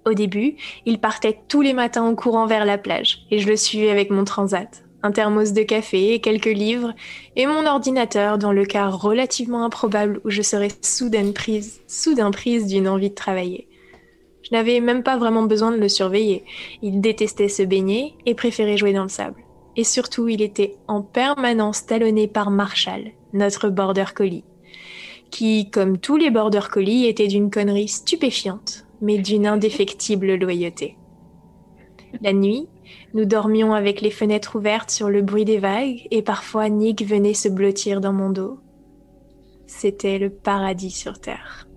[0.05, 3.55] Au début, il partait tous les matins en courant vers la plage et je le
[3.55, 6.93] suivais avec mon transat un thermos de café, quelques livres
[7.35, 12.67] et mon ordinateur dans le cas relativement improbable où je serais soudain prise, soudain prise
[12.67, 13.67] d'une envie de travailler.
[14.43, 16.43] Je n'avais même pas vraiment besoin de le surveiller.
[16.81, 19.43] Il détestait se baigner et préférait jouer dans le sable.
[19.75, 24.43] Et surtout, il était en permanence talonné par Marshall, notre border collie,
[25.29, 30.97] qui, comme tous les border collies, était d'une connerie stupéfiante, mais d'une indéfectible loyauté.
[32.21, 32.67] La nuit,
[33.13, 37.33] nous dormions avec les fenêtres ouvertes sur le bruit des vagues et parfois Nick venait
[37.33, 38.59] se blottir dans mon dos.
[39.67, 41.67] C'était le paradis sur Terre.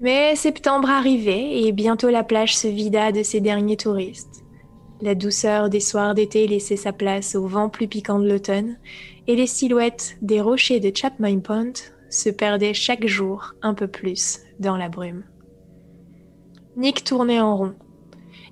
[0.00, 4.44] Mais septembre arrivait et bientôt la plage se vida de ses derniers touristes.
[5.00, 8.78] La douceur des soirs d'été laissait sa place au vent plus piquant de l'automne
[9.26, 11.72] et les silhouettes des rochers de Chapman Point
[12.10, 15.24] se perdaient chaque jour un peu plus dans la brume.
[16.76, 17.74] Nick tournait en rond,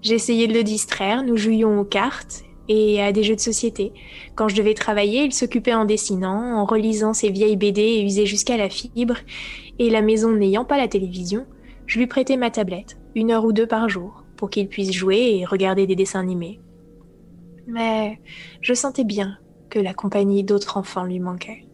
[0.03, 3.93] J'essayais de le distraire, nous jouions aux cartes et à des jeux de société.
[4.35, 8.27] Quand je devais travailler, il s'occupait en dessinant, en relisant ses vieilles BD et usées
[8.27, 9.17] jusqu'à la fibre,
[9.79, 11.47] et la maison n'ayant pas la télévision,
[11.87, 15.39] je lui prêtais ma tablette, une heure ou deux par jour, pour qu'il puisse jouer
[15.39, 16.61] et regarder des dessins animés.
[17.67, 18.21] Mais
[18.61, 19.39] je sentais bien
[19.71, 21.67] que la compagnie d'autres enfants lui manquait.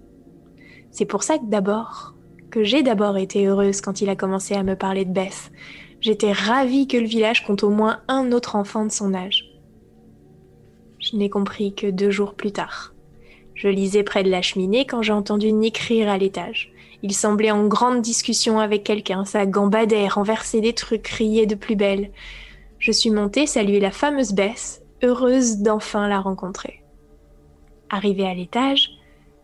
[0.90, 2.14] C'est pour ça que d'abord,
[2.50, 5.50] que j'ai d'abord été heureuse quand il a commencé à me parler de Bess,
[6.02, 9.48] J'étais ravie que le village compte au moins un autre enfant de son âge.
[10.98, 12.92] Je n'ai compris que deux jours plus tard.
[13.54, 16.72] Je lisais près de la cheminée quand j'ai entendu Nick rire à l'étage.
[17.04, 21.76] Il semblait en grande discussion avec quelqu'un, ça gambadait, renversait des trucs, riait de plus
[21.76, 22.10] belle.
[22.80, 26.82] Je suis montée saluer la fameuse Bess, heureuse d'enfin la rencontrer.
[27.90, 28.90] Arrivée à l'étage,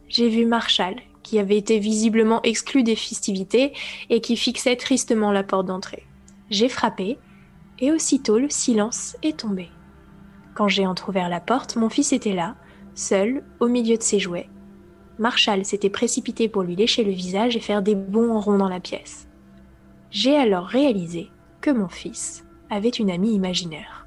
[0.08, 3.74] j'ai vu Marshall, qui avait été visiblement exclu des festivités
[4.10, 6.07] et qui fixait tristement la porte d'entrée.
[6.50, 7.18] J'ai frappé,
[7.78, 9.68] et aussitôt le silence est tombé.
[10.54, 12.56] Quand j'ai entr'ouvert la porte, mon fils était là,
[12.94, 14.48] seul, au milieu de ses jouets.
[15.18, 18.68] Marshall s'était précipité pour lui lécher le visage et faire des bonds en rond dans
[18.68, 19.28] la pièce.
[20.10, 21.30] J'ai alors réalisé
[21.60, 24.06] que mon fils avait une amie imaginaire.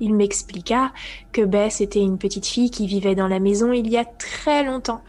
[0.00, 0.92] Il m'expliqua
[1.32, 4.62] que Bess était une petite fille qui vivait dans la maison il y a très
[4.62, 5.02] longtemps,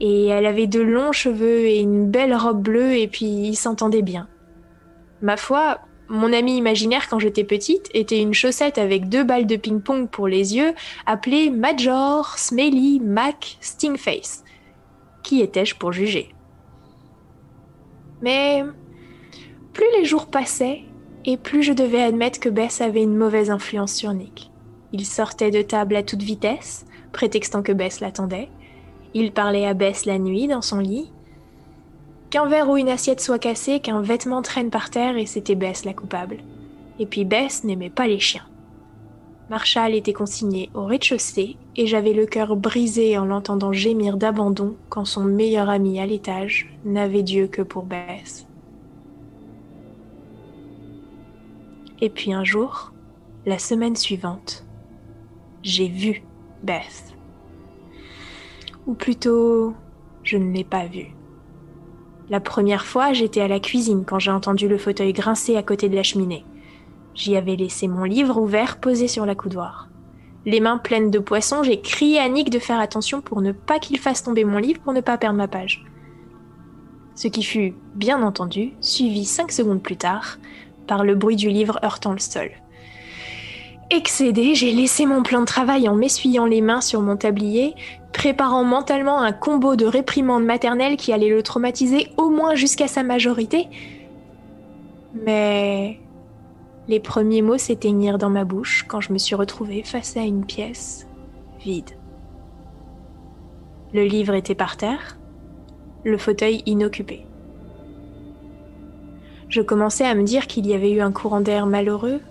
[0.00, 4.02] et elle avait de longs cheveux et une belle robe bleue, et puis ils s'entendaient
[4.02, 4.28] bien.
[5.24, 5.78] Ma foi,
[6.08, 10.28] mon ami imaginaire quand j'étais petite était une chaussette avec deux balles de ping-pong pour
[10.28, 10.74] les yeux,
[11.06, 14.44] appelée Major Smelly Mac Stingface.
[15.22, 16.34] Qui étais-je pour juger?
[18.20, 18.64] Mais
[19.72, 20.82] plus les jours passaient,
[21.24, 24.50] et plus je devais admettre que Bess avait une mauvaise influence sur Nick.
[24.92, 26.84] Il sortait de table à toute vitesse,
[27.14, 28.50] prétextant que Bess l'attendait.
[29.14, 31.10] Il parlait à Bess la nuit dans son lit,
[32.34, 35.84] Qu'un verre ou une assiette soit cassé, qu'un vêtement traîne par terre et c'était Bess
[35.84, 36.38] la coupable.
[36.98, 38.42] Et puis Bess n'aimait pas les chiens.
[39.50, 45.04] Marshall était consigné au rez-de-chaussée et j'avais le cœur brisé en l'entendant gémir d'abandon quand
[45.04, 48.48] son meilleur ami à l'étage n'avait Dieu que pour Bess.
[52.00, 52.90] Et puis un jour,
[53.46, 54.64] La semaine suivante,
[55.62, 56.24] j'ai vu
[56.64, 57.14] Beth.
[58.88, 59.72] Ou plutôt,
[60.24, 61.14] je ne l'ai pas vue.
[62.30, 65.88] La première fois, j'étais à la cuisine quand j'ai entendu le fauteuil grincer à côté
[65.88, 66.44] de la cheminée.
[67.14, 69.88] J'y avais laissé mon livre ouvert posé sur la coudoir.
[70.46, 73.78] Les mains pleines de poissons, j'ai crié à Nick de faire attention pour ne pas
[73.78, 75.84] qu'il fasse tomber mon livre pour ne pas perdre ma page.
[77.14, 80.38] Ce qui fut, bien entendu, suivi cinq secondes plus tard
[80.86, 82.50] par le bruit du livre heurtant le sol.
[83.90, 87.74] Excédé, j'ai laissé mon plan de travail en m'essuyant les mains sur mon tablier,
[88.24, 93.02] préparant mentalement un combo de réprimandes maternelles qui allait le traumatiser au moins jusqu'à sa
[93.02, 93.68] majorité.
[95.12, 96.00] Mais
[96.88, 100.46] les premiers mots s'éteignirent dans ma bouche quand je me suis retrouvée face à une
[100.46, 101.06] pièce
[101.60, 101.90] vide.
[103.92, 105.18] Le livre était par terre,
[106.02, 107.26] le fauteuil inoccupé.
[109.50, 112.22] Je commençais à me dire qu'il y avait eu un courant d'air malheureux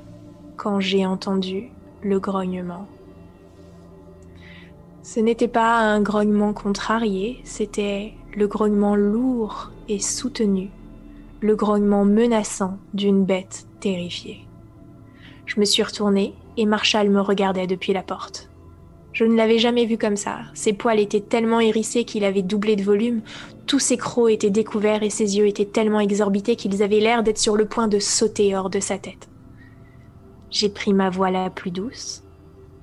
[0.57, 1.70] quand j'ai entendu
[2.02, 2.88] le grognement.
[5.03, 10.69] Ce n'était pas un grognement contrarié, c'était le grognement lourd et soutenu,
[11.41, 14.47] le grognement menaçant d'une bête terrifiée.
[15.45, 18.49] Je me suis retournée et Marshall me regardait depuis la porte.
[19.11, 20.39] Je ne l'avais jamais vu comme ça.
[20.53, 23.23] Ses poils étaient tellement hérissés qu'il avait doublé de volume,
[23.67, 27.38] tous ses crocs étaient découverts et ses yeux étaient tellement exorbités qu'ils avaient l'air d'être
[27.38, 29.27] sur le point de sauter hors de sa tête.
[30.49, 32.23] J'ai pris ma voix la plus douce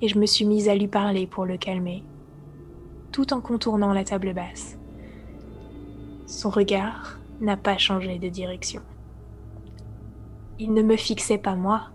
[0.03, 2.03] et je me suis mise à lui parler pour le calmer,
[3.11, 4.77] tout en contournant la table basse.
[6.27, 8.81] Son regard n'a pas changé de direction.
[10.59, 11.89] Il ne me fixait pas moi,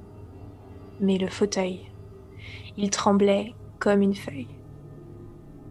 [1.01, 1.81] mais le fauteuil.
[2.77, 4.49] Il tremblait comme une feuille.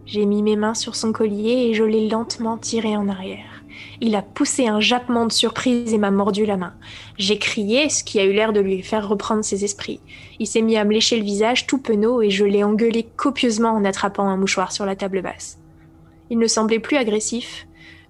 [0.04, 3.55] J'ai mis mes mains sur son collier et je l'ai lentement tiré en arrière.
[4.00, 6.74] Il a poussé un jappement de surprise et m'a mordu la main.
[7.18, 10.00] J'ai crié, ce qui a eu l'air de lui faire reprendre ses esprits.
[10.38, 13.70] Il s'est mis à me lécher le visage tout penaud et je l'ai engueulé copieusement
[13.70, 15.58] en attrapant un mouchoir sur la table basse.
[16.30, 17.66] Il ne semblait plus agressif,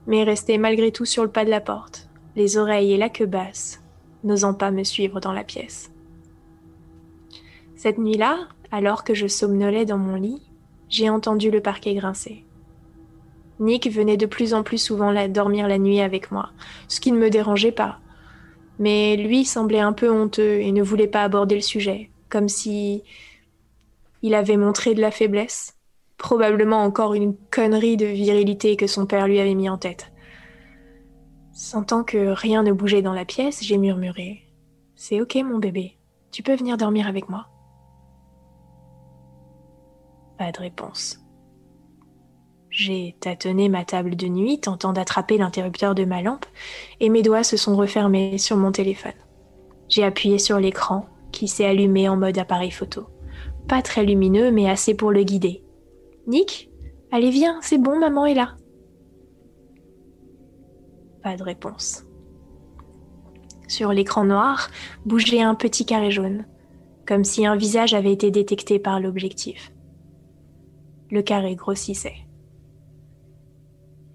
[0.06, 3.26] mais restait malgré tout sur le pas de la porte, les oreilles et la queue
[3.26, 3.82] basse,
[4.24, 5.90] n'osant pas me suivre dans la pièce.
[7.76, 10.42] Cette nuit-là, alors que je somnolais dans mon lit,
[10.88, 12.45] j'ai entendu le parquet grincer.
[13.58, 16.50] Nick venait de plus en plus souvent dormir la nuit avec moi,
[16.88, 17.98] ce qui ne me dérangeait pas.
[18.78, 23.02] Mais lui semblait un peu honteux et ne voulait pas aborder le sujet, comme si
[24.22, 25.74] il avait montré de la faiblesse,
[26.18, 30.12] probablement encore une connerie de virilité que son père lui avait mis en tête.
[31.52, 34.42] Sentant que rien ne bougeait dans la pièce, j'ai murmuré
[34.94, 35.96] C'est ok mon bébé,
[36.30, 37.46] tu peux venir dormir avec moi.
[40.38, 41.25] Pas de réponse.
[42.76, 46.44] J'ai tâtonné ma table de nuit, tentant d'attraper l'interrupteur de ma lampe,
[47.00, 49.14] et mes doigts se sont refermés sur mon téléphone.
[49.88, 53.06] J'ai appuyé sur l'écran, qui s'est allumé en mode appareil photo.
[53.66, 55.64] Pas très lumineux, mais assez pour le guider.
[56.26, 56.68] Nick
[57.10, 58.56] Allez, viens, c'est bon, maman est là.
[61.22, 62.04] Pas de réponse.
[63.68, 64.68] Sur l'écran noir
[65.06, 66.44] bougeait un petit carré jaune,
[67.06, 69.72] comme si un visage avait été détecté par l'objectif.
[71.10, 72.25] Le carré grossissait.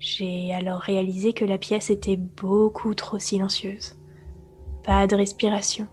[0.01, 3.93] J'ai alors réalisé que la pièce était beaucoup trop silencieuse.
[4.83, 5.85] Pas de respiration.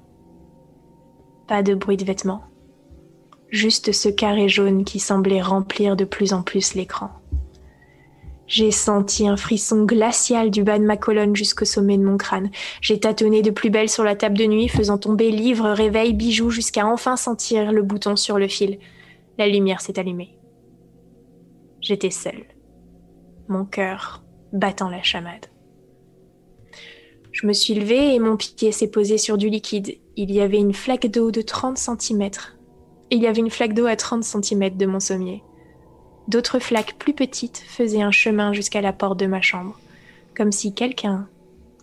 [1.47, 2.43] Pas de bruit de vêtements.
[3.51, 7.11] Juste ce carré jaune qui semblait remplir de plus en plus l'écran.
[8.47, 12.51] J'ai senti un frisson glacial du bas de ma colonne jusqu'au sommet de mon crâne.
[12.81, 16.49] J'ai tâtonné de plus belle sur la table de nuit, faisant tomber livres, réveils, bijoux,
[16.49, 18.79] jusqu'à enfin sentir le bouton sur le fil.
[19.37, 20.39] La lumière s'est allumée.
[21.83, 22.47] J'étais seule
[23.49, 24.23] mon cœur
[24.53, 25.47] battant la chamade.
[27.33, 29.99] Je me suis levée et mon pied s'est posé sur du liquide.
[30.17, 32.31] Il y avait une flaque d'eau de 30 cm.
[33.11, 35.43] Il y avait une flaque d'eau à 30 cm de mon sommier.
[36.27, 39.79] D'autres flaques plus petites faisaient un chemin jusqu'à la porte de ma chambre,
[40.35, 41.29] comme si quelqu'un,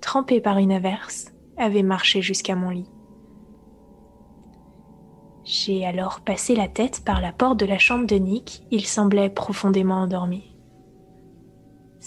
[0.01, 2.89] trempé par une averse, avait marché jusqu'à mon lit.
[5.45, 8.63] J'ai alors passé la tête par la porte de la chambre de Nick.
[8.71, 10.54] Il semblait profondément endormi.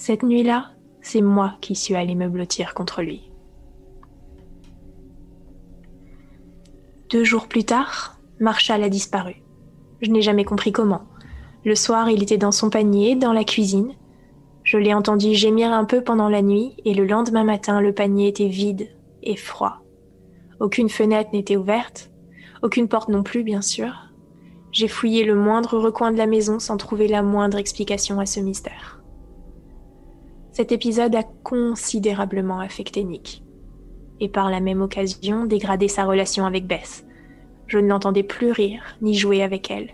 [0.01, 0.71] Cette nuit-là,
[1.03, 3.33] c'est moi qui suis allée me blottir contre lui.
[7.11, 9.43] Deux jours plus tard, Marshall a disparu.
[10.01, 11.03] Je n'ai jamais compris comment.
[11.65, 13.93] Le soir, il était dans son panier, dans la cuisine.
[14.63, 18.29] Je l'ai entendu gémir un peu pendant la nuit, et le lendemain matin, le panier
[18.29, 18.89] était vide
[19.25, 19.83] et froid.
[20.61, 22.13] Aucune fenêtre n'était ouverte,
[22.63, 24.13] aucune porte non plus, bien sûr.
[24.71, 28.39] J'ai fouillé le moindre recoin de la maison sans trouver la moindre explication à ce
[28.39, 28.98] mystère.
[30.59, 33.45] Cet épisode a considérablement affecté Nick,
[34.19, 37.07] et par la même occasion dégradé sa relation avec Beth.
[37.69, 39.91] Je ne l'entendais plus rire, ni jouer avec elle.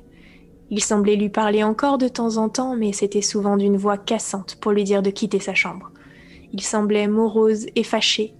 [0.70, 4.56] Il semblait lui parler encore de temps en temps, mais c'était souvent d'une voix cassante
[4.58, 5.92] pour lui dire de quitter sa chambre.
[6.50, 8.34] Il semblait morose et fâché,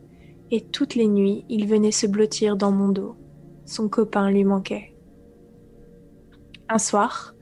[0.51, 3.17] et toutes les nuits il venait se blottir dans mon dos.
[3.67, 4.95] Son copain lui manquait.
[6.71, 7.34] Un soir,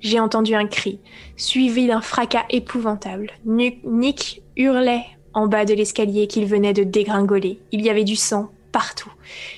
[0.00, 0.98] j'ai entendu un cri,
[1.36, 3.30] suivi d'un fracas épouvantable.
[3.44, 5.04] Nick hurlait
[5.34, 7.60] en bas de l'escalier qu'il venait de dégringoler.
[7.72, 9.12] Il y avait du sang partout.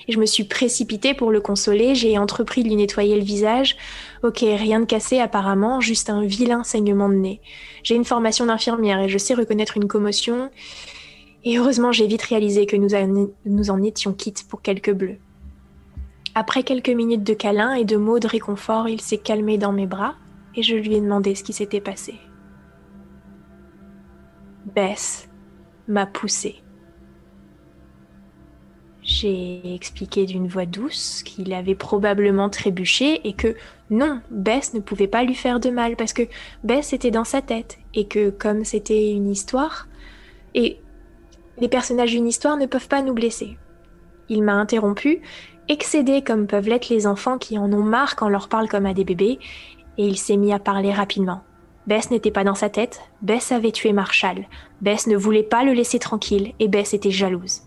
[0.09, 3.77] Et je me suis précipitée pour le consoler, j'ai entrepris de lui nettoyer le visage.
[4.23, 7.41] Ok, rien de cassé apparemment, juste un vilain saignement de nez.
[7.83, 10.51] J'ai une formation d'infirmière et je sais reconnaître une commotion.
[11.45, 15.19] Et heureusement, j'ai vite réalisé que nous, en étions quittes pour quelques bleus.
[16.35, 19.87] Après quelques minutes de câlins et de mots de réconfort, il s'est calmé dans mes
[19.87, 20.15] bras
[20.55, 22.15] et je lui ai demandé ce qui s'était passé.
[24.75, 25.29] Bess
[25.89, 26.63] m'a poussé.
[29.03, 33.57] J'ai expliqué d'une voix douce qu'il avait probablement trébuché et que
[33.91, 36.23] non, Bess ne pouvait pas lui faire de mal parce que
[36.63, 39.89] Bess était dans sa tête et que comme c'était une histoire,
[40.55, 40.79] et
[41.59, 43.59] les personnages d'une histoire ne peuvent pas nous blesser.
[44.29, 45.21] Il m'a interrompu,
[45.69, 48.87] excédé comme peuvent l'être les enfants qui en ont marre quand on leur parle comme
[48.87, 49.41] à des bébés,
[49.99, 51.43] et il s'est mis à parler rapidement.
[51.87, 54.47] Bess n'était pas dans sa tête, Bess avait tué Marshall.
[54.81, 57.63] Bess ne voulait pas le laisser tranquille et Bess était jalouse.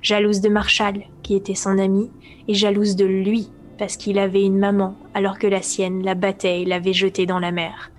[0.00, 2.10] Jalouse de Marshall, qui était son ami,
[2.46, 6.62] et jalouse de lui, parce qu'il avait une maman, alors que la sienne la battait
[6.62, 7.90] et l'avait jeté dans la mer.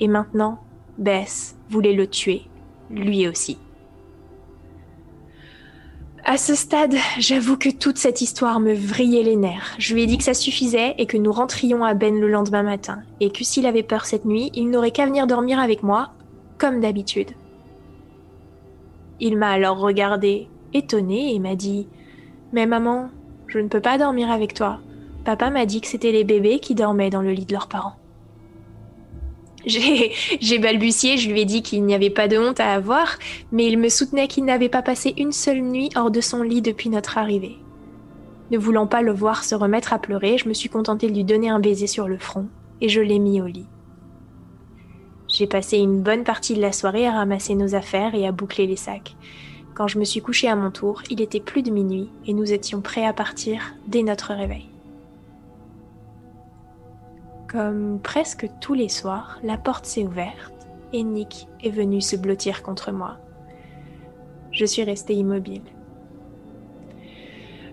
[0.00, 0.58] Et maintenant,
[0.98, 2.42] Bess voulait le tuer,
[2.90, 3.58] lui aussi.
[6.24, 9.74] À ce stade, j'avoue que toute cette histoire me vrillait les nerfs.
[9.78, 12.62] Je lui ai dit que ça suffisait et que nous rentrions à Ben le lendemain
[12.62, 16.12] matin, et que s'il avait peur cette nuit, il n'aurait qu'à venir dormir avec moi,
[16.58, 17.32] comme d'habitude.
[19.18, 21.88] Il m'a alors regardé, étonné, et m'a dit
[22.52, 23.10] Mais maman,
[23.48, 24.78] je ne peux pas dormir avec toi.
[25.24, 27.96] Papa m'a dit que c'était les bébés qui dormaient dans le lit de leurs parents.
[29.66, 33.18] J'ai balbutié, je lui ai dit qu'il n'y avait pas de honte à avoir,
[33.52, 36.62] mais il me soutenait qu'il n'avait pas passé une seule nuit hors de son lit
[36.62, 37.58] depuis notre arrivée.
[38.50, 41.24] Ne voulant pas le voir se remettre à pleurer, je me suis contentée de lui
[41.24, 42.48] donner un baiser sur le front,
[42.80, 43.66] et je l'ai mis au lit.
[45.28, 48.66] J'ai passé une bonne partie de la soirée à ramasser nos affaires et à boucler
[48.66, 49.16] les sacs.
[49.74, 52.52] Quand je me suis couchée à mon tour, il était plus de minuit et nous
[52.52, 54.71] étions prêts à partir dès notre réveil.
[57.52, 60.54] Comme presque tous les soirs, la porte s'est ouverte
[60.94, 63.18] et Nick est venu se blottir contre moi.
[64.52, 65.60] Je suis restée immobile.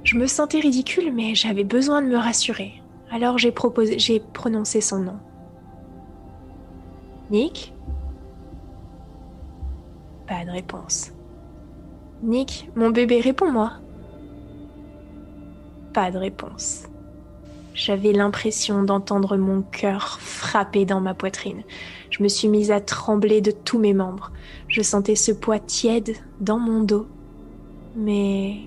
[0.04, 2.82] Je me sentais ridicule, mais j'avais besoin de me rassurer.
[3.10, 5.20] Alors j'ai prononcé son nom.
[7.32, 7.74] Nick?
[10.28, 11.14] Pas de réponse.
[12.22, 13.72] Nick, mon bébé, réponds-moi.
[15.94, 16.89] Pas de réponse.
[17.74, 21.64] J'avais l'impression d'entendre mon cœur frapper dans ma poitrine.
[22.10, 24.32] Je me suis mise à trembler de tous mes membres.
[24.68, 27.08] Je sentais ce poids tiède dans mon dos.
[27.96, 28.58] Mais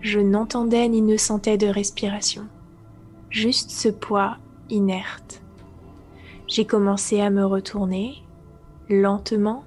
[0.00, 2.42] je n'entendais ni ne sentais de respiration.
[3.30, 4.36] Juste ce poids
[4.68, 5.42] inerte.
[6.48, 8.16] J'ai commencé à me retourner,
[8.90, 9.64] lentement,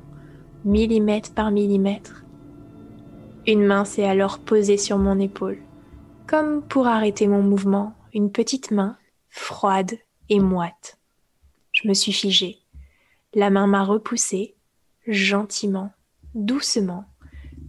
[0.65, 2.23] millimètre par millimètre.
[3.47, 5.59] Une main s'est alors posée sur mon épaule,
[6.27, 8.97] comme pour arrêter mon mouvement une petite main,
[9.29, 10.97] froide et moite.
[11.73, 12.59] Je me suis figée.
[13.33, 14.55] La main m'a repoussée,
[15.05, 15.91] gentiment,
[16.33, 17.03] doucement,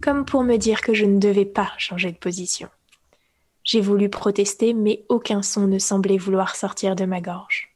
[0.01, 2.69] comme pour me dire que je ne devais pas changer de position.
[3.65, 7.75] J'ai voulu protester, mais aucun son ne semblait vouloir sortir de ma gorge.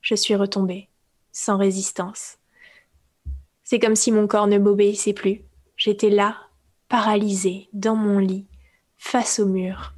[0.00, 0.88] Je suis retombée,
[1.32, 2.38] sans résistance.
[3.64, 5.42] C'est comme si mon corps ne m'obéissait plus.
[5.76, 6.36] J'étais là,
[6.88, 8.46] paralysée, dans mon lit,
[8.96, 9.94] face au mur,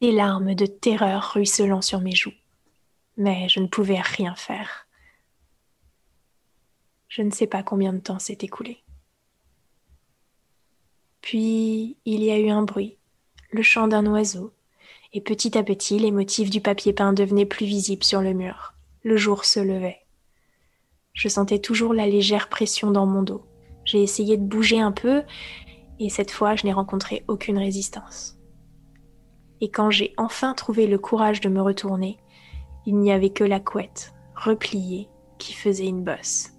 [0.00, 2.34] des larmes de terreur ruisselant sur mes joues.
[3.16, 4.86] Mais je ne pouvais rien faire.
[7.08, 8.82] Je ne sais pas combien de temps s'est écoulé.
[11.22, 12.98] Puis il y a eu un bruit,
[13.50, 14.52] le chant d'un oiseau,
[15.12, 18.74] et petit à petit les motifs du papier peint devenaient plus visibles sur le mur.
[19.02, 20.00] Le jour se levait.
[21.14, 23.46] Je sentais toujours la légère pression dans mon dos.
[23.84, 25.22] J'ai essayé de bouger un peu,
[25.98, 28.35] et cette fois je n'ai rencontré aucune résistance
[29.60, 32.18] et quand j'ai enfin trouvé le courage de me retourner,
[32.84, 35.08] il n'y avait que la couette, repliée,
[35.38, 36.52] qui faisait une bosse.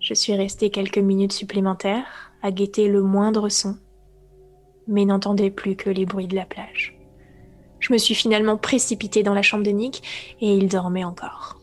[0.00, 3.78] Je suis restée quelques minutes supplémentaires à guetter le moindre son,
[4.86, 6.98] mais n'entendais plus que les bruits de la plage.
[7.80, 11.58] Je me suis finalement précipitée dans la chambre de Nick et il dormait encore.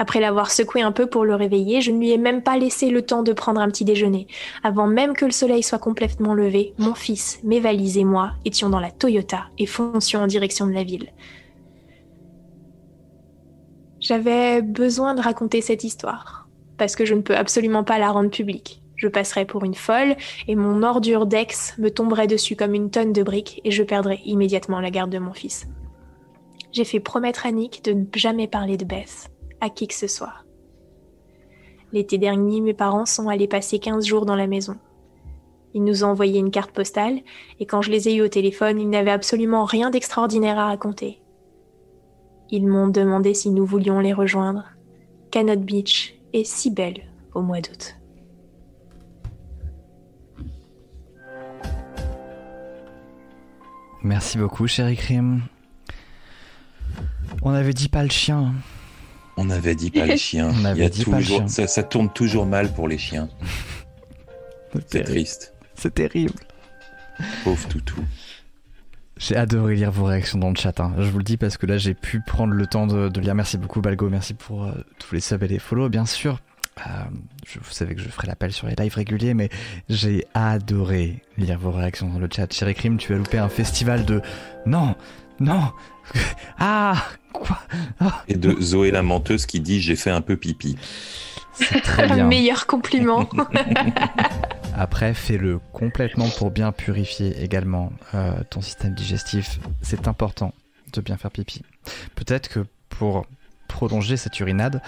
[0.00, 2.88] Après l'avoir secoué un peu pour le réveiller, je ne lui ai même pas laissé
[2.88, 4.28] le temps de prendre un petit déjeuner.
[4.62, 8.70] Avant même que le soleil soit complètement levé, mon fils, mes valises et moi étions
[8.70, 11.12] dans la Toyota et foncions en direction de la ville.
[13.98, 18.30] J'avais besoin de raconter cette histoire, parce que je ne peux absolument pas la rendre
[18.30, 18.80] publique.
[18.94, 20.16] Je passerais pour une folle
[20.46, 24.20] et mon ordure d'ex me tomberait dessus comme une tonne de briques et je perdrais
[24.24, 25.66] immédiatement la garde de mon fils.
[26.70, 29.30] J'ai fait promettre à Nick de ne jamais parler de Beth
[29.60, 30.44] à qui que ce soit.
[31.92, 34.76] L'été dernier, mes parents sont allés passer 15 jours dans la maison.
[35.74, 37.20] Ils nous ont envoyé une carte postale
[37.60, 41.20] et quand je les ai eus au téléphone, ils n'avaient absolument rien d'extraordinaire à raconter.
[42.50, 44.64] Ils m'ont demandé si nous voulions les rejoindre.
[45.30, 47.02] Canot Beach est si belle
[47.34, 47.96] au mois d'août.
[54.02, 55.42] Merci beaucoup, chéri Crime.
[57.42, 58.54] On avait dit pas le chien.
[59.40, 60.50] On avait dit pas le chien.
[60.52, 61.48] On avait Il y a dit pas le toujours, chien.
[61.48, 63.28] Ça, ça tourne toujours mal pour les chiens.
[64.88, 65.54] C'est triste.
[65.74, 66.34] C'est terrible.
[67.44, 68.04] Pauvre toutou.
[69.16, 70.78] J'ai adoré lire vos réactions dans le chat.
[70.80, 70.92] hein.
[70.98, 73.34] Je vous le dis parce que là, j'ai pu prendre le temps de, de lire.
[73.34, 74.08] Merci beaucoup, Balgo.
[74.08, 76.40] Merci pour euh, tous les subs et les follow, bien sûr.
[76.86, 76.90] Euh,
[77.46, 79.48] je, vous savez que je ferai l'appel sur les lives réguliers, mais
[79.88, 82.52] j'ai adoré lire vos réactions dans le chat.
[82.52, 84.20] Chéri Crime, tu as loupé un festival de
[84.66, 84.94] non,
[85.40, 85.72] non,
[86.58, 87.58] ah, quoi
[88.26, 90.76] Et de Zoé la menteuse qui dit j'ai fait un peu pipi.
[91.52, 92.26] C'est très bien.
[92.26, 93.28] Meilleur compliment.
[94.76, 99.58] Après, fais-le complètement pour bien purifier également euh, ton système digestif.
[99.82, 100.54] C'est important
[100.92, 101.62] de bien faire pipi.
[102.14, 103.26] Peut-être que pour
[103.66, 104.80] prolonger cette urinade,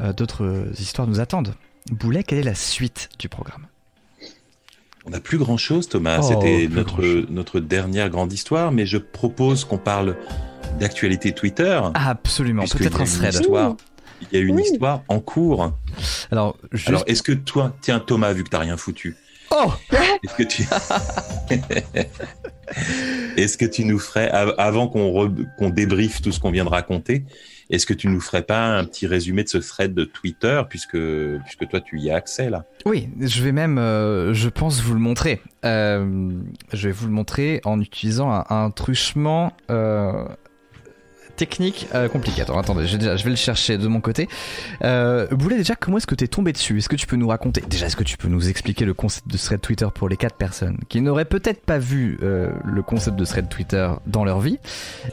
[0.00, 1.54] euh, d'autres histoires nous attendent.
[1.90, 3.66] Boulet, quelle est la suite du programme?
[5.06, 6.18] On n'a plus grand chose, Thomas.
[6.22, 7.26] Oh, C'était notre, grand-chose.
[7.30, 10.16] notre dernière grande histoire, mais je propose qu'on parle
[10.80, 11.80] d'actualité Twitter.
[11.94, 13.34] Absolument, peut-être y a un une thread.
[13.34, 13.76] histoire-
[14.32, 14.62] Il y a une Oui.
[14.62, 15.72] histoire en cours.
[16.30, 16.88] Alors, juste...
[16.88, 19.16] Alors, est-ce que toi, tiens, Thomas, vu que t'as rien foutu,
[19.50, 19.72] Oh
[20.22, 20.64] est-ce que tu.
[23.36, 26.64] est-ce que tu nous ferais, av- avant qu'on re- qu'on débriefe tout ce qu'on vient
[26.64, 27.24] de raconter,
[27.70, 30.98] est-ce que tu nous ferais pas un petit résumé de ce thread de Twitter, puisque,
[30.98, 32.64] puisque toi, tu y as accès, là?
[32.84, 35.40] Oui, je vais même, euh, je pense, vous le montrer.
[35.64, 36.30] Euh,
[36.72, 40.24] je vais vous le montrer en utilisant un, truchement euh,
[41.34, 42.42] technique euh, compliqué.
[42.42, 44.28] Attends, attendez, déjà, je vais le chercher de mon côté.
[44.82, 46.78] Euh, Boulet, déjà, comment est-ce que tu es tombé dessus?
[46.78, 49.28] Est-ce que tu peux nous raconter Déjà, est-ce que tu peux nous expliquer le concept
[49.28, 53.16] de thread Twitter pour les quatre personnes qui n'auraient peut-être pas vu euh, le concept
[53.16, 54.58] de thread Twitter dans leur vie?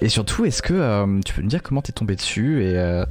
[0.02, 3.04] Et surtout, est-ce que euh, tu peux nous dire comment tu es tombé dessus et,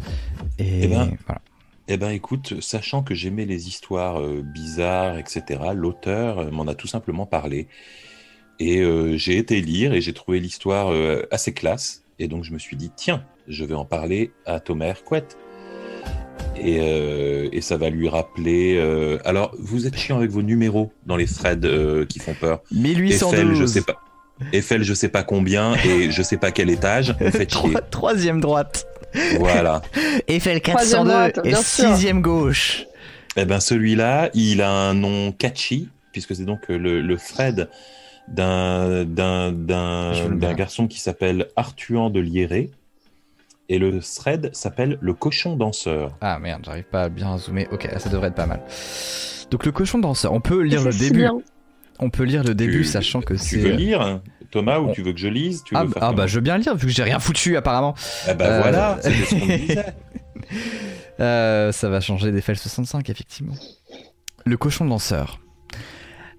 [0.58, 1.40] et Eh ben, voilà.
[1.88, 7.26] Eh ben, écoute, sachant que j'aimais les histoires bizarres, etc., l'auteur m'en a tout simplement
[7.26, 7.66] parlé.
[8.60, 8.84] Et
[9.16, 10.94] j'ai été lire et j'ai trouvé l'histoire
[11.32, 12.04] assez classe.
[12.20, 15.24] Et donc, je me suis dit, tiens, je vais en parler à Thomas Hercouet.
[16.56, 18.76] Et, euh, et ça va lui rappeler.
[18.76, 22.60] euh, Alors, vous êtes chiant avec vos numéros dans les threads euh, qui font peur.
[22.72, 24.00] 1812 Eiffel, je sais pas.
[24.52, 27.14] Eiffel, je sais pas combien et je sais pas quel étage.
[27.20, 27.70] Vous faites chier.
[27.70, 28.86] Trois- Troisième droite.
[29.38, 29.80] Voilà.
[30.28, 32.84] Eiffel Troisième 402 droite, et sixième gauche.
[33.36, 37.68] Eh ben celui-là, il a un nom catchy puisque c'est donc le, le thread
[38.30, 42.70] d'un d'un garçon qui s'appelle Artuan de Liéré
[43.68, 46.16] et le thread s'appelle le cochon danseur.
[46.20, 47.66] Ah merde, j'arrive pas à bien zoomer.
[47.72, 48.60] Ok, ça devrait être pas mal.
[49.50, 51.18] Donc le cochon danseur, on peut lire C'est le début.
[51.20, 51.40] bien.
[51.98, 53.56] On peut lire le début, Tu- sachant que Tu c'est.
[53.58, 55.62] veux lire hein, Thomas ou On- tu veux que je lise?
[55.64, 57.94] Tu Ah, faire ah bah je veux bien lire vu que j'ai rien foutu apparemment.
[58.26, 59.84] Ben Euh, voilà, c'était ce qu'on disait.
[61.20, 63.54] Euh, ça va changer d'Eiffel 65 effectivement.
[64.46, 65.38] Le cochon danseur.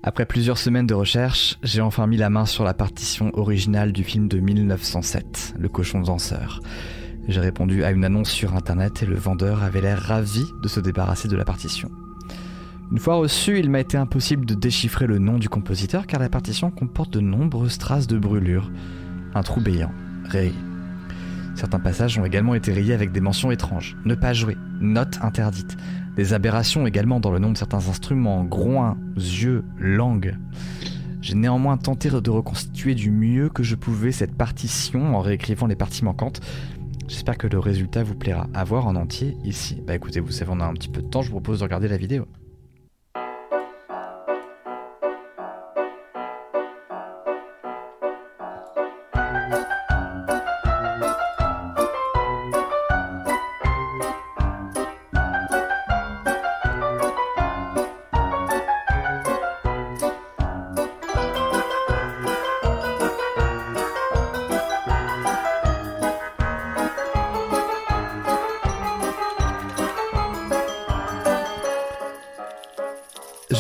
[0.03, 4.03] Après plusieurs semaines de recherche, j'ai enfin mis la main sur la partition originale du
[4.03, 6.59] film de 1907, Le cochon danseur.
[7.27, 10.79] J'ai répondu à une annonce sur internet et le vendeur avait l'air ravi de se
[10.79, 11.91] débarrasser de la partition.
[12.91, 16.29] Une fois reçu, il m'a été impossible de déchiffrer le nom du compositeur car la
[16.29, 18.71] partition comporte de nombreuses traces de brûlures.
[19.35, 19.93] Un trou béant,
[20.25, 20.55] rayé.
[21.53, 23.95] Certains passages ont également été rayés avec des mentions étranges.
[24.03, 25.77] Ne pas jouer, note interdite.
[26.15, 30.37] Des aberrations également dans le nom de certains instruments, groins, yeux, langue.
[31.21, 35.75] J'ai néanmoins tenté de reconstituer du mieux que je pouvais cette partition en réécrivant les
[35.75, 36.41] parties manquantes.
[37.07, 38.47] J'espère que le résultat vous plaira.
[38.53, 39.81] À voir en entier ici.
[39.85, 41.63] Bah écoutez, vous savez, on a un petit peu de temps, je vous propose de
[41.63, 42.25] regarder la vidéo.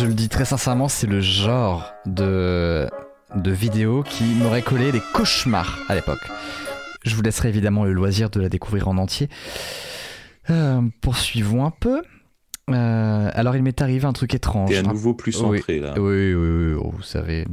[0.01, 2.89] Je le dis très sincèrement, c'est le genre de,
[3.35, 6.27] de vidéo qui m'aurait collé des cauchemars à l'époque.
[7.03, 9.29] Je vous laisserai évidemment le loisir de la découvrir en entier.
[10.49, 12.01] Euh, poursuivons un peu.
[12.71, 14.71] Euh, alors, il m'est arrivé un truc étrange.
[14.71, 15.93] T'es à nouveau plus centré là.
[15.97, 17.45] Oui, oui, oui, oh, vous savez.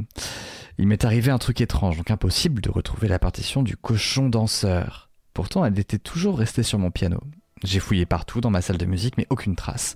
[0.79, 5.11] Il m'est arrivé un truc étrange, donc impossible de retrouver la partition du cochon danseur.
[5.35, 7.19] Pourtant, elle était toujours restée sur mon piano.
[7.63, 9.93] J'ai fouillé partout dans ma salle de musique, mais aucune trace.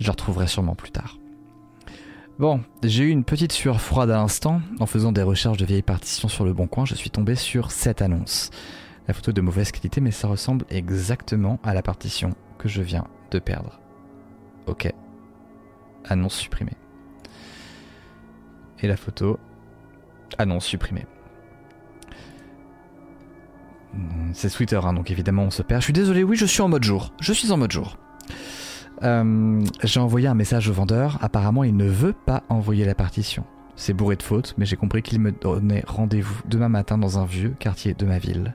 [0.00, 1.16] Je la retrouverai sûrement plus tard.
[2.38, 4.60] Bon, j'ai eu une petite sueur froide à l'instant.
[4.78, 7.70] En faisant des recherches de vieilles partitions sur le bon coin, je suis tombé sur
[7.70, 8.50] cette annonce.
[9.08, 12.82] La photo est de mauvaise qualité, mais ça ressemble exactement à la partition que je
[12.82, 13.80] viens de perdre.
[14.66, 14.92] Ok.
[16.04, 16.76] Annonce supprimée.
[18.80, 19.38] Et la photo.
[20.36, 21.06] Annonce supprimée.
[24.34, 25.80] C'est Twitter, hein, donc évidemment on se perd.
[25.80, 27.14] Je suis désolé, oui, je suis en mode jour.
[27.18, 27.96] Je suis en mode jour.
[29.02, 31.18] Euh, J'ai envoyé un message au vendeur.
[31.20, 33.44] Apparemment, il ne veut pas envoyer la partition.
[33.76, 37.26] C'est bourré de fautes, mais j'ai compris qu'il me donnait rendez-vous demain matin dans un
[37.26, 38.54] vieux quartier de ma ville.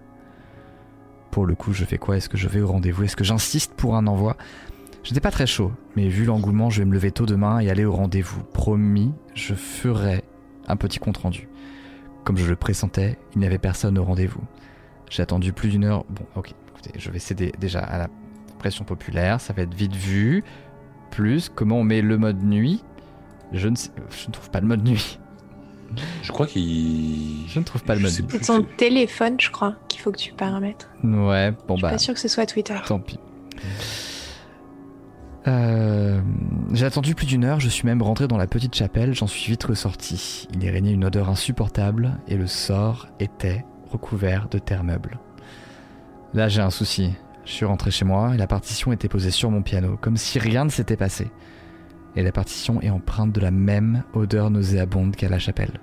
[1.29, 2.17] Pour le coup, je fais quoi?
[2.17, 3.03] Est-ce que je vais au rendez-vous?
[3.03, 4.35] Est-ce que j'insiste pour un envoi?
[5.03, 7.85] J'étais pas très chaud, mais vu l'engouement, je vais me lever tôt demain et aller
[7.85, 8.43] au rendez-vous.
[8.43, 10.23] Promis, je ferai
[10.67, 11.47] un petit compte-rendu.
[12.23, 14.41] Comme je le pressentais, il n'y avait personne au rendez-vous.
[15.09, 16.03] J'ai attendu plus d'une heure.
[16.09, 18.07] Bon, ok, écoutez, je vais céder déjà à la
[18.61, 20.43] pression populaire, ça va être vite vu.
[21.09, 22.83] Plus, comment on met le mode nuit?
[23.51, 25.19] Je ne, sais- je ne trouve pas le mode nuit.
[26.21, 27.47] Je crois qu'il.
[27.49, 28.25] Je ne trouve pas le mode nuit.
[28.29, 30.89] C'est ton téléphone, je crois, qu'il faut que tu paramètres.
[31.03, 31.89] Ouais, bon je suis bah.
[31.89, 32.77] pas sûr que ce soit Twitter.
[32.87, 33.19] Tant pis.
[35.47, 36.21] Euh,
[36.71, 39.51] J'ai attendu plus d'une heure, je suis même rentré dans la petite chapelle, j'en suis
[39.51, 40.47] vite ressorti.
[40.53, 45.19] Il y régnait une odeur insupportable et le sort était recouvert de terre meuble.
[46.33, 47.13] Là j'ai un souci.
[47.45, 50.39] Je suis rentré chez moi et la partition était posée sur mon piano, comme si
[50.39, 51.31] rien ne s'était passé.
[52.15, 55.79] Et la partition est empreinte de la même odeur nauséabonde qu'à la chapelle.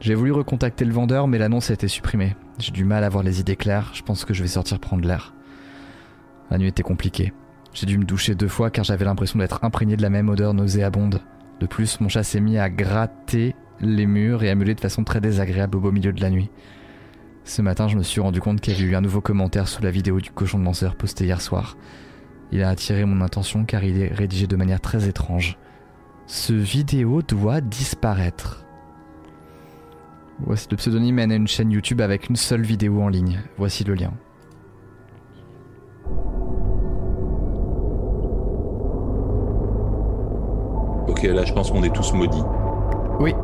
[0.00, 2.36] J'ai voulu recontacter le vendeur, mais l'annonce a été supprimée.
[2.58, 5.06] J'ai du mal à avoir les idées claires, je pense que je vais sortir prendre
[5.06, 5.34] l'air.
[6.50, 7.32] La nuit était compliquée.
[7.72, 10.54] J'ai dû me doucher deux fois car j'avais l'impression d'être imprégné de la même odeur
[10.54, 11.20] nauséabonde.
[11.60, 15.04] De plus, mon chat s'est mis à gratter les murs et à meuler de façon
[15.04, 16.50] très désagréable au beau milieu de la nuit.
[17.44, 19.82] Ce matin, je me suis rendu compte qu'il y avait eu un nouveau commentaire sous
[19.82, 21.76] la vidéo du cochon de lanceur postée hier soir.
[22.52, 25.58] Il a attiré mon attention car il est rédigé de manière très étrange.
[26.26, 28.64] Ce vidéo doit disparaître.
[30.40, 33.40] Voici le pseudonyme mène à une chaîne YouTube avec une seule vidéo en ligne.
[33.58, 34.12] Voici le lien.
[41.06, 42.42] Ok, là, je pense qu'on est tous maudits.
[43.20, 43.34] Oui.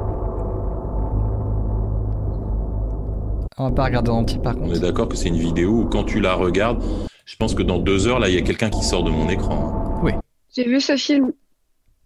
[3.62, 4.76] On va pas regarder en entier par On contre.
[4.76, 6.82] est d'accord que c'est une vidéo où quand tu la regardes,
[7.26, 9.28] je pense que dans deux heures, là, il y a quelqu'un qui sort de mon
[9.28, 10.00] écran.
[10.06, 10.20] hein.
[10.56, 11.32] J'ai vu ce film.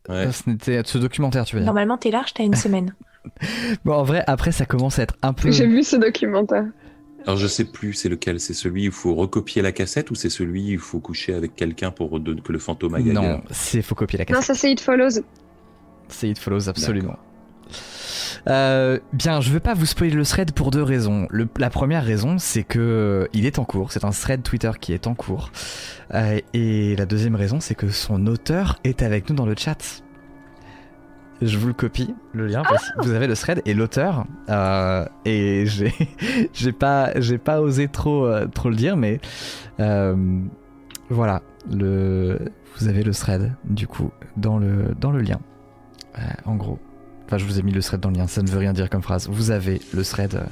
[0.08, 0.30] Ouais.
[0.32, 1.66] Ce n'était ce documentaire, tu veux dire.
[1.66, 2.94] Normalement, t'es large, t'as une semaine.
[3.86, 5.50] Bon, en vrai, après, ça commence à être un peu.
[5.50, 6.66] J'ai vu ce documentaire.
[7.24, 10.14] Alors, je sais plus, c'est lequel C'est celui où il faut recopier la cassette ou
[10.14, 13.40] c'est celui où il faut coucher avec quelqu'un pour redonner- que le fantôme aille Non,
[13.50, 14.56] c'est faut copier la Non, cassette.
[14.56, 15.22] ça c'est It Follows.
[16.08, 17.16] C'est It Follows, absolument.
[18.48, 21.26] Euh, bien, je veux pas vous spoiler le thread pour deux raisons.
[21.30, 23.92] Le- la première raison, c'est que euh, il est en cours.
[23.92, 25.50] C'est un thread Twitter qui est en cours.
[26.14, 30.02] Euh, et la deuxième raison, c'est que son auteur est avec nous dans le chat.
[31.42, 32.62] Je vous le copie, le lien.
[32.68, 32.86] voici.
[33.02, 34.24] Vous avez le thread et l'auteur.
[34.48, 35.92] euh, et j'ai,
[36.52, 39.20] j'ai pas, j'ai pas osé trop, trop le dire, mais
[41.10, 41.42] voilà.
[41.70, 42.38] Le,
[42.78, 45.40] vous avez le thread du coup dans le, dans le lien.
[46.44, 46.78] En gros.
[47.26, 48.90] Enfin, je vous ai mis le thread dans le lien, ça ne veut rien dire
[48.90, 49.28] comme phrase.
[49.28, 50.44] Vous avez le thread euh,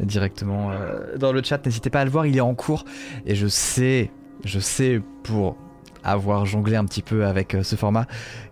[0.00, 1.64] directement euh, dans le chat.
[1.64, 2.84] N'hésitez pas à le voir, il est en cours.
[3.26, 4.10] Et je sais,
[4.44, 5.56] je sais pour
[6.04, 8.06] avoir jonglé un petit peu avec euh, ce format,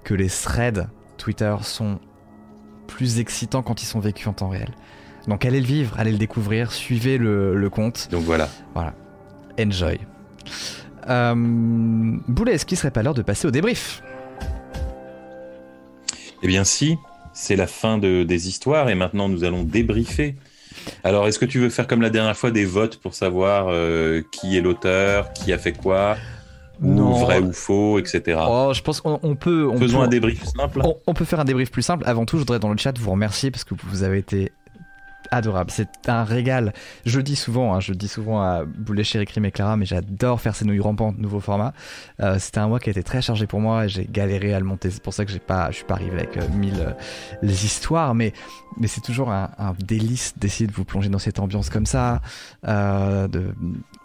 [0.04, 2.00] que les threads Twitter sont
[2.88, 4.70] plus excitants quand ils sont vécus en temps réel.
[5.28, 8.08] Donc allez le vivre, allez le découvrir, suivez le, le compte.
[8.10, 8.48] Donc voilà.
[9.60, 10.00] Enjoy.
[11.08, 14.02] Euh, Boulet, est-ce qu'il serait pas l'heure de passer au débrief?
[16.42, 16.96] Eh bien, si,
[17.32, 20.36] c'est la fin de- des histoires et maintenant nous allons débriefer.
[21.04, 24.22] Alors, est-ce que tu veux faire comme la dernière fois des votes pour savoir euh,
[24.32, 26.16] qui est l'auteur, qui a fait quoi,
[26.82, 28.40] ou vrai ou faux, etc.
[28.48, 29.68] Oh, je pense qu'on on peut.
[29.70, 30.80] On Faisons peut- un débrief simple.
[30.82, 32.02] On, on peut faire un débrief plus simple.
[32.06, 34.50] Avant tout, je voudrais dans le chat vous remercier parce que vous avez été
[35.32, 35.70] adorable.
[35.72, 36.72] C'est un régal.
[37.04, 39.76] Je le dis souvent, hein, je le dis souvent à Boulet, Chéri, Crime et Clara,
[39.76, 41.72] mais j'adore faire ces nouilles rampantes, nouveau format.
[42.20, 44.60] Euh, C'était un mois qui a été très chargé pour moi et j'ai galéré à
[44.60, 44.90] le monter.
[44.90, 46.92] C'est pour ça que pas, je suis pas arrivé avec euh, mille euh,
[47.42, 48.32] les histoires, mais
[48.78, 49.50] mais c'est toujours un,
[49.84, 52.22] délice d'essayer de vous plonger dans cette ambiance comme ça.
[52.62, 53.54] De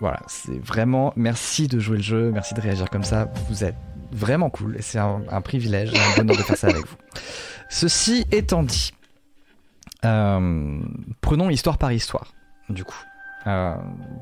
[0.01, 3.31] voilà, c'est vraiment merci de jouer le jeu, merci de réagir comme ça.
[3.49, 3.77] Vous êtes
[4.11, 4.75] vraiment cool.
[4.77, 6.97] Et c'est un, un privilège, un bonheur de faire ça avec vous.
[7.69, 8.91] Ceci étant dit,
[10.05, 10.79] euh,
[11.21, 12.33] prenons histoire par histoire,
[12.69, 12.99] du coup.
[13.45, 13.75] Euh,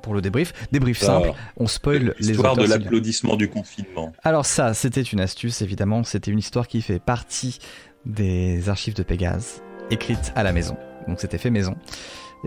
[0.03, 0.53] pour le débrief.
[0.71, 2.65] Débrief simple, on spoil les L'histoire auteurs.
[2.65, 4.11] de l'applaudissement du confinement.
[4.23, 6.03] Alors ça, c'était une astuce, évidemment.
[6.03, 7.57] C'était une histoire qui fait partie
[8.05, 10.77] des archives de Pégase, écrite à la maison.
[11.07, 11.75] Donc c'était fait maison.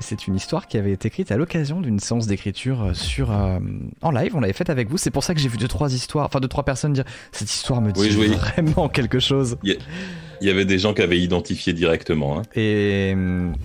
[0.00, 3.58] C'est une histoire qui avait été écrite à l'occasion d'une séance d'écriture euh, sur euh,
[4.02, 4.34] en live.
[4.36, 4.96] On l'avait faite avec vous.
[4.98, 7.50] C'est pour ça que j'ai vu deux trois histoires, enfin deux trois personnes dire cette
[7.50, 8.28] histoire me dit Oui, oui.
[8.36, 9.56] vraiment quelque chose.
[9.64, 12.38] Il y avait des gens qui avaient identifié directement.
[12.38, 12.42] hein.
[12.54, 13.14] Et,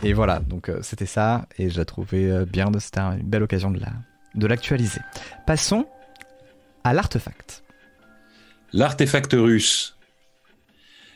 [0.03, 1.47] et voilà, donc euh, c'était ça.
[1.59, 2.71] Et je la trouvais bien.
[2.71, 3.89] de- C'était une belle occasion de la
[4.35, 4.99] de l'actualiser.
[5.45, 5.85] Passons
[6.83, 7.63] à l'artefact.
[8.73, 9.95] L'artefact russe.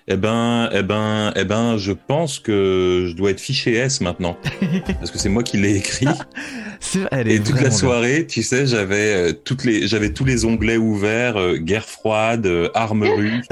[0.10, 4.38] Eh ben, eh ben, eh ben, je pense que je dois être fiché S maintenant.
[5.00, 6.08] Parce que c'est moi qui l'ai écrit.
[6.80, 7.72] C'est- Elle est Et toute la bien.
[7.72, 12.46] soirée, tu sais, j'avais euh, toutes les, j'avais tous les onglets ouverts, euh, guerre froide,
[12.46, 13.48] euh, armes russes,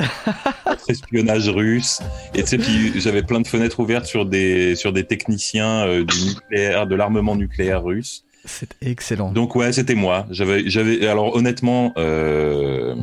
[0.88, 1.99] espionnage russe.
[2.36, 6.26] Et tu sais, puis j'avais plein de fenêtres ouvertes sur des, sur des techniciens du
[6.36, 8.23] nucléaire, de l'armement nucléaire russe.
[8.45, 9.32] C'est excellent.
[9.32, 10.27] Donc ouais, c'était moi.
[10.30, 12.94] J'avais, j'avais, alors honnêtement, euh,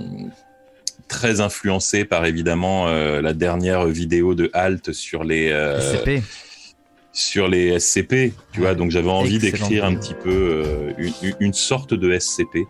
[1.13, 6.23] très influencé par évidemment euh, la dernière vidéo de Halt sur les euh, SCP.
[7.13, 8.75] sur les SCP, tu vois.
[8.75, 12.67] Donc j'avais envie d'écrire un petit peu euh, une, une sorte de SCP.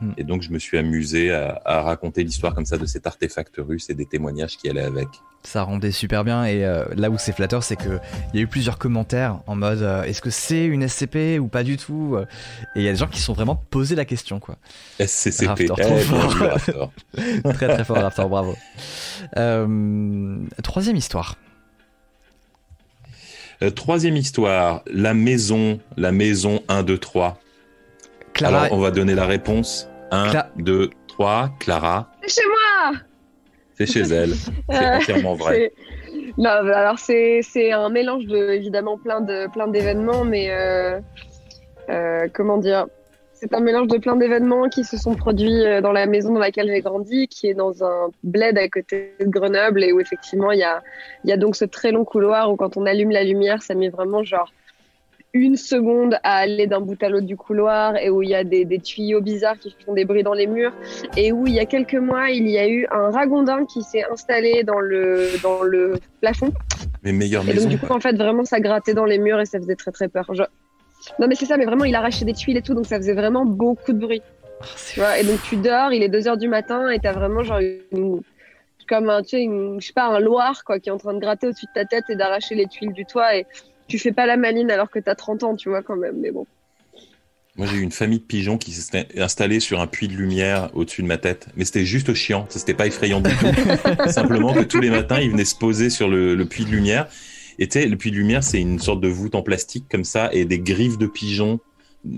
[0.00, 0.10] Hmm.
[0.16, 3.54] Et donc je me suis amusé à, à raconter l'histoire comme ça de cet artefact
[3.58, 5.06] russe et des témoignages qui allaient avec.
[5.44, 7.98] Ça rendait super bien et euh, là où c'est flatteur, c'est que
[8.32, 11.48] il y a eu plusieurs commentaires en mode euh, est-ce que c'est une SCP ou
[11.48, 12.24] pas du tout euh,
[12.74, 14.56] Et il y a des gens qui se sont vraiment posé la question quoi.
[14.98, 15.46] SCCP.
[15.46, 16.30] Rafter, Eh, trop fort.
[16.30, 16.72] vu, Rafter.
[17.54, 18.56] très très fort Raptor, bravo.
[19.36, 21.36] Euh, troisième histoire.
[23.76, 27.38] Troisième histoire, la maison, la maison 1, 2, 3.
[28.34, 29.88] Clara, Alors on va donner la réponse.
[30.10, 31.50] 1, Cla- 2, 3.
[31.60, 33.00] Clara, C'est chez moi
[33.76, 34.34] c'est chez elle.
[34.70, 35.72] C'est Euh, entièrement vrai.
[36.38, 41.00] Non, bah, alors c'est c'est un mélange de évidemment plein de plein d'événements, mais euh,
[41.90, 42.86] euh, comment dire?
[43.32, 46.68] C'est un mélange de plein d'événements qui se sont produits dans la maison dans laquelle
[46.68, 50.60] j'ai grandi, qui est dans un bled à côté de Grenoble, et où effectivement il
[50.60, 50.80] y a
[51.24, 53.74] il y a donc ce très long couloir où quand on allume la lumière, ça
[53.74, 54.52] met vraiment genre
[55.34, 58.44] une seconde à aller d'un bout à l'autre du couloir et où il y a
[58.44, 60.72] des, des tuyaux bizarres qui font des bruits dans les murs
[61.16, 64.04] et où il y a quelques mois il y a eu un ragondin qui s'est
[64.10, 66.52] installé dans le dans le plafond
[67.02, 69.44] Mes meilleures et donc du coup en fait vraiment ça grattait dans les murs et
[69.44, 70.24] ça faisait très très peur.
[70.32, 70.42] Je-
[71.18, 73.14] Non mais c'est ça mais vraiment il arrachait des tuiles et tout donc ça faisait
[73.14, 74.22] vraiment beaucoup de bruit.
[74.60, 77.12] Ah, Tu vois et donc tu dors il est 2 heures du matin et t'as
[77.12, 77.58] vraiment genre
[77.90, 78.20] une
[78.86, 81.14] comme un tu sais une, je sais pas un loir quoi qui est en train
[81.14, 83.46] de gratter au-dessus de ta tête et d'arracher les tuiles du toit et
[83.88, 86.30] tu fais pas la maline alors que t'as 30 ans tu vois quand même mais
[86.30, 86.46] bon.
[87.56, 90.70] Moi, j'ai eu une famille de pigeons qui s'était installée sur un puits de lumière
[90.74, 91.46] au-dessus de ma tête.
[91.54, 92.46] Mais c'était juste chiant.
[92.48, 93.46] Ça, c'était pas effrayant du tout.
[94.10, 97.06] Simplement que tous les matins, ils venaient se poser sur le, le puits de lumière.
[97.60, 100.02] Et tu sais, le puits de lumière, c'est une sorte de voûte en plastique comme
[100.02, 101.60] ça et des griffes de pigeons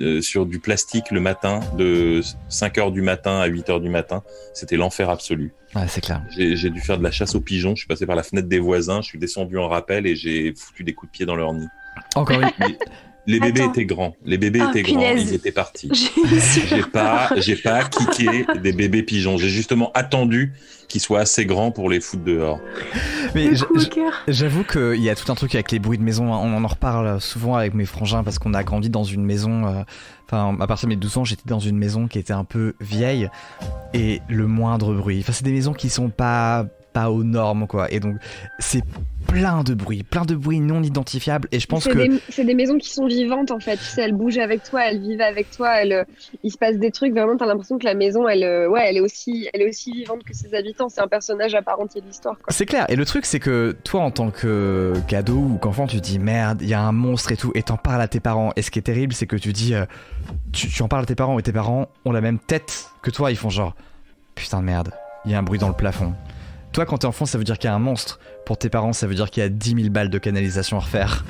[0.01, 3.91] euh, sur du plastique le matin de 5 heures du matin à 8 heures du
[3.91, 4.23] matin.
[4.55, 5.53] C'était l'enfer absolu.
[5.77, 6.23] Ouais, c'est clair.
[6.31, 7.75] J'ai j'ai dû faire de la chasse aux pigeons.
[7.75, 9.03] Je suis passé par la fenêtre des voisins.
[9.03, 11.69] Je suis descendu en rappel et j'ai foutu des coups de pied dans leur nid.
[12.15, 12.51] Encore une.
[13.27, 13.73] Les, bébés Attends.
[13.73, 14.17] étaient grands.
[14.25, 15.01] Les bébés Ah, étaient grands.
[15.17, 15.91] Ils étaient partis.
[16.69, 19.37] J'ai pas, j'ai pas kické des bébés pigeons.
[19.37, 20.53] J'ai justement attendu
[20.89, 22.61] qu'ils soient assez grands pour les foutre dehors.
[23.35, 23.51] Mais.
[24.29, 26.33] J'avoue qu'il y a tout un truc avec les bruits de maison.
[26.33, 29.67] On en reparle souvent avec mes frangins parce qu'on a grandi dans une maison.
[29.67, 29.83] euh,
[30.29, 32.75] Enfin, à partir de mes 12 ans, j'étais dans une maison qui était un peu
[32.81, 33.29] vieille
[33.95, 35.21] et le moindre bruit.
[35.21, 37.93] Enfin, c'est des maisons qui sont pas pas aux normes quoi.
[37.93, 38.17] Et donc
[38.59, 38.83] c'est
[39.27, 41.49] plein de bruit, plein de bruit non identifiables.
[41.53, 43.77] Et je pense que c'est des maisons qui sont vivantes en fait.
[43.77, 45.81] Tu sais, elles bougent avec toi, elles vivent avec toi.
[45.81, 46.05] Elles, euh,
[46.43, 47.13] il se passe des trucs.
[47.13, 49.93] Vraiment, t'as l'impression que la maison, elle, euh, ouais, elle est aussi, elle est aussi
[49.93, 50.89] vivante que ses habitants.
[50.89, 52.37] C'est un personnage à part entière de l'histoire.
[52.49, 55.97] C'est clair, et le truc c'est que toi en tant que cadeau ou qu'enfant tu
[55.97, 58.21] te dis merde, il y a un monstre et tout, et t'en parles à tes
[58.21, 58.53] parents.
[58.57, 59.85] Et ce qui est terrible c'est que tu dis, euh,
[60.53, 63.11] tu, tu en parles à tes parents et tes parents ont la même tête que
[63.11, 63.75] toi, ils font genre,
[64.35, 64.91] putain de merde,
[65.25, 66.15] il y a un bruit dans le plafond.
[66.77, 68.93] Toi quand t'es enfant ça veut dire qu'il y a un monstre, pour tes parents
[68.93, 71.25] ça veut dire qu'il y a 10 000 balles de canalisation à refaire.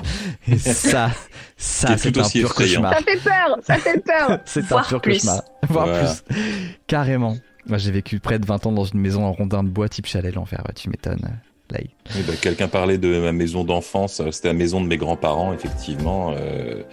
[0.45, 1.09] Et ça,
[1.55, 2.81] ça C'est un pur effrayant.
[2.81, 2.93] cauchemar.
[2.93, 4.39] Ça fait peur, ça fait peur.
[4.45, 5.13] C'est un pur plus.
[5.19, 5.41] cauchemar.
[5.69, 6.13] Voire Voilà.
[6.27, 6.67] plus.
[6.85, 7.37] Carrément.
[7.65, 10.05] Moi j'ai vécu près de 20 ans dans une maison en rondin de bois type
[10.05, 11.39] chalet, l'enfer, ouais, tu m'étonnes.
[11.71, 14.21] Là, il- Oui, bah, Quelqu'un parlait de ma maison d'enfance.
[14.31, 16.33] C'était la maison de mes grands-parents, effectivement.
[16.37, 16.83] Euh,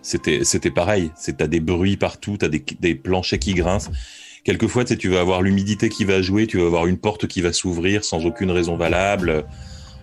[0.00, 1.10] c'était, c'était pareil.
[1.16, 3.90] C'est, t'as des bruits partout, t'as des, des planchers qui grincent.
[4.44, 7.26] Quelquefois, tu sais, tu vas avoir l'humidité qui va jouer, tu vas avoir une porte
[7.26, 9.44] qui va s'ouvrir sans aucune raison valable.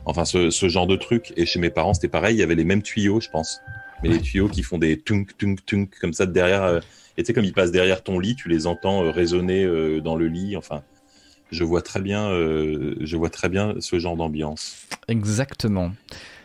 [0.05, 1.33] Enfin, ce, ce genre de truc.
[1.35, 2.35] Et chez mes parents, c'était pareil.
[2.35, 3.59] Il y avait les mêmes tuyaux, je pense.
[4.03, 6.63] Mais les tuyaux qui font des tunk, tunk, tunk, comme ça de derrière.
[6.63, 6.79] euh,
[7.17, 10.01] et tu sais, comme ils passent derrière ton lit, tu les entends euh, résonner euh,
[10.01, 10.55] dans le lit.
[10.55, 10.83] Enfin,
[11.51, 14.85] je vois très bien, je vois très bien ce genre d'ambiance.
[15.07, 15.93] Exactement.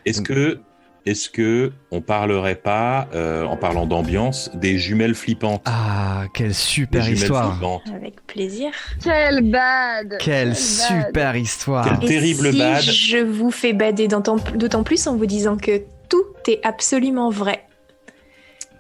[0.07, 0.61] Est-ce que,
[1.07, 7.09] est-ce que on parlerait pas, euh, en parlant d'ambiance, des jumelles flippantes Ah, quelle super
[7.09, 7.53] histoire.
[7.53, 7.83] flippantes.
[7.95, 8.71] Avec plaisir.
[9.03, 11.99] Quel bad Quelle super histoire.
[12.01, 12.83] Quel- Terrible Et si bad.
[12.83, 17.65] je vous fais bader d'autant plus en vous disant que tout est absolument vrai.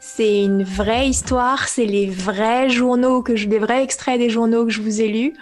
[0.00, 4.64] C'est une vraie histoire, c'est les vrais journaux, que je, les vrais extraits des journaux
[4.66, 5.32] que je vous ai lus.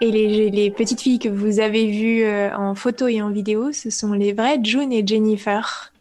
[0.00, 3.72] Et les, les petites filles que vous avez vues euh, en photo et en vidéo,
[3.72, 5.92] ce sont les vrais June et Jennifer.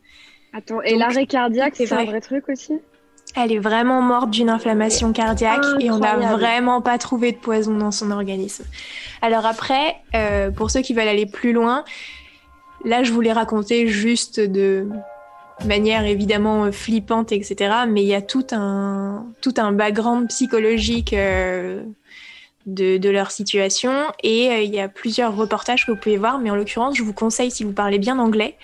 [0.55, 2.21] Attends, et l'arrêt cardiaque, c'est un vrai.
[2.21, 2.73] truc aussi?
[3.35, 7.75] Elle est vraiment morte d'une inflammation cardiaque et on n'a vraiment pas trouvé de poison
[7.75, 8.63] dans son organisme.
[9.21, 11.83] Alors après, euh, pour ceux qui veulent aller plus loin,
[12.85, 14.87] là je voulais raconter juste de
[15.65, 17.73] manière évidemment euh, flippante, etc.
[17.89, 21.83] Mais il y a tout un, tout un background psychologique euh,
[22.65, 23.91] de, de leur situation
[24.23, 26.39] et euh, il y a plusieurs reportages que vous pouvez voir.
[26.39, 28.55] Mais en l'occurrence, je vous conseille, si vous parlez bien anglais,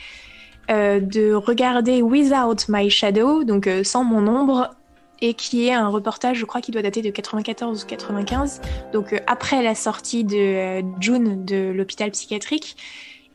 [0.69, 4.75] de regarder Without My Shadow, donc euh, sans mon ombre,
[5.21, 8.61] et qui est un reportage, je crois, qui doit dater de 94 ou 95,
[8.91, 12.75] donc euh, après la sortie de euh, June de l'hôpital psychiatrique,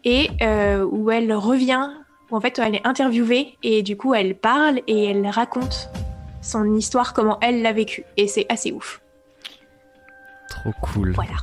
[0.04, 1.88] et euh, où elle revient,
[2.30, 5.88] où en fait elle est interviewée, et du coup elle parle et elle raconte
[6.42, 9.00] son histoire, comment elle l'a vécu, et c'est assez ouf.
[10.48, 11.12] Trop cool.
[11.12, 11.36] Voilà.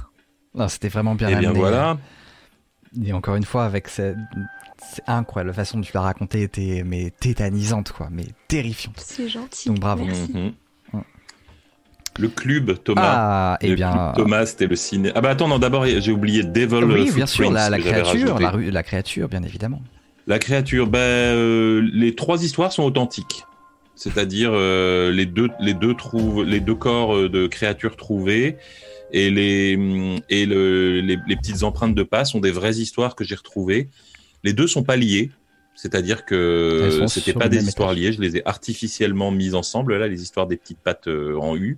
[0.56, 1.98] Non, C'était vraiment bien Eh bien voilà.
[3.04, 4.18] Et encore une fois, avec cette...
[4.94, 9.00] C'est incroyable, la façon dont tu l'as raconté était mais tétanisante, quoi, mais terrifiante.
[9.00, 9.70] C'est gentil.
[9.70, 10.06] Donc bravo.
[10.06, 10.32] Merci.
[10.32, 10.54] Mhm.
[10.94, 11.02] Ouais.
[12.20, 13.02] Le club Thomas.
[13.04, 13.92] Ah, le eh bien.
[13.92, 15.12] club Thomas, c'était le ciné.
[15.16, 19.30] Ah bah attends, non, d'abord j'ai oublié Devil oui, bien sûr, la, créature, la, créature,
[19.30, 19.82] bien évidemment.
[20.28, 23.46] La créature, ben, euh, les trois histoires sont authentiques.
[23.96, 28.58] C'est-à-dire euh, les deux les deux trouvent les deux corps euh, de créatures trouvées
[29.12, 33.16] et les hum, et le, les, les petites empreintes de pas sont des vraies histoires
[33.16, 33.90] que j'ai retrouvées.
[34.44, 35.32] Les deux sont pas liés,
[35.76, 40.22] c'est-à-dire que c'était pas des histoires liées, je les ai artificiellement mises ensemble là, les
[40.22, 41.78] histoires des petites pattes euh, en U.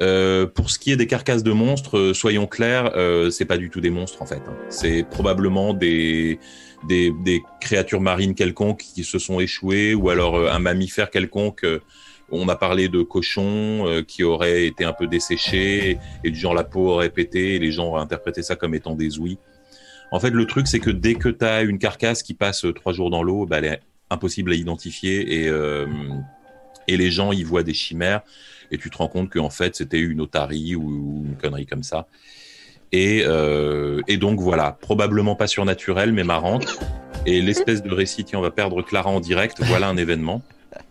[0.00, 3.58] Euh, pour ce qui est des carcasses de monstres, euh, soyons clairs, euh, c'est pas
[3.58, 4.42] du tout des monstres en fait.
[4.48, 4.56] hein.
[4.68, 6.38] C'est probablement des,
[6.88, 11.64] des des créatures marines quelconques qui se sont échouées ou alors euh, un mammifère quelconque.
[12.30, 16.64] on a parlé de cochons qui auraient été un peu desséchés et du genre la
[16.64, 19.38] peau aurait pété et les gens auraient interprété ça comme étant des ouïes.
[20.12, 22.72] En fait, le truc c'est que dès que tu as une carcasse qui passe euh,
[22.72, 23.80] trois jours dans l'eau, bah, elle est
[24.10, 25.86] impossible à identifier et euh,
[26.86, 28.20] les gens y voient des chimères
[28.70, 31.82] et tu te rends compte qu'en fait c'était une otarie ou, ou une connerie comme
[31.82, 32.06] ça.
[32.92, 36.78] Et, euh, et donc voilà, probablement pas surnaturelle mais marrante.
[37.24, 40.42] Et l'espèce de récit, tiens, on va perdre Clara en direct, voilà un événement.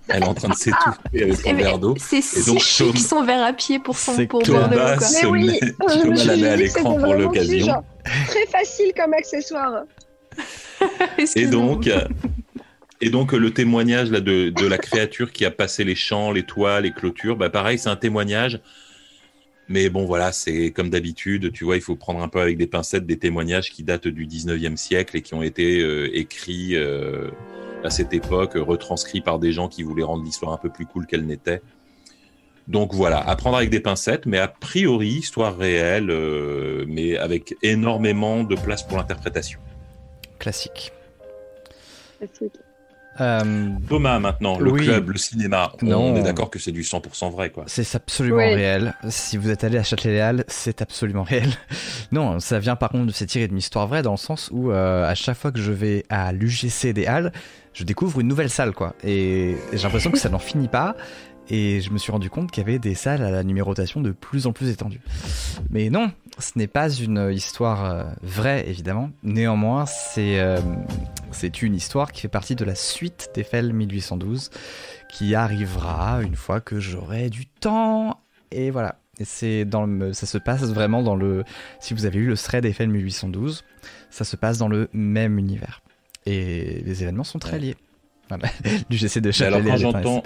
[0.08, 1.96] Elle est en train de s'étouffer avec son Eh, verre d'eau.
[1.98, 5.26] C'est si donc, chic son verre à pied pour son pour boire de l'eau, Mais
[5.28, 7.84] oui, met, euh, je la met à l'écran pour l'occasion.
[8.28, 9.84] Très facile comme accessoire.
[11.36, 12.06] Et donc, euh,
[13.02, 16.32] et donc euh, le témoignage là, de, de la créature qui a passé les champs,
[16.32, 18.62] les toits, les clôtures, bah pareil, c'est un témoignage.
[19.68, 22.68] Mais bon, voilà, c'est comme d'habitude, tu vois, il faut prendre un peu avec des
[22.68, 27.32] pincettes des témoignages qui datent du 19e siècle et qui ont été euh, écrits euh,
[27.84, 31.06] à cette époque, retranscrits par des gens qui voulaient rendre l'histoire un peu plus cool
[31.08, 31.62] qu'elle n'était.
[32.68, 37.56] Donc voilà, à prendre avec des pincettes, mais a priori, histoire réelle, euh, mais avec
[37.64, 39.60] énormément de place pour l'interprétation.
[40.40, 40.92] Classique.
[42.20, 42.54] Classique.
[43.20, 44.86] Euh, Thomas, maintenant, le Oui.
[44.86, 46.16] club, le cinéma, on Non.
[46.16, 47.66] est d'accord que c'est du 100% vrai, quoi.
[47.68, 48.94] c'est absolument réel.
[49.10, 51.50] Si vous êtes allé à Châtelet-Léal, c'est absolument réel.
[52.14, 55.04] Non, ça vient par contre de tiré d'une histoire vraie dans le sens où euh,
[55.06, 57.34] à chaque fois que je vais à l'UGC des Halles,
[57.74, 58.96] je découvre une nouvelle salle quoi.
[59.04, 60.96] Et j'ai l'impression que ça n'en finit pas.
[61.50, 64.12] Et je me suis rendu compte qu'il y avait des salles à la numérotation de
[64.12, 65.02] plus en plus étendue.
[65.70, 69.12] Mais non, ce n'est pas une histoire euh, vraie évidemment.
[69.24, 70.62] Néanmoins, c'est euh,
[71.32, 74.50] c'est une histoire qui fait partie de la suite d'Eiffel 1812
[75.10, 78.20] qui arrivera une fois que j'aurai du temps.
[78.52, 78.96] Et voilà.
[79.20, 81.44] Et ça se passe vraiment dans le.
[81.80, 83.64] Si vous avez eu le thread Eiffel 1812,
[84.10, 85.82] ça se passe dans le même univers.
[86.26, 87.76] Et les événements sont très liés.
[88.30, 88.48] Voilà.
[88.90, 90.24] L'UGC de alors, Châtelet quand est un j'entends-.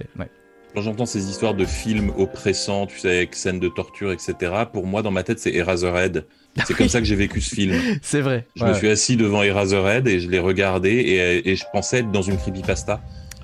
[0.74, 4.36] Quand j'entends ces histoires de films oppressants, tu sais, avec scènes de torture, etc.,
[4.74, 6.26] pour moi, dans ma tête, c'est Eraserhead.
[6.66, 7.74] C'est comme ça que j'ai vécu ce film.
[8.02, 8.46] C'est vrai.
[8.58, 8.70] Je Ouais.
[8.72, 12.22] me suis assis devant Eraserhead et je l'ai regardé et, et je pensais être dans
[12.22, 13.02] une creepypasta.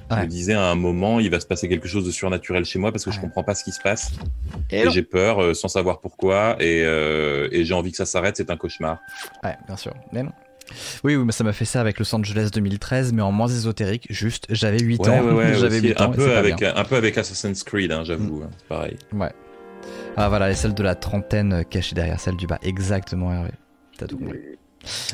[0.09, 0.21] Je Ouais.
[0.23, 2.91] me disais à un moment, il va se passer quelque chose de surnaturel chez moi
[2.91, 3.21] parce que je Ouais.
[3.23, 4.11] comprends pas ce qui se passe.
[4.69, 8.35] Et j'ai peur euh, sans savoir pourquoi et, euh, et j'ai envie que ça s'arrête,
[8.35, 8.99] c'est un cauchemar.
[9.41, 9.93] Ouais, bien sûr.
[10.11, 10.31] Mais non.
[11.03, 14.07] Oui, oui, mais ça m'a fait ça avec Los Angeles 2013, mais en moins ésotérique.
[14.09, 15.23] Juste, j'avais 8 Ouais, ans.
[15.25, 16.11] ouais, ouais, j'avais aussi, 8 un, ans.
[16.11, 18.97] peu avec, un peu avec Assassin's Creed, hein, j'avoue, hein, c'est pareil.
[19.13, 19.31] Ouais.
[20.15, 22.59] Ah voilà, et celle de la trentaine euh, cachée derrière celle du bas.
[22.61, 23.51] Exactement, Hervé.
[23.97, 24.39] T'as tout compris.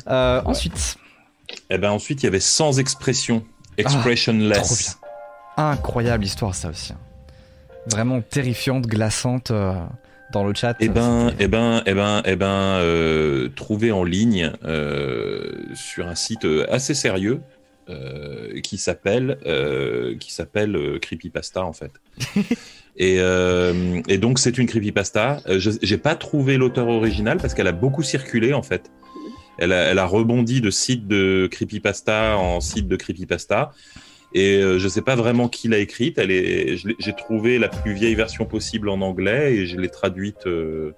[0.08, 0.98] Euh, Ensuite,
[1.70, 4.98] Eh ben ensuite, il y avait sans expression, Ah, expressionless.
[5.58, 6.94] incroyable histoire ça aussi.
[6.94, 6.98] hein.
[7.92, 9.74] Vraiment terrifiante, glaçante euh,
[10.32, 10.76] dans le chat.
[10.80, 16.16] Eh ben, eh ben, eh ben, eh ben, euh, trouvé en ligne euh, sur un
[16.16, 17.42] site euh, assez sérieux
[17.90, 19.38] euh, qui s'appelle
[20.20, 21.92] qui s'appelle Creepypasta en fait.
[22.98, 23.18] et,
[24.08, 25.40] et donc c'est une creepypasta.
[25.48, 28.92] Je J'ai pas trouvé l'auteur original parce qu'elle a beaucoup circulé en fait.
[29.60, 33.72] Elle a, elle a rebondi de site de creepypasta en site de creepypasta.
[34.34, 36.18] Et euh, je sais pas vraiment qui l'a écrite.
[36.18, 40.46] Elle est, j'ai trouvé la plus vieille version possible en anglais et je l'ai traduite
[40.48, 40.92] euh,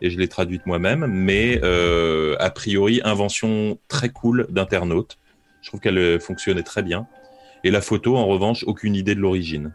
[0.00, 1.06] et je l'ai traduite moi-même.
[1.06, 5.18] Mais euh, a priori, invention très cool d'internaute.
[5.62, 7.06] Je trouve qu'elle euh, fonctionnait très bien.
[7.64, 9.72] Et la photo, en revanche, aucune idée de l'origine.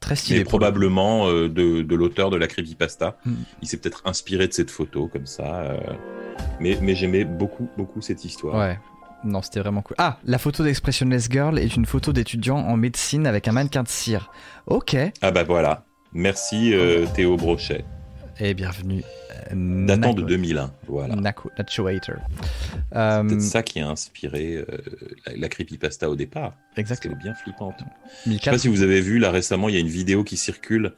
[0.00, 0.38] très stylé.
[0.40, 3.18] Mais probablement euh, de, de l'auteur de la creepypasta.
[3.24, 3.32] Mm.
[3.62, 5.60] Il s'est peut-être inspiré de cette photo comme ça.
[5.60, 5.76] euh.
[6.58, 8.58] Mais, mais j'aimais beaucoup, beaucoup cette histoire.
[8.58, 8.78] Ouais.
[9.24, 9.96] Non, c'était vraiment cool.
[9.98, 13.88] Ah, la photo d'Expressionless Girl est une photo d'étudiant en médecine avec un mannequin de
[13.88, 14.30] cire.
[14.66, 14.96] Ok.
[15.20, 15.84] Ah bah voilà.
[16.12, 17.84] Merci euh, Théo Brochet.
[18.38, 19.02] Et bienvenue.
[19.52, 20.72] euh, Datant de Nako- 2001.
[20.88, 21.14] Voilà.
[21.16, 22.14] Nako, Nacho Hater.
[22.92, 24.64] C'est Euh, peut-être ça qui a inspiré euh,
[25.26, 26.54] la, la creepypasta au départ.
[26.78, 27.14] Exactement.
[27.14, 27.74] est bien flippante.
[27.80, 28.54] Je sais 1004.
[28.54, 30.94] pas si vous avez vu, là récemment, il y a une vidéo qui circule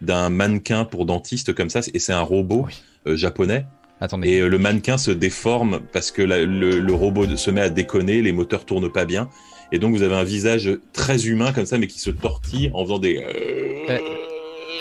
[0.00, 2.66] d'un mannequin pour dentiste comme ça, et c'est un robot
[3.06, 3.16] Oui.
[3.16, 3.66] japonais.
[4.00, 4.28] Attendez.
[4.30, 7.68] Et euh, le mannequin se déforme parce que la- le, le robot se met à
[7.70, 9.28] déconner, les moteurs tournent pas bien.
[9.72, 12.82] Et donc vous avez un visage très humain comme ça, mais qui se tortille en
[12.84, 13.22] faisant des...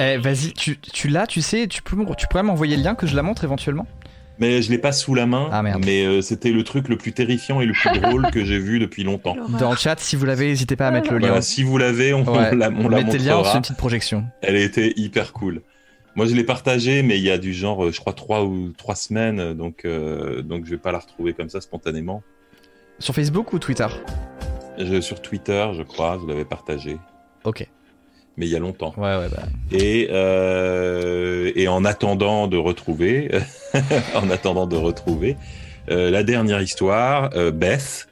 [0.01, 2.95] Eh, vas-y, tu, tu l'as, tu sais, tu, peux, me- tu pourrais m'envoyer le lien
[2.95, 3.85] que je la montre éventuellement?
[4.39, 5.83] Mais je l'ai pas sous la main, Ah, merde.
[5.85, 8.79] mais euh, c'était le truc le plus terrifiant et le plus drôle que j'ai vu
[8.79, 9.35] depuis longtemps.
[9.59, 11.27] Dans le chat, si vous l'avez, n'hésitez pas à mettre le lien.
[11.27, 12.49] Voilà, si vous l'avez, on, Ouais.
[12.53, 13.55] on la, on la Mettez le lien, on fait montrera.
[13.57, 14.23] une petite projection.
[14.41, 15.61] Elle était hyper cool.
[16.19, 18.73] Moi, je l'ai partagée, mais il y a du genre, euh, je crois, trois ou
[18.77, 22.23] trois semaines, donc, euh, donc je vais pas la retrouver comme ça spontanément.
[22.99, 23.87] Sur Facebook ou Twitter?
[24.77, 26.97] Je, sur Twitter, je crois, je l'avais partagée,
[27.45, 27.65] Ok.
[28.35, 28.93] mais il y a longtemps.
[28.97, 29.43] Ouais, ouais, bah.
[29.71, 33.31] Et, euh, et en attendant de retrouver,
[34.13, 35.37] en attendant de retrouver,
[35.89, 38.09] euh, la dernière histoire, euh, Beth,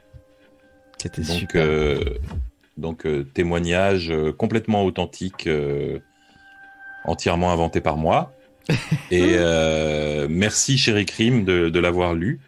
[0.96, 1.62] C'était donc, super.
[1.62, 2.00] euh,
[2.78, 5.98] donc euh, témoignage euh, complètement authentique, euh,
[7.08, 8.32] entièrement inventé par moi.
[9.10, 12.40] Et euh, merci Chéri Crime de, de l'avoir lu.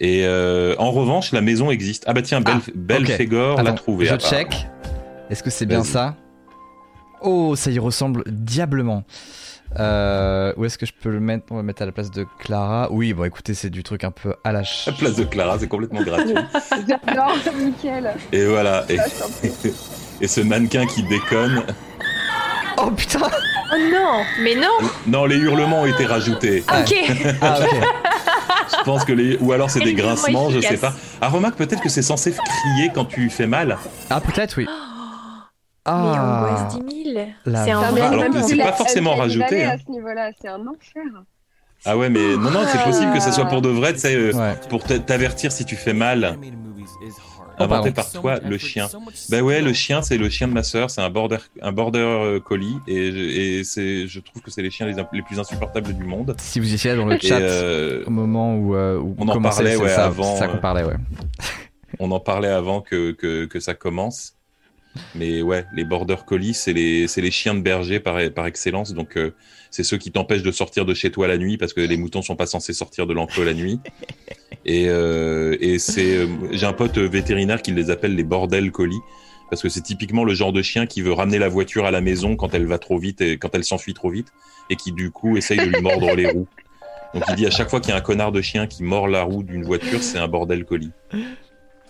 [0.00, 2.04] Et euh, en revanche, la maison existe.
[2.08, 2.40] Ah bah tiens,
[2.74, 3.06] Belle.
[3.06, 4.06] Fégor l'a Attends, trouvé.
[4.06, 4.66] Je check.
[5.30, 6.16] Est-ce que c'est bien ça?
[7.20, 9.04] Oh, ça y ressemble diablement.
[9.78, 11.44] Euh, où est-ce que je peux le mettre?
[11.50, 12.88] On va le mettre à la place de Clara.
[12.90, 15.56] Oui, bon, écoutez, c'est du truc un peu à la ch- La place de Clara,
[15.58, 16.34] c'est complètement gratuit.
[16.88, 18.12] J'adore, nickel.
[18.32, 18.84] Et voilà.
[18.90, 19.04] Et, Ah,
[20.20, 21.62] et ce mannequin qui déconne.
[22.84, 23.20] Oh putain
[23.74, 24.68] Oh non Mais non
[25.06, 26.64] Non, les hurlements ont été rajoutés.
[26.68, 26.80] Ah.
[26.80, 26.94] Ok
[27.40, 27.68] Ah, ok.
[28.78, 29.36] Je pense que les.
[29.38, 30.92] Ou alors c'est des grincements, je sais pas.
[31.20, 33.78] Ah, remarque peut-être que c'est censé crier quand tu fais mal.
[34.10, 34.66] Ah, peut-être, oui.
[35.86, 37.90] Mais Ah, angoisse 10 000 La C'est un vache.
[37.90, 38.46] vrai Alors que moment.
[38.46, 39.70] c'est pas forcément rajouté, hein.
[39.74, 41.02] à ce niveau-là, c'est un enfer.
[41.84, 44.14] Ah ouais, mais non, non, c'est possible que ça soit pour de vrai, tu sais,
[44.14, 44.54] euh, Ouais.
[44.68, 46.38] pour t'avertir si tu fais mal.
[47.62, 48.88] Inventé par toi, le chien.
[49.30, 51.98] Bah ouais, le chien, c'est le chien de ma sœur, c'est un border, un border
[51.98, 56.04] euh, collie, et, c'est, je trouve que c'est les chiens les, les plus insupportables du
[56.04, 56.34] monde.
[56.38, 59.40] Si vous étiez là dans le chat euh, au moment où, euh, où on en
[59.40, 60.96] parlait, ouais, ça, avant, c'est ça qu'on parlait, ouais.
[61.98, 64.34] on en parlait avant que, que, que ça commence.
[65.14, 68.92] Mais ouais, les border collies, c'est les, c'est les chiens de berger par, par excellence.
[68.92, 69.34] Donc, euh,
[69.72, 72.22] c'est ceux qui t'empêchent de sortir de chez toi la nuit parce que les moutons
[72.22, 73.80] sont pas censés sortir de l'enclos la nuit.
[74.64, 79.00] Et, euh, et c'est, euh, j'ai un pote vétérinaire qui les appelle les bordel collies
[79.50, 82.00] parce que c'est typiquement le genre de chien qui veut ramener la voiture à la
[82.00, 84.28] maison quand elle va trop vite et quand elle s'enfuit trop vite
[84.70, 86.46] et qui du coup essaye de lui mordre les roues.
[87.12, 89.08] Donc il dit à chaque fois qu'il y a un connard de chien qui mord
[89.08, 90.92] la roue d'une voiture, c'est un bordel collie.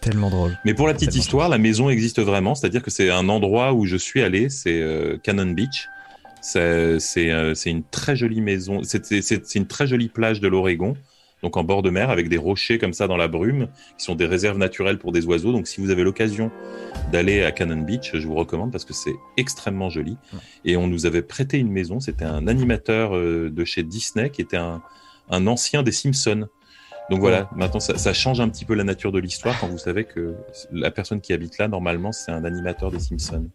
[0.00, 0.58] Tellement drôle.
[0.64, 3.74] Mais pour la petite Tellement histoire, la maison existe vraiment, c'est-à-dire que c'est un endroit
[3.74, 5.88] où je suis allé, c'est euh, Cannon Beach.
[6.42, 6.60] C'est
[7.30, 10.96] euh, c'est une très jolie maison, c'est une très jolie plage de l'Oregon,
[11.42, 14.16] donc en bord de mer avec des rochers comme ça dans la brume, qui sont
[14.16, 15.52] des réserves naturelles pour des oiseaux.
[15.52, 16.50] Donc si vous avez l'occasion
[17.12, 20.16] d'aller à Cannon Beach, je vous recommande parce que c'est extrêmement joli.
[20.64, 24.42] Et on nous avait prêté une maison, c'était un animateur euh, de chez Disney qui
[24.42, 24.82] était un,
[25.30, 26.48] un ancien des Simpsons.
[27.10, 29.78] Donc voilà, maintenant ça, ça change un petit peu la nature de l'histoire quand vous
[29.78, 30.34] savez que
[30.72, 33.48] la personne qui habite là, normalement, c'est un animateur des Simpsons.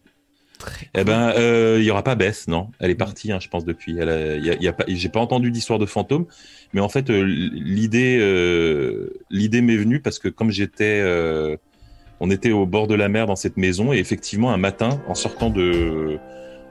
[0.60, 2.72] Très Eh ben, euh, il y aura pas Beth, non?
[2.80, 3.98] Elle est partie, hein, je pense, depuis.
[4.00, 6.26] Elle a- il y a- il y a pas, j'ai pas entendu d'histoire de fantôme,
[6.74, 11.56] mais en fait, euh, l'idée, euh, l'idée m'est venue parce que comme j'étais, euh,
[12.20, 15.14] on était au bord de la mer dans cette maison et effectivement, un matin, en
[15.14, 16.18] sortant de,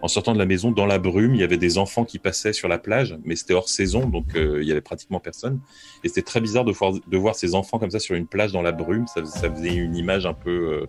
[0.02, 2.52] en sortant de la maison, dans la brume, il y avait des enfants qui passaient
[2.52, 5.60] sur la plage, mais c'était hors saison, donc euh, il y avait pratiquement personne.
[6.04, 8.52] Et c'était très bizarre de voir, de voir ces enfants comme ça sur une plage
[8.52, 9.06] dans la brume.
[9.06, 10.50] Ça, ça faisait une image un peu,
[10.82, 10.86] euh,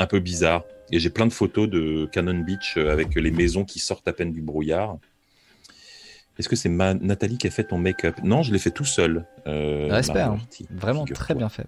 [0.00, 0.64] un peu bizarre.
[0.92, 4.12] Et j'ai plein de photos de Cannon Beach euh, avec les maisons qui sortent à
[4.12, 4.96] peine du brouillard.
[6.38, 6.94] Est-ce que c'est ma...
[6.94, 8.16] Nathalie qui a fait ton make-up?
[8.24, 9.24] Non, je l'ai fait tout seul.
[9.46, 10.64] Euh, Respect, Marie hein.
[10.74, 11.66] Vraiment très bien fait.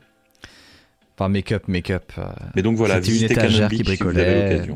[1.15, 2.11] Enfin, make-up, make-up.
[2.19, 2.25] euh,
[2.57, 4.75] Mais donc voilà, C'était une visitez Cannon étagère qui Beach si vous avez bricolait.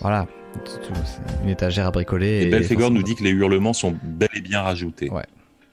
[0.00, 0.26] Voilà.
[0.64, 2.42] C'est tout, c'est Une étagère à bricoler.
[2.42, 5.10] Et Belphégor nous forcément- dit que les hurlements sont bel et bien rajoutés.
[5.10, 5.24] Ouais.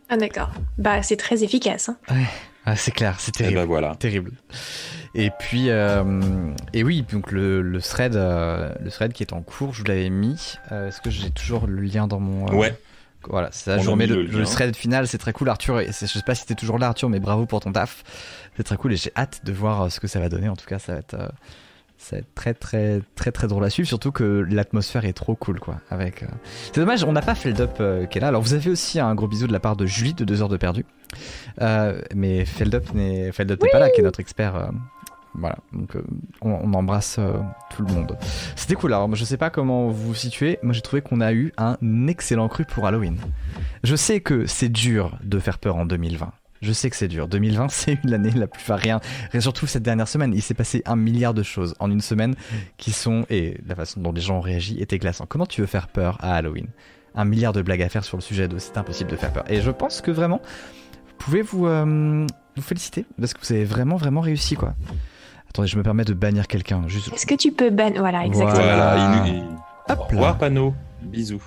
[0.10, 0.52] Ah d'accord.
[0.78, 1.90] Bah c'est très efficace.
[1.90, 1.98] hein.
[2.66, 3.56] Ah, c'est clair, c'est Et terrible.
[3.60, 3.96] ben voilà.
[3.96, 4.32] Terrible.
[5.16, 6.22] Et puis, euh,
[6.74, 9.86] et oui, donc le, le thread, euh, le thread qui est en cours, je vous
[9.88, 10.56] l'avais mis.
[10.72, 12.48] Euh, Est-ce que j'ai toujours le lien dans mon.
[12.48, 12.78] euh, Ouais.
[13.28, 13.78] Voilà, c'est ça.
[13.78, 14.46] On Je remets le, le le lien.
[14.46, 15.80] thread final, c'est très cool, Arthur.
[15.82, 18.04] Et je sais pas si t'es toujours là, Arthur, mais bravo pour ton taf.
[18.56, 20.48] C'est très cool et j'ai hâte de voir ce que ça va donner.
[20.48, 21.28] En tout cas, ça va être, euh,
[21.98, 23.90] ça va être très, très, très, très drôle à suivre.
[23.90, 25.82] Surtout que l'atmosphère est trop cool, quoi.
[25.90, 26.24] Avec.
[26.24, 26.28] euh,
[26.72, 28.28] C'est dommage, on n'a pas Feldup euh, qui est là.
[28.30, 30.48] Alors, vous avez aussi un gros bisou de la part de Julie de 2 heures
[30.50, 30.86] de perdu.
[31.62, 34.70] Euh, mais Feldup n'est Feldup n'est pas là, qui est notre expert.
[35.36, 36.04] Voilà, donc euh,
[36.42, 37.34] on, embrasse euh,
[37.70, 38.18] tout le monde.
[38.56, 38.94] C'était cool.
[38.94, 40.60] Alors, je sais pas comment vous vous situez.
[40.64, 41.78] Moi, j'ai trouvé qu'on a eu un
[42.08, 43.18] excellent cru pour Halloween.
[43.84, 46.32] Je sais que c'est dur de faire peur en 2020.
[46.62, 47.28] Je sais que c'est dur.
[47.28, 49.00] 2020, c'est une année la plus enfin, rien.
[49.34, 52.36] Et surtout cette dernière semaine, il s'est passé un milliard de choses en une semaine
[52.78, 55.26] qui sont et la façon dont les gens ont réagi était glaçant.
[55.28, 56.68] Comment tu veux faire peur à Halloween?
[57.16, 59.44] Un milliard de blagues à faire sur le sujet de c'est impossible de faire peur.
[59.50, 60.42] Et je pense que vraiment,
[61.08, 62.26] vous pouvez vous euh,
[62.56, 64.76] vous féliciter parce que vous avez vraiment vraiment réussi quoi.
[65.50, 66.84] Attendez, je me permets de bannir quelqu'un.
[66.88, 68.54] Juste, Est-ce que tu peux ban Voilà, exactement.
[68.64, 69.24] Voilà.
[69.28, 69.44] Il- il-
[69.90, 70.74] Hop Au revoir, panneau.
[71.02, 71.42] Bisous.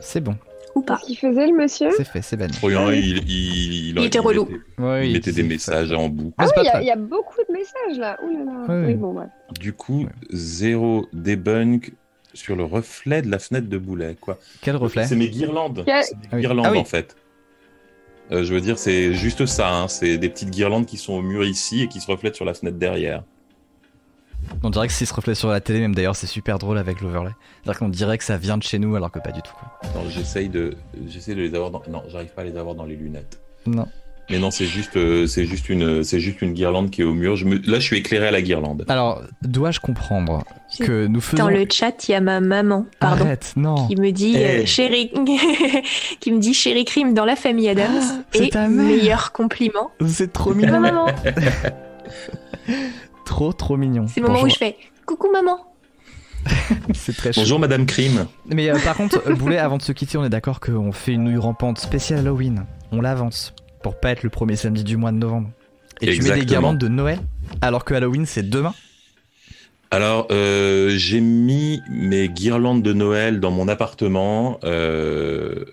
[0.00, 0.36] c'est bon,
[0.74, 0.96] Ou pas.
[0.96, 1.90] Qu'est-ce qu'il faisait, le monsieur?
[1.96, 2.52] C'est fait, c'est banni.
[2.52, 4.44] Trop bien, il, il, Il était relou.
[4.46, 6.34] mettait- Ouais, il mettait des messages en boucle.
[6.38, 8.18] Ah oui, il y a- très- il y, a beaucoup de messages là.
[8.24, 8.74] Ouh là là.
[8.80, 9.26] Ouais, Oui, bon, ouais.
[9.60, 11.92] Du coup, zéro debunk
[12.32, 14.16] sur le reflet de la fenêtre de Boulet.
[14.20, 14.38] Quoi.
[14.62, 15.82] Quel reflet C'est mes guirlandes.
[15.86, 16.40] Quel- C'est des Ah oui.
[16.40, 16.78] guirlandes Ah oui.
[16.78, 17.14] en fait.
[18.32, 19.68] Euh, je veux dire, c'est juste ça.
[19.70, 19.88] hein.
[19.88, 22.54] C'est des petites guirlandes qui sont au mur ici et qui se reflètent sur la
[22.54, 23.22] fenêtre derrière.
[24.62, 27.00] On dirait que s'il se reflète sur la télé, même d'ailleurs, c'est super drôle avec
[27.00, 27.30] l'overlay.
[27.62, 29.52] C'est-à-dire qu'on dirait que ça vient de chez nous alors que pas du tout.
[29.58, 30.02] Quoi.
[30.10, 30.76] J'essaye de,
[31.08, 31.70] j'essaie de les avoir.
[31.70, 31.82] Dans...
[31.90, 33.38] Non, j'arrive pas à les avoir dans les lunettes.
[33.66, 33.86] Non.
[34.30, 37.12] Mais non, c'est juste, euh, c'est juste une, c'est juste une guirlande qui est au
[37.12, 37.36] mur.
[37.36, 37.56] Je me...
[37.70, 38.86] Là, je suis éclairé à la guirlande.
[38.88, 40.44] Alors, dois-je comprendre
[40.80, 41.44] que nous faisons.
[41.44, 43.86] Dans le chat, il y a ma maman, pardon, Arrête, non.
[43.86, 44.62] qui me dit Eh.
[44.62, 45.12] euh, chérie,
[46.20, 48.86] qui me dit chérie crime dans la famille Adams Ah, c'est et ta mère.
[48.86, 49.90] meilleur compliment.
[50.06, 50.80] C'est trop mignon.
[50.80, 51.06] maman.
[53.24, 54.06] trop, trop mignon.
[54.08, 54.76] C'est le moment où je fais
[55.06, 55.58] coucou maman.
[56.94, 57.30] C'est très.
[57.34, 58.26] Bonjour, Madame Crime.
[58.46, 61.24] Mais euh, par contre, Boulet, avant de se quitter, on est d'accord qu'on fait une
[61.24, 62.66] nouille rampante spéciale Halloween.
[62.92, 65.48] On l'avance pour pas être le premier samedi du mois de novembre.
[66.00, 67.18] Et tu mets des guirlandes de Noël
[67.60, 68.74] alors que Halloween c'est demain.
[69.90, 74.58] Alors, euh, j'ai mis mes guirlandes de Noël dans mon appartement.
[74.64, 75.64] Euh,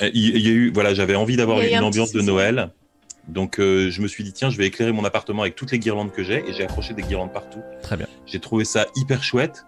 [0.00, 2.22] Il il y a eu, voilà, j'avais envie d'avoir une un ambiance de.
[2.22, 2.70] Noël.
[3.28, 5.78] Donc, euh, je me suis dit, tiens, je vais éclairer mon appartement avec toutes les
[5.78, 6.48] guirlandes que j'ai.
[6.48, 7.60] Et j'ai accroché des guirlandes partout.
[7.82, 8.06] Très bien.
[8.26, 9.64] J'ai trouvé ça hyper chouette.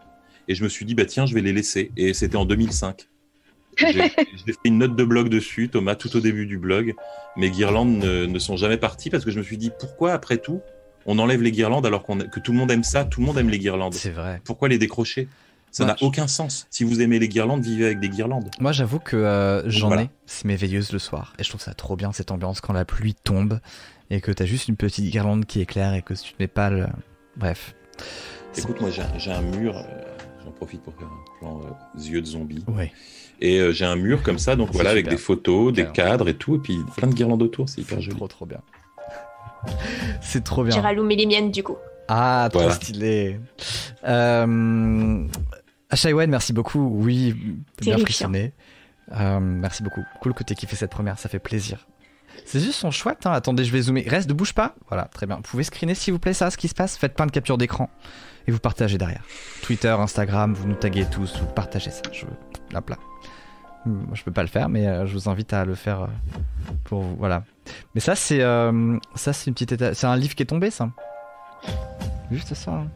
[0.46, 1.90] Et je me suis dit, bah tiens, je vais les laisser.
[1.96, 3.08] Et c'était en 2005.
[3.76, 6.94] J'ai j'ai fait une note de blog dessus, Thomas, tout au début du blog.
[7.36, 10.38] Mes guirlandes ne, ne sont jamais parties parce que je me suis dit, pourquoi après
[10.38, 10.62] tout,
[11.06, 13.38] on enlève les guirlandes alors qu'on que tout le monde aime ça, tout le monde
[13.38, 13.94] aime les guirlandes?
[13.94, 14.40] C'est vrai.
[14.44, 15.28] Pourquoi les décrocher?
[15.70, 16.66] Ça n'a aucun sens.
[16.70, 18.50] Si vous aimez les guirlandes, vivez avec des guirlandes.
[18.60, 20.02] Moi j'avoue que euh, j'en voilà.
[20.02, 21.34] ai, c'est mes veilleuses le soir.
[21.38, 23.60] Et je trouve ça trop bien cette ambiance quand la pluie tombe
[24.10, 26.70] et que t'as juste une petite guirlande qui éclaire et que tu te mets pas
[26.70, 26.86] le.
[27.36, 27.74] Bref.
[28.56, 29.82] Écoute, moi j'ai un- mur, euh,
[30.44, 32.64] j'en profite pour faire un plan euh, yeux de zombie.
[32.66, 32.92] Ouais.
[33.40, 35.92] Et euh, j'ai un mur comme ça, donc voilà, avec des photos, des Claire.
[35.92, 38.16] cadres et tout, et puis plein de guirlandes autour, c'est hyper C'est joli.
[38.16, 38.60] trop trop bien.
[40.20, 40.74] C'est trop bien.
[40.74, 41.76] J'ai rallumé les miennes du coup.
[42.08, 42.74] Ah, trop Voilà.
[42.74, 43.38] stylé.
[44.04, 45.26] Euh...
[45.96, 46.80] Shaiwen, merci beaucoup.
[46.80, 47.34] Oui,
[47.80, 48.52] bien frissonné.
[49.12, 50.02] Euh, merci beaucoup.
[50.20, 51.86] Cool que t'aies kiffé cette première, ça fait plaisir.
[52.44, 53.32] Ces yeux sont chouettes, hein.
[53.32, 54.04] attendez, je vais zoomer.
[54.06, 54.74] Reste, ne bouge pas.
[54.88, 55.36] Voilà, très bien.
[55.36, 56.96] Vous pouvez screener s'il vous plaît ça, ce qui se passe.
[56.96, 57.90] Faites plein de captures d'écran
[58.46, 59.22] et vous partagez derrière.
[59.62, 62.02] Twitter, Instagram, vous nous taguez tous, vous partagez ça.
[62.12, 62.24] Je...
[62.76, 62.96] Hop là.
[63.86, 66.06] Moi, je peux pas le faire, mais euh, je vous invite à le faire euh,
[66.84, 67.16] pour vous.
[67.16, 67.44] Voilà.
[67.94, 70.70] Mais ça, c'est euh, ça, c'est une petite éta- C'est un livre qui est tombé,
[70.70, 70.90] ça.
[72.30, 72.72] Juste ça.
[72.72, 72.88] hein.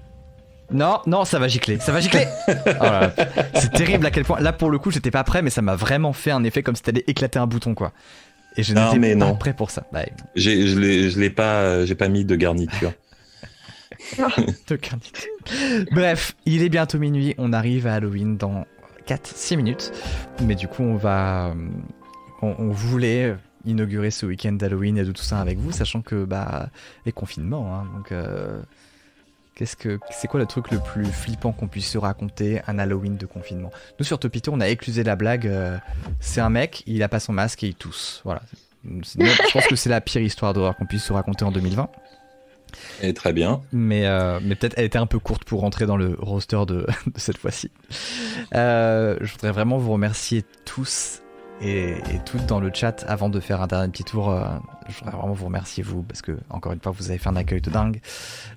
[0.72, 2.26] Non, non, ça va gicler, ça va gicler.
[2.48, 3.22] Oh
[3.54, 4.40] c'est terrible à quel point.
[4.40, 6.74] Là, pour le coup, j'étais pas prêt, mais ça m'a vraiment fait un effet comme
[6.76, 7.92] si t'allais éclater un bouton, quoi.
[8.56, 9.36] Et je n'étais mais pas non.
[9.36, 9.84] prêt pour ça.
[9.92, 10.00] Bah,
[10.34, 12.92] J'ai, je l'ai, je l'ai pas, euh, j'ai pas mis de garniture.
[14.70, 15.26] aucun doute.
[15.92, 18.66] Bref, il est bientôt minuit, on arrive à Halloween dans
[19.06, 19.92] 4-6 minutes.
[20.42, 21.46] Mais du coup, on va.
[21.48, 21.54] euh,
[22.42, 26.24] On, on voulait inaugurer ce week-end d'Halloween et de tout ça avec vous, sachant que,
[26.24, 26.68] bah,
[27.06, 28.12] les confinements, hein, donc.
[28.12, 28.60] euh,
[29.54, 33.16] Qu'est-ce que c'est quoi le truc le plus flippant qu'on puisse se raconter un Halloween
[33.16, 33.70] de confinement?
[33.98, 35.46] Nous sur Topito, on a éclusé la blague.
[35.46, 35.76] euh,
[36.20, 38.22] c'est un mec, il a pas son masque et il tousse.
[38.24, 38.42] Voilà.
[39.04, 41.88] C'est- Je pense que c'est la pire histoire d'horreur qu'on puisse se raconter en 2020.
[43.02, 43.60] Et très bien.
[43.72, 46.86] mais, euh, mais peut-être elle était un peu courte pour rentrer dans le roster de,
[47.06, 47.70] de cette fois-ci.
[48.54, 51.21] Euh, je voudrais vraiment vous remercier tous
[51.62, 54.30] et, et toutes dans le chat avant de faire un dernier petit tour.
[54.30, 54.44] euh,
[54.88, 57.36] je voudrais vraiment vous remercier vous parce que encore une fois vous avez fait un
[57.36, 58.00] accueil de dingue.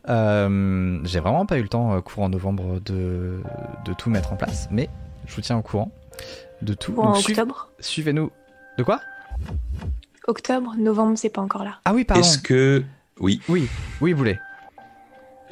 [0.10, 3.42] Euh, J'ai vraiment pas eu le temps euh, courant novembre de,
[3.86, 4.90] de tout mettre en place, mais
[5.28, 5.92] je vous tiens au courant
[6.62, 6.94] de tout.
[6.94, 7.70] Ou en Donc, octobre?
[7.80, 8.32] Suivez-nous.
[8.78, 9.00] De quoi?
[10.28, 11.80] Octobre, novembre, c'est pas encore là.
[11.86, 12.22] Ah oui, pardon.
[12.22, 12.84] Est-ce que
[13.20, 13.70] oui, Oui,
[14.02, 14.40] oui, vous voulez.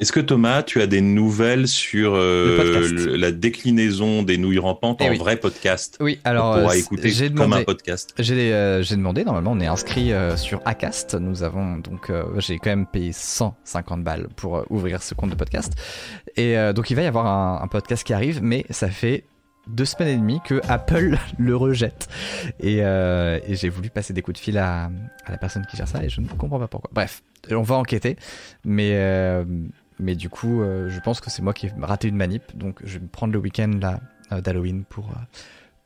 [0.00, 4.98] Est-ce que Thomas, tu as des nouvelles sur euh, Le la déclinaison des nouilles rampantes
[5.00, 5.18] Eh en oui.
[5.18, 5.96] vrai podcast?
[6.00, 7.62] Oui, alors On pourra euh, écouter j'ai comme demandé.
[7.62, 8.14] un podcast.
[8.18, 12.58] J'ai euh, j'ai demandé, normalement on est inscrit euh, sur Acast, nous avons donc j'ai
[12.58, 15.72] quand même payé 150 balles pour ouvrir ce compte de podcast.
[16.36, 19.24] Et donc il va y avoir un, un podcast qui arrive, mais ça fait
[19.66, 22.08] deux semaines et demie que Apple le rejette.
[22.60, 24.90] Et, euh, et j'ai voulu passer des coups de fil à,
[25.24, 26.90] à la personne qui gère ça et je ne comprends pas pourquoi.
[26.92, 28.16] Bref, on va enquêter,
[28.64, 29.44] mais, euh,
[29.98, 32.80] mais du coup euh, je pense que c'est moi qui ai raté une manip, donc
[32.84, 34.00] je vais me prendre le week-end là
[34.32, 35.06] euh, d'Halloween pour...
[35.10, 35.22] euh,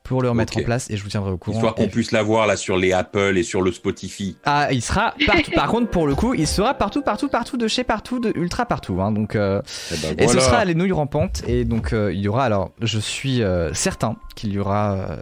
[0.04, 1.58] pour le remettre en place et je vous tiendrai au courant.
[1.58, 4.38] Histoire qu'on puisse la voir là sur les Apple et sur le Spotify.
[4.46, 5.50] ah, il sera partout.
[5.50, 8.64] Par contre, pour le coup, il sera partout, partout, partout, de chez partout, de ultra
[8.64, 9.02] partout.
[9.02, 9.60] Hein, donc, euh,
[9.92, 11.42] Eh ben, et ce sera les nouilles rampantes.
[11.46, 12.44] Et donc, euh, il y aura.
[12.44, 15.18] Alors, je suis euh, certain qu'il y aura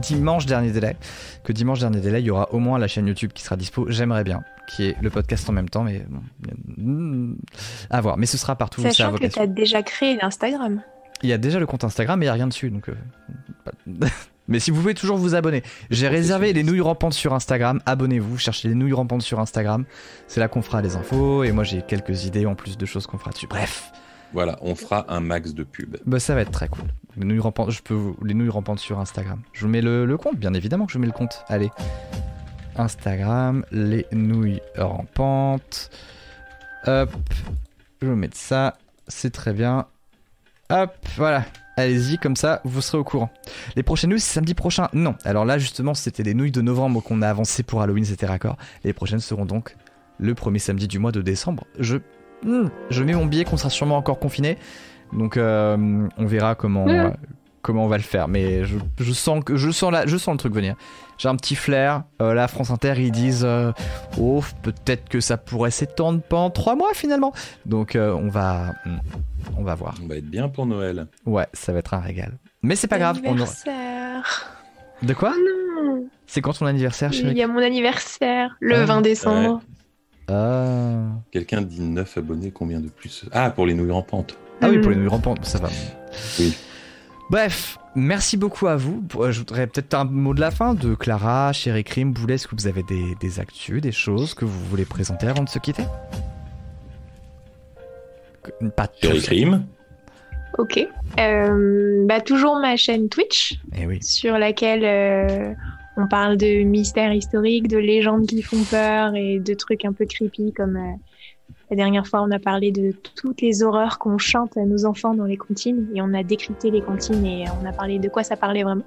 [0.00, 0.96] dimanche dernier délai.
[1.44, 3.86] Que dimanche dernier délai, il y aura au moins la chaîne YouTube qui sera dispo.
[3.88, 6.20] J'aimerais bien, qui est le podcast en même temps, mais bon,
[6.76, 7.36] hmm,
[7.90, 8.16] à voir.
[8.16, 8.82] Mais ce sera partout.
[8.82, 10.82] Sachant que tu as déjà créé l'Instagram.
[11.22, 12.70] Il y a déjà le compte Instagram, mais il n'y a rien dessus.
[12.70, 12.94] Donc, euh,
[14.48, 15.62] mais si vous pouvez toujours vous abonner.
[15.90, 17.80] J'ai réservé les nouilles rampantes sur Instagram.
[17.86, 19.84] Abonnez-vous, cherchez les nouilles rampantes sur Instagram.
[20.28, 21.44] C'est là qu'on fera les infos.
[21.44, 23.46] Et moi, j'ai quelques idées en plus de choses qu'on fera dessus.
[23.46, 23.92] Bref,
[24.32, 25.96] Voilà, on fera un max de pub.
[26.06, 26.84] bah, ça va être très cool.
[27.16, 29.40] Les nouilles rampantes, je peux les nouilles rampantes sur Instagram.
[29.52, 31.44] Je vous mets le, compte, bien évidemment je mets le compte.
[31.48, 31.70] Allez,
[32.76, 35.90] Instagram, les nouilles rampantes.
[36.86, 37.10] Hop,
[38.00, 38.78] je vais vous mettre ça.
[39.08, 39.86] C'est très bien.
[40.70, 41.44] Hop, voilà.
[41.76, 43.30] Allez-y, comme ça, vous serez au courant.
[43.74, 45.16] Les prochaines nouilles, c'est samedi prochain Non.
[45.24, 48.56] Alors là, justement, c'était les nouilles de novembre qu'on a avancé pour Halloween, c'était raccord.
[48.84, 49.76] Les prochaines seront donc
[50.18, 51.64] le premier samedi du mois de décembre.
[51.78, 51.96] Je,
[52.44, 54.56] Hmm, je mets mon billet qu'on sera sûrement encore confiné.
[55.12, 57.10] Donc, euh, on verra comment, euh,
[57.62, 58.28] comment on va le faire.
[58.28, 60.76] Mais je, je sens, que, je, sens la, je sens le truc venir.
[61.18, 62.04] J'ai un petit flair.
[62.22, 63.72] Euh, là, France Inter, ils disent euh,
[64.18, 67.32] Oh, peut-être que ça pourrait s'étendre pendant trois mois finalement.
[67.66, 68.72] Donc, euh, on va.
[68.86, 68.98] hmm,
[69.58, 69.94] On va voir.
[70.02, 71.06] On va être bien pour Noël.
[71.26, 72.38] Ouais, ça va être un régal.
[72.62, 73.20] Mais c'est pas grave.
[73.24, 73.34] On.
[75.02, 75.30] De quoi?
[75.84, 76.04] Non.
[76.26, 79.62] C'est quand ton anniversaire, Il chérie y a mon anniversaire, le Ah, 20 décembre.
[80.30, 81.08] Ah.
[81.30, 83.24] Quelqu'un dit 9 abonnés, combien de plus?
[83.32, 84.36] Ah, pour les nouilles rampantes.
[84.62, 85.68] Ah oui, pour les nouilles rampantes, ça va.
[86.38, 86.56] Oui.
[87.30, 89.02] Bref, merci beaucoup à vous.
[89.30, 92.34] Je voudrais peut-être un mot de la fin de Clara, Chérie Crime, Boulet.
[92.34, 95.48] Est-ce que vous avez des, des actus, des choses que vous voulez présenter avant de
[95.48, 95.84] se quitter?
[98.76, 99.26] Pas Chérie tous.
[99.26, 99.66] Crime.
[100.58, 100.86] Ok.
[101.18, 104.02] Euh, bah, toujours ma chaîne Twitch, Eh oui.
[104.02, 105.54] sur laquelle euh,
[106.02, 110.06] on parle de mystères historiques, de légendes qui font peur et de trucs un peu
[110.06, 110.92] creepy comme euh,
[111.70, 115.14] la dernière fois on a parlé de toutes les horreurs qu'on chante à nos enfants
[115.14, 118.22] dans les comptines et on a décrypté les comptines et on a parlé de quoi
[118.22, 118.84] ça parlait vraiment.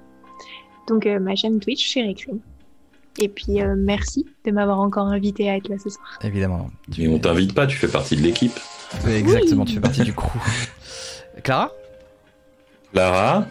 [0.88, 2.40] Donc euh, ma chaîne Twitch, Chérie Crime.
[3.18, 6.18] Et puis euh, merci de m'avoir encore invité à être là ce soir.
[6.22, 6.68] Évidemment.
[6.98, 8.58] Mais on t'invite pas, tu fais partie de l'équipe.
[9.08, 9.68] Exactement, Oui.
[9.68, 10.38] tu fais partie du crew.
[11.42, 11.70] Clara?
[12.92, 13.46] Clara,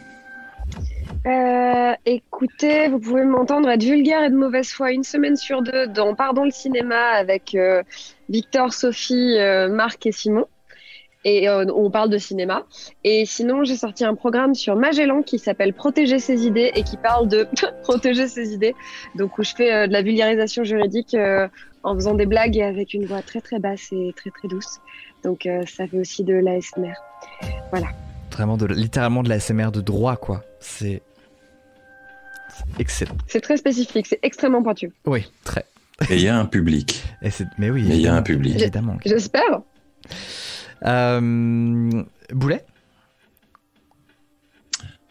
[1.25, 5.87] Euh, écoutez, vous pouvez m'entendre être vulgaire et de mauvaise foi une semaine sur deux
[5.87, 7.81] dans Pardon le cinéma avec euh,
[8.29, 10.45] Victor, Sophie, euh, Marc et Simon.
[11.25, 12.63] Et on parle de cinéma.
[13.05, 16.97] Et sinon, j'ai sorti un programme sur Magellan qui s'appelle Protéger ses idées et qui
[16.97, 17.47] parle de
[17.81, 18.75] protéger ses idées.
[19.15, 21.15] Donc, où je fais de la vulgarisation juridique
[21.83, 24.81] en faisant des blagues et avec une voix très très basse et très très douce.
[25.23, 26.91] Donc, ça fait aussi de l'ASMR.
[28.29, 30.43] Vraiment, de, littéralement de la SMR de droit, quoi.
[30.59, 31.01] C'est.
[32.55, 33.17] C'est excellent.
[33.27, 34.91] C'est très spécifique, c'est extrêmement pointu.
[35.05, 35.65] Oui, très.
[36.09, 37.03] et il y a un public.
[37.21, 38.17] Et c'est- Mais oui, Mais il y a évidemment.
[38.17, 38.55] un public.
[38.61, 38.97] Évidemment.
[39.05, 39.61] J'espère.
[40.85, 42.03] Euh,
[42.33, 42.65] Boulet?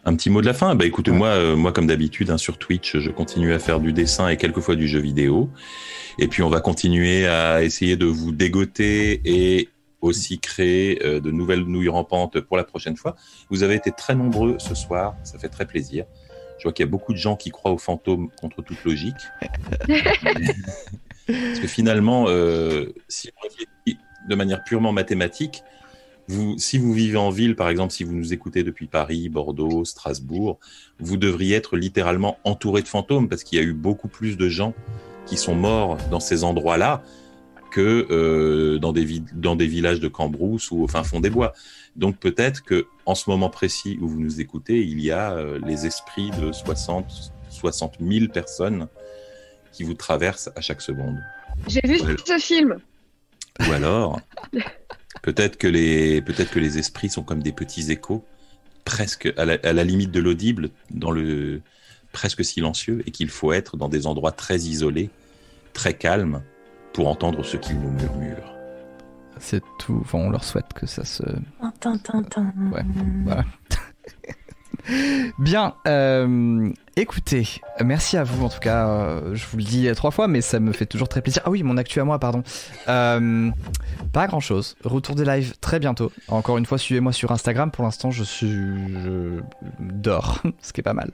[0.05, 2.57] Un petit mot de la fin Bah écoutez, moi, euh, moi comme d'habitude, hein, sur
[2.57, 5.49] Twitch, je continue à faire du dessin et quelquefois du jeu vidéo.
[6.19, 9.69] Et puis on va continuer à essayer de vous dégoter et
[10.01, 13.15] aussi créer euh, de nouvelles nouilles rampantes pour la prochaine fois.
[13.49, 16.03] Vous avez été très nombreux ce soir, ça fait très plaisir.
[16.63, 19.17] Je vois qu'il y a beaucoup de gens qui croient aux fantômes contre toute logique.
[21.27, 23.31] Parce que finalement, euh, si,
[24.29, 25.61] de manière purement mathématique,
[26.29, 29.83] vous, si vous vivez en ville, par exemple, si vous nous écoutez depuis Paris, Bordeaux,
[29.83, 30.57] Strasbourg,
[30.99, 34.47] vous devriez être littéralement entouré de fantômes parce qu'il y a eu beaucoup plus de
[34.47, 34.73] gens
[35.25, 37.03] qui sont morts dans ces endroits-là
[37.71, 41.51] que euh, dans, des dans des villages de Cambrousse ou au fin fond des bois.
[41.95, 45.59] Donc peut-être que en ce moment précis où vous nous écoutez, il y a euh,
[45.65, 48.87] les esprits de 60, 60 000 personnes
[49.71, 51.17] qui vous traversent à chaque seconde.
[51.67, 52.79] J'ai vu ce film.
[53.59, 54.19] Ou alors,
[55.21, 58.25] peut-être que les peut-être que les esprits sont comme des petits échos,
[58.85, 61.61] presque à la, à la limite de l'audible, dans le
[62.11, 65.11] presque silencieux, et qu'il faut être dans des endroits très isolés,
[65.73, 66.41] très calmes,
[66.93, 68.52] pour entendre ce qu'ils nous murmurent.
[69.43, 69.99] C'est tout.
[70.01, 71.21] Enfin, on leur souhaite que ça se.
[71.81, 72.23] Tintin.
[72.71, 72.83] Ouais,
[73.25, 73.43] voilà.
[75.37, 77.47] Bien, euh, écoutez,
[77.83, 78.87] merci à vous en tout cas.
[78.87, 81.41] euh, je vous le dis trois fois, mais ça me fait toujours très plaisir.
[81.45, 82.41] Ah oui, mon actu à moi, pardon.
[82.87, 83.49] Euh,
[84.11, 84.75] pas grand chose.
[84.83, 86.11] Retour des lives très bientôt.
[86.27, 87.69] Encore une fois, suivez-moi sur Instagram.
[87.71, 89.41] Pour l'instant, je suis, je
[89.79, 91.11] dors, ce qui est pas mal.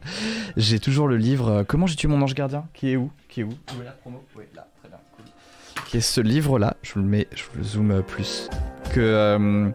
[0.55, 3.43] J'ai toujours le livre Comment j'ai tué mon ange gardien, qui est où, qui est
[3.43, 3.49] où?
[3.49, 4.23] Où est la promo?
[4.35, 4.67] Oui, là?
[5.89, 6.77] Qui est ce livre-là.
[6.83, 8.47] Je vous le mets, je vous le zoome plus.
[8.93, 9.69] Que euh,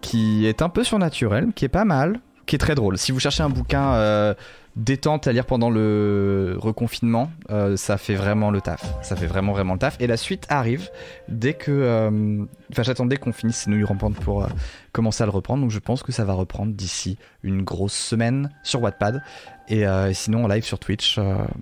[0.00, 2.98] qui est un peu surnaturel, qui est pas mal, qui est très drôle.
[2.98, 4.34] Si vous cherchez un bouquin euh,
[4.76, 8.84] détente à lire pendant le reconfinement, euh, ça fait vraiment le taf.
[9.02, 9.96] Ça fait vraiment vraiment le taf.
[10.00, 10.90] Et la suite arrive
[11.28, 11.70] dès que...
[11.70, 14.48] euh, Enfin j'attendais qu'on finisse ces nouilles rampantes pour euh,
[14.92, 15.62] commencer à le reprendre.
[15.62, 19.22] Donc je pense que ça va reprendre d'ici une grosse semaine sur Wattpad.
[19.68, 21.18] Et sinon en live sur Twitch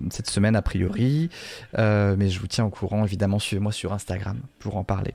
[0.09, 1.29] cette semaine a priori.
[1.77, 3.39] Mais je vous tiens au courant évidemment.
[3.39, 5.13] Suivez-moi sur Instagram pour en parler.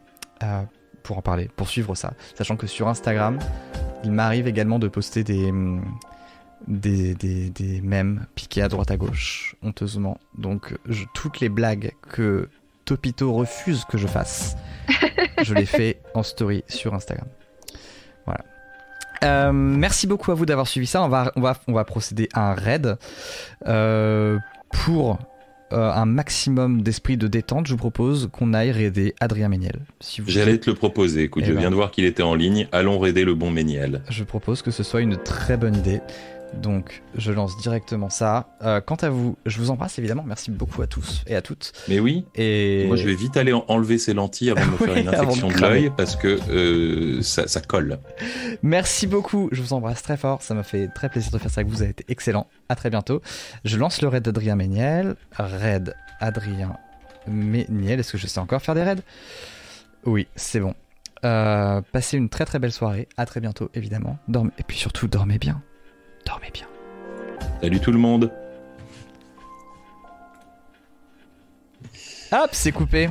[1.03, 2.15] Pour en parler, pour suivre ça.
[2.35, 3.39] Sachant que sur Instagram,
[4.05, 5.83] il m'arrive également de poster des, hum,
[6.69, 10.19] des, des, des mèmes piqués à droite à gauche, honteusement.
[10.37, 12.49] Donc je- toutes les blagues que
[12.85, 14.57] Topito refuse que je fasse,
[15.43, 17.27] je les fais en story sur Instagram.
[18.27, 18.45] Voilà.
[19.25, 21.03] Euh, merci beaucoup à vous d'avoir suivi ça.
[21.03, 22.97] On va, on va, on va procéder à un raid.
[23.67, 24.39] Euh,
[24.71, 25.19] pour
[25.73, 29.81] euh, un maximum d'esprit de détente, je vous propose qu'on aille raider Adrien Méniel.
[30.01, 31.25] Si vous J'allais te le proposer.
[31.25, 31.61] Écoute, Eh je ben.
[31.61, 32.69] viens de voir qu'il était en ligne.
[32.73, 34.03] Allons raider le bon Méniel.
[34.09, 36.01] Je propose que ce soit une très bonne idée.
[36.55, 38.49] Donc, je lance directement ça.
[38.63, 40.25] Euh, quant à vous, je vous embrasse évidemment.
[40.27, 41.73] Merci beaucoup à tous et à toutes.
[41.89, 44.77] Mais oui, Et moi je vais vite aller en- enlever ces lentilles avant de me
[44.79, 47.99] faire Oui, une de infection de l'œil parce que euh, ça, ça colle.
[48.63, 49.49] merci beaucoup.
[49.53, 50.41] Je vous embrasse très fort.
[50.43, 51.77] Ça m'a fait très plaisir de faire ça avec vous.
[51.77, 52.47] Vous avez été excellent.
[52.69, 53.21] À très bientôt.
[53.65, 55.17] Je lance le raid d'Adrien Méniel.
[55.33, 56.77] Raid Adrien
[57.27, 58.01] Méniel.
[58.01, 59.03] Est-ce que je sais encore faire des raids?
[60.07, 60.75] Oui, c'est bon.
[61.25, 63.07] Euh, passez une très très belle soirée.
[63.17, 64.19] À très bientôt, évidemment.
[64.29, 64.51] Dormez...
[64.59, 65.61] Et puis surtout, dormez bien.
[66.29, 66.67] Dormez bien.
[67.63, 68.31] Salut tout le monde.
[72.31, 73.09] Hop, c'est coupé.